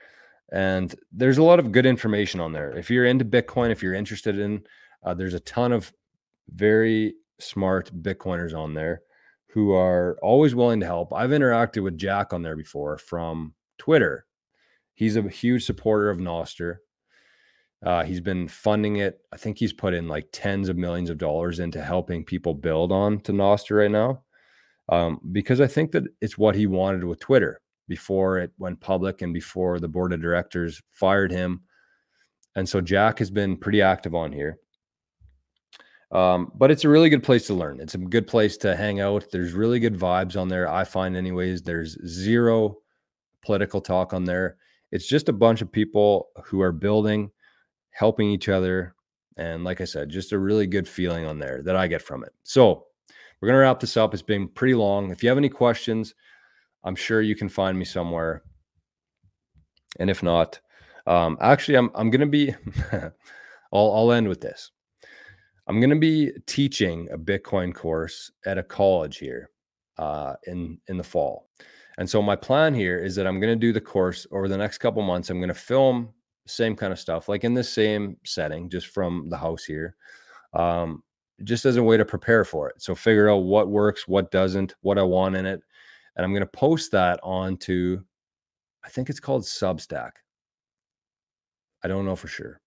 and 0.52 0.96
there's 1.12 1.38
a 1.38 1.44
lot 1.44 1.60
of 1.60 1.72
good 1.72 1.86
information 1.86 2.40
on 2.40 2.54
there. 2.54 2.72
If 2.78 2.90
you're 2.90 3.06
into 3.06 3.26
Bitcoin, 3.26 3.72
if 3.72 3.84
you're 3.84 3.94
interested 3.94 4.40
in, 4.40 4.64
uh, 5.04 5.14
there's 5.14 5.34
a 5.34 5.40
ton 5.42 5.72
of 5.72 5.92
very 6.50 7.16
smart 7.40 7.92
Bitcoiners 8.02 8.56
on 8.58 8.74
there 8.74 9.02
who 9.48 9.74
are 9.74 10.18
always 10.22 10.56
willing 10.56 10.80
to 10.82 10.86
help. 10.86 11.14
I've 11.14 11.30
interacted 11.30 11.84
with 11.84 11.98
Jack 11.98 12.34
on 12.34 12.42
there 12.42 12.56
before 12.56 12.98
from 12.98 13.54
Twitter. 13.78 14.26
He's 14.94 15.16
a 15.18 15.24
huge 15.24 15.66
supporter 15.66 16.10
of 16.10 16.20
Nostr. 16.20 16.78
Uh, 17.86 18.04
he's 18.04 18.20
been 18.20 18.48
funding 18.48 18.98
it. 18.98 19.20
I 19.32 19.38
think 19.38 19.60
he's 19.60 19.72
put 19.72 19.94
in 19.94 20.08
like 20.08 20.28
tens 20.32 20.70
of 20.70 20.76
millions 20.76 21.12
of 21.12 21.20
dollars 21.20 21.60
into 21.60 21.82
helping 21.82 22.26
people 22.26 22.56
build 22.56 22.92
on 22.92 23.20
to 23.22 23.32
Nostr 23.32 23.78
right 23.78 23.92
now. 23.92 24.24
Um, 24.90 25.20
because 25.32 25.62
I 25.62 25.68
think 25.68 25.92
that 25.92 26.04
it's 26.20 26.38
what 26.38 26.56
he 26.56 26.66
wanted 26.66 27.04
with 27.04 27.20
Twitter 27.20 27.62
before 27.88 28.40
it 28.40 28.52
went 28.58 28.80
public 28.80 29.22
and 29.22 29.34
before 29.34 29.80
the 29.80 29.88
board 29.88 30.14
of 30.14 30.22
directors 30.22 30.82
fired 30.92 31.32
him. 31.32 31.62
And 32.56 32.68
so 32.68 32.82
Jack 32.82 33.20
has 33.20 33.30
been 33.30 33.58
pretty 33.58 33.82
active 33.82 34.16
on 34.16 34.32
here. 34.32 34.58
Um, 36.12 36.52
but 36.56 36.72
it's 36.72 36.86
a 36.86 36.90
really 36.90 37.10
good 37.10 37.24
place 37.24 37.46
to 37.48 37.54
learn. 37.54 37.80
It's 37.80 37.96
a 37.96 38.00
good 38.00 38.26
place 38.26 38.58
to 38.58 38.76
hang 38.76 39.00
out. 39.00 39.26
There's 39.32 39.54
really 39.54 39.80
good 39.80 39.98
vibes 39.98 40.40
on 40.40 40.48
there. 40.48 40.72
I 40.72 40.84
find, 40.84 41.16
anyways, 41.16 41.62
there's 41.62 41.98
zero 42.08 42.78
political 43.44 43.82
talk 43.82 44.14
on 44.14 44.24
there. 44.24 44.58
It's 44.92 45.08
just 45.08 45.30
a 45.30 45.34
bunch 45.34 45.62
of 45.62 45.72
people 45.72 46.30
who 46.46 46.62
are 46.62 46.72
building 46.72 47.32
helping 47.96 48.30
each 48.30 48.50
other. 48.50 48.94
And 49.38 49.64
like 49.64 49.82
I 49.82 49.86
said, 49.86 50.10
just 50.10 50.34
a 50.34 50.40
really 50.40 50.68
good 50.68 50.88
feeling 50.88 51.26
on 51.26 51.40
there 51.40 51.62
that 51.64 51.76
I 51.76 51.88
get 51.88 52.02
from 52.02 52.24
it. 52.24 52.34
So 52.44 52.86
we're 53.40 53.48
going 53.48 53.56
to 53.56 53.62
wrap 53.62 53.80
this 53.80 53.98
up. 53.98 54.14
It's 54.14 54.22
been 54.22 54.50
pretty 54.50 54.76
long. 54.76 55.12
If 55.12 55.24
you 55.24 55.30
have 55.30 55.38
any 55.38 55.50
questions, 55.50 56.14
I'm 56.84 56.96
sure 56.96 57.22
you 57.22 57.36
can 57.36 57.50
find 57.50 57.80
me 57.80 57.86
somewhere. 57.86 58.44
And 60.00 60.10
if 60.10 60.22
not, 60.22 60.60
um, 61.08 61.38
actually, 61.40 61.78
I'm, 61.78 61.90
I'm 61.96 62.10
going 62.10 62.22
to 62.22 62.28
be, 62.28 62.54
I'll, 62.92 63.92
I'll 63.94 64.12
end 64.12 64.28
with 64.28 64.42
this. 64.42 64.72
I'm 65.68 65.80
going 65.80 65.90
to 65.90 65.96
be 65.96 66.32
teaching 66.46 67.08
a 67.12 67.18
Bitcoin 67.18 67.74
course 67.74 68.30
at 68.46 68.58
a 68.58 68.64
college 68.64 69.18
here 69.18 69.52
uh, 69.98 70.36
in, 70.48 70.80
in 70.88 70.98
the 70.98 71.04
fall. 71.04 71.50
And 71.98 72.10
so 72.10 72.22
my 72.22 72.36
plan 72.36 72.74
here 72.74 73.00
is 73.00 73.16
that 73.16 73.26
I'm 73.26 73.40
going 73.40 73.54
to 73.54 73.60
do 73.60 73.72
the 73.72 73.80
course 73.80 74.28
over 74.32 74.50
the 74.50 74.58
next 74.58 74.80
couple 74.80 75.02
months. 75.02 75.30
I'm 75.30 75.40
going 75.40 75.48
to 75.48 75.54
film 75.54 76.10
same 76.48 76.76
kind 76.76 76.94
of 76.94 77.00
stuff, 77.00 77.28
like 77.28 77.44
in 77.44 77.54
the 77.54 77.64
same 77.64 78.18
setting, 78.24 78.70
just 78.70 78.88
from 78.88 79.30
the 79.30 79.38
house 79.38 79.64
here, 79.64 79.96
um, 80.54 81.04
just 81.44 81.66
as 81.66 81.78
a 81.78 81.84
way 81.84 81.98
to 81.98 82.06
prepare 82.06 82.46
for 82.46 82.70
it. 82.70 82.82
So 82.82 82.96
figure 82.96 83.30
out 83.30 83.44
what 83.44 83.70
works, 83.70 84.08
what 84.08 84.32
doesn't, 84.32 84.76
what 84.82 84.98
I 84.98 85.04
want 85.04 85.36
in 85.36 85.46
it, 85.46 85.62
and 86.16 86.24
I'm 86.24 86.32
going 86.32 86.42
to 86.42 86.48
post 86.48 86.92
that 86.92 87.20
onto, 87.24 88.02
I 88.84 88.90
think 88.90 89.10
it's 89.10 89.20
called 89.20 89.44
Substack. 89.44 90.12
I 91.84 91.88
don't 91.88 92.06
know 92.06 92.16
for 92.16 92.28
sure, 92.28 92.62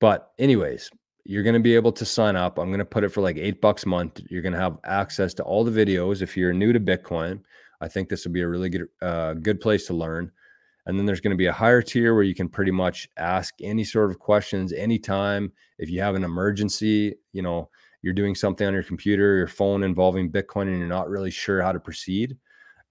but 0.00 0.32
anyways, 0.38 0.90
you're 1.28 1.42
going 1.42 1.54
to 1.54 1.60
be 1.60 1.74
able 1.74 1.92
to 1.92 2.04
sign 2.04 2.36
up. 2.36 2.56
I'm 2.56 2.68
going 2.68 2.78
to 2.78 2.84
put 2.84 3.02
it 3.02 3.08
for 3.08 3.20
like 3.20 3.36
eight 3.36 3.60
bucks 3.60 3.84
a 3.84 3.88
month. 3.88 4.20
You're 4.30 4.42
going 4.42 4.52
to 4.52 4.60
have 4.60 4.78
access 4.84 5.34
to 5.34 5.42
all 5.42 5.64
the 5.64 5.72
videos. 5.72 6.22
If 6.22 6.36
you're 6.36 6.52
new 6.52 6.72
to 6.72 6.78
Bitcoin, 6.78 7.40
I 7.80 7.88
think 7.88 8.08
this 8.08 8.24
will 8.24 8.32
be 8.32 8.42
a 8.42 8.48
really 8.48 8.68
good, 8.68 8.86
uh, 9.02 9.34
good 9.34 9.60
place 9.60 9.86
to 9.88 9.94
learn. 9.94 10.30
And 10.86 10.98
then 10.98 11.04
there's 11.04 11.20
going 11.20 11.32
to 11.32 11.36
be 11.36 11.46
a 11.46 11.52
higher 11.52 11.82
tier 11.82 12.14
where 12.14 12.22
you 12.22 12.34
can 12.34 12.48
pretty 12.48 12.70
much 12.70 13.08
ask 13.16 13.54
any 13.60 13.84
sort 13.84 14.10
of 14.10 14.18
questions 14.18 14.72
anytime. 14.72 15.52
If 15.78 15.90
you 15.90 16.00
have 16.00 16.14
an 16.14 16.24
emergency, 16.24 17.16
you 17.32 17.42
know, 17.42 17.68
you're 18.02 18.14
doing 18.14 18.36
something 18.36 18.66
on 18.66 18.72
your 18.72 18.84
computer, 18.84 19.36
your 19.36 19.48
phone 19.48 19.82
involving 19.82 20.30
Bitcoin, 20.30 20.68
and 20.68 20.78
you're 20.78 20.86
not 20.86 21.08
really 21.08 21.30
sure 21.30 21.60
how 21.60 21.72
to 21.72 21.80
proceed, 21.80 22.36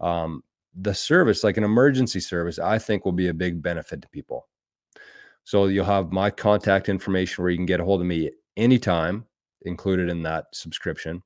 um, 0.01 0.43
the 0.75 0.93
service, 0.93 1.43
like 1.43 1.55
an 1.55 1.63
emergency 1.63 2.19
service, 2.19 2.59
I 2.59 2.79
think 2.79 3.05
will 3.05 3.13
be 3.13 3.29
a 3.29 3.33
big 3.33 3.61
benefit 3.61 4.01
to 4.01 4.09
people. 4.09 4.49
So 5.45 5.67
you'll 5.67 5.85
have 5.85 6.11
my 6.11 6.29
contact 6.29 6.89
information 6.89 7.43
where 7.43 7.51
you 7.51 7.57
can 7.57 7.65
get 7.65 7.79
a 7.79 7.85
hold 7.85 8.01
of 8.01 8.07
me 8.07 8.31
anytime, 8.57 9.25
included 9.61 10.09
in 10.09 10.21
that 10.23 10.47
subscription. 10.53 11.23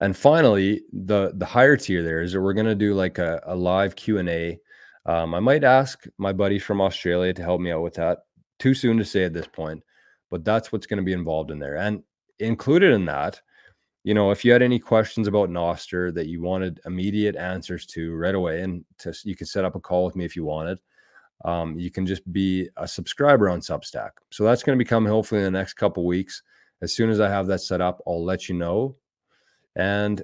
And 0.00 0.16
finally, 0.16 0.82
the 0.92 1.32
the 1.34 1.46
higher 1.46 1.76
tier 1.76 2.02
there 2.02 2.22
is 2.22 2.32
that 2.32 2.40
we're 2.40 2.54
going 2.54 2.66
to 2.66 2.74
do 2.74 2.94
like 2.94 3.18
a, 3.18 3.40
a 3.44 3.54
live 3.54 3.96
Q 3.96 4.18
and 4.18 4.28
A 4.28 4.58
um, 5.06 5.34
I 5.34 5.40
might 5.40 5.64
ask 5.64 6.04
my 6.18 6.32
buddy 6.32 6.58
from 6.58 6.80
Australia 6.80 7.32
to 7.34 7.42
help 7.42 7.60
me 7.60 7.72
out 7.72 7.82
with 7.82 7.94
that. 7.94 8.20
Too 8.58 8.74
soon 8.74 8.96
to 8.98 9.04
say 9.04 9.24
at 9.24 9.34
this 9.34 9.46
point, 9.46 9.82
but 10.30 10.44
that's 10.44 10.72
what's 10.72 10.86
going 10.86 10.98
to 10.98 11.04
be 11.04 11.12
involved 11.12 11.50
in 11.50 11.58
there. 11.58 11.76
And 11.76 12.02
included 12.38 12.92
in 12.92 13.04
that, 13.06 13.40
you 14.04 14.14
know, 14.14 14.30
if 14.30 14.44
you 14.44 14.52
had 14.52 14.62
any 14.62 14.78
questions 14.78 15.26
about 15.26 15.48
Nostr 15.48 16.14
that 16.14 16.26
you 16.26 16.42
wanted 16.42 16.80
immediate 16.84 17.36
answers 17.36 17.86
to 17.86 18.14
right 18.14 18.34
away, 18.34 18.60
and 18.60 18.84
to, 18.98 19.14
you 19.24 19.34
can 19.34 19.46
set 19.46 19.64
up 19.64 19.74
a 19.74 19.80
call 19.80 20.04
with 20.04 20.14
me 20.14 20.24
if 20.24 20.36
you 20.36 20.44
wanted. 20.44 20.78
Um, 21.44 21.78
you 21.78 21.90
can 21.90 22.06
just 22.06 22.30
be 22.32 22.68
a 22.76 22.86
subscriber 22.86 23.48
on 23.48 23.60
Substack. 23.60 24.10
So 24.30 24.44
that's 24.44 24.62
going 24.62 24.78
to 24.78 24.82
become 24.84 25.04
hopefully 25.04 25.40
in 25.40 25.44
the 25.44 25.58
next 25.58 25.74
couple 25.74 26.06
weeks. 26.06 26.42
As 26.80 26.92
soon 26.92 27.10
as 27.10 27.20
I 27.20 27.28
have 27.28 27.46
that 27.48 27.60
set 27.60 27.80
up, 27.80 28.02
I'll 28.06 28.24
let 28.24 28.48
you 28.48 28.54
know. 28.54 28.96
And 29.74 30.22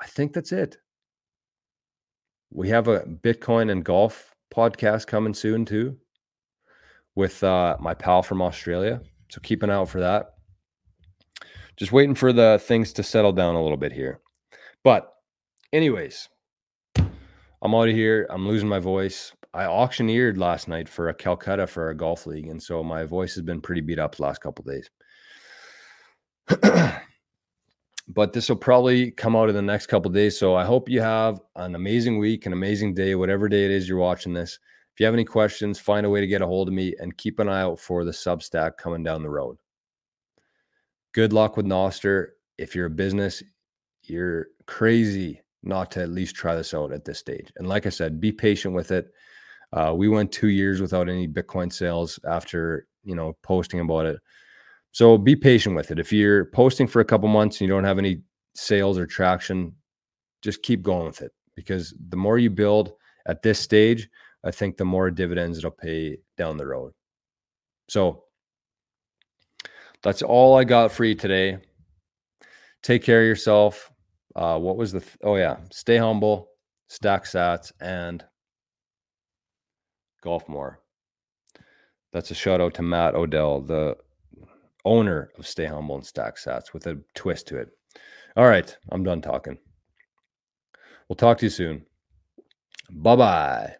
I 0.00 0.06
think 0.06 0.32
that's 0.32 0.52
it. 0.52 0.78
We 2.50 2.68
have 2.70 2.88
a 2.88 3.00
Bitcoin 3.00 3.70
and 3.70 3.84
golf 3.84 4.34
podcast 4.54 5.06
coming 5.06 5.34
soon 5.34 5.64
too 5.64 5.96
with 7.14 7.42
uh, 7.42 7.76
my 7.80 7.94
pal 7.94 8.22
from 8.22 8.40
Australia. 8.40 9.00
So 9.28 9.40
keep 9.42 9.62
an 9.62 9.70
eye 9.70 9.74
out 9.74 9.88
for 9.88 10.00
that. 10.00 10.34
Just 11.76 11.92
waiting 11.92 12.14
for 12.14 12.32
the 12.32 12.60
things 12.62 12.92
to 12.94 13.02
settle 13.02 13.32
down 13.32 13.54
a 13.54 13.62
little 13.62 13.76
bit 13.76 13.92
here. 13.92 14.20
But, 14.82 15.12
anyways, 15.72 16.28
I'm 16.96 17.74
out 17.74 17.88
of 17.88 17.94
here. 17.94 18.26
I'm 18.30 18.48
losing 18.48 18.68
my 18.68 18.78
voice. 18.78 19.32
I 19.54 19.64
auctioneered 19.64 20.38
last 20.38 20.68
night 20.68 20.88
for 20.88 21.08
a 21.08 21.14
Calcutta 21.14 21.66
for 21.66 21.90
a 21.90 21.96
golf 21.96 22.26
league, 22.26 22.48
and 22.48 22.62
so 22.62 22.82
my 22.82 23.04
voice 23.04 23.34
has 23.34 23.42
been 23.42 23.60
pretty 23.60 23.80
beat 23.80 23.98
up 23.98 24.16
the 24.16 24.22
last 24.22 24.40
couple 24.40 24.64
days. 24.64 24.90
but 28.08 28.32
this 28.32 28.48
will 28.48 28.56
probably 28.56 29.10
come 29.10 29.36
out 29.36 29.50
in 29.50 29.54
the 29.54 29.62
next 29.62 29.86
couple 29.86 30.10
days. 30.10 30.38
So 30.38 30.54
I 30.54 30.64
hope 30.64 30.88
you 30.88 31.00
have 31.00 31.40
an 31.56 31.74
amazing 31.74 32.18
week, 32.18 32.46
an 32.46 32.54
amazing 32.54 32.94
day, 32.94 33.14
whatever 33.14 33.48
day 33.48 33.66
it 33.66 33.70
is 33.70 33.88
you're 33.88 33.98
watching 33.98 34.32
this. 34.32 34.58
If 34.94 35.00
you 35.00 35.06
have 35.06 35.14
any 35.14 35.24
questions, 35.24 35.78
find 35.78 36.06
a 36.06 36.10
way 36.10 36.20
to 36.20 36.26
get 36.26 36.42
a 36.42 36.46
hold 36.46 36.68
of 36.68 36.74
me 36.74 36.94
and 36.98 37.16
keep 37.16 37.38
an 37.38 37.48
eye 37.48 37.60
out 37.60 37.78
for 37.78 38.04
the 38.04 38.10
Substack 38.10 38.78
coming 38.78 39.04
down 39.04 39.22
the 39.22 39.30
road. 39.30 39.58
Good 41.12 41.32
luck 41.32 41.56
with 41.56 41.66
Nostr. 41.66 42.28
If 42.56 42.74
you're 42.74 42.86
a 42.86 42.90
business, 42.90 43.42
you're 44.02 44.46
crazy 44.66 45.42
not 45.62 45.90
to 45.92 46.02
at 46.02 46.08
least 46.08 46.34
try 46.34 46.54
this 46.54 46.74
out 46.74 46.92
at 46.92 47.04
this 47.04 47.18
stage. 47.18 47.52
And 47.56 47.68
like 47.68 47.86
I 47.86 47.90
said, 47.90 48.20
be 48.20 48.32
patient 48.32 48.74
with 48.74 48.90
it. 48.90 49.12
Uh, 49.72 49.92
we 49.94 50.08
went 50.08 50.32
two 50.32 50.48
years 50.48 50.80
without 50.80 51.08
any 51.08 51.28
Bitcoin 51.28 51.72
sales 51.72 52.18
after 52.26 52.86
you 53.04 53.14
know 53.14 53.36
posting 53.42 53.80
about 53.80 54.06
it. 54.06 54.18
So 54.98 55.16
be 55.16 55.36
patient 55.36 55.76
with 55.76 55.92
it. 55.92 56.00
If 56.00 56.12
you're 56.12 56.46
posting 56.46 56.88
for 56.88 56.98
a 56.98 57.04
couple 57.04 57.28
months 57.28 57.60
and 57.60 57.68
you 57.68 57.72
don't 57.72 57.84
have 57.84 58.00
any 58.00 58.20
sales 58.56 58.98
or 58.98 59.06
traction, 59.06 59.72
just 60.42 60.64
keep 60.64 60.82
going 60.82 61.06
with 61.06 61.22
it 61.22 61.30
because 61.54 61.94
the 62.08 62.16
more 62.16 62.36
you 62.36 62.50
build 62.50 62.94
at 63.28 63.40
this 63.40 63.60
stage, 63.60 64.08
I 64.42 64.50
think 64.50 64.76
the 64.76 64.84
more 64.84 65.08
dividends 65.12 65.56
it'll 65.56 65.70
pay 65.70 66.18
down 66.36 66.56
the 66.56 66.66
road. 66.66 66.94
So 67.88 68.24
that's 70.02 70.22
all 70.22 70.56
I 70.56 70.64
got 70.64 70.90
for 70.90 71.04
you 71.04 71.14
today. 71.14 71.58
Take 72.82 73.04
care 73.04 73.20
of 73.20 73.28
yourself. 73.28 73.92
Uh, 74.34 74.58
what 74.58 74.76
was 74.76 74.90
the? 74.90 74.98
Th- 74.98 75.18
oh 75.22 75.36
yeah, 75.36 75.58
stay 75.70 75.98
humble, 75.98 76.48
stack 76.88 77.22
sats, 77.22 77.70
and 77.80 78.24
golf 80.24 80.48
more. 80.48 80.80
That's 82.12 82.32
a 82.32 82.34
shout 82.34 82.60
out 82.60 82.74
to 82.74 82.82
Matt 82.82 83.14
Odell, 83.14 83.60
the 83.60 83.96
owner 84.84 85.30
of 85.38 85.46
Stay 85.46 85.66
Humble 85.66 85.96
and 85.96 86.06
Stack 86.06 86.36
Sats, 86.36 86.72
with 86.72 86.86
a 86.86 86.98
twist 87.14 87.48
to 87.48 87.58
it. 87.58 87.68
All 88.36 88.46
right, 88.46 88.76
I'm 88.90 89.02
done 89.02 89.20
talking. 89.20 89.58
We'll 91.08 91.16
talk 91.16 91.38
to 91.38 91.46
you 91.46 91.50
soon. 91.50 91.86
Bye 92.90 93.16
bye. 93.16 93.76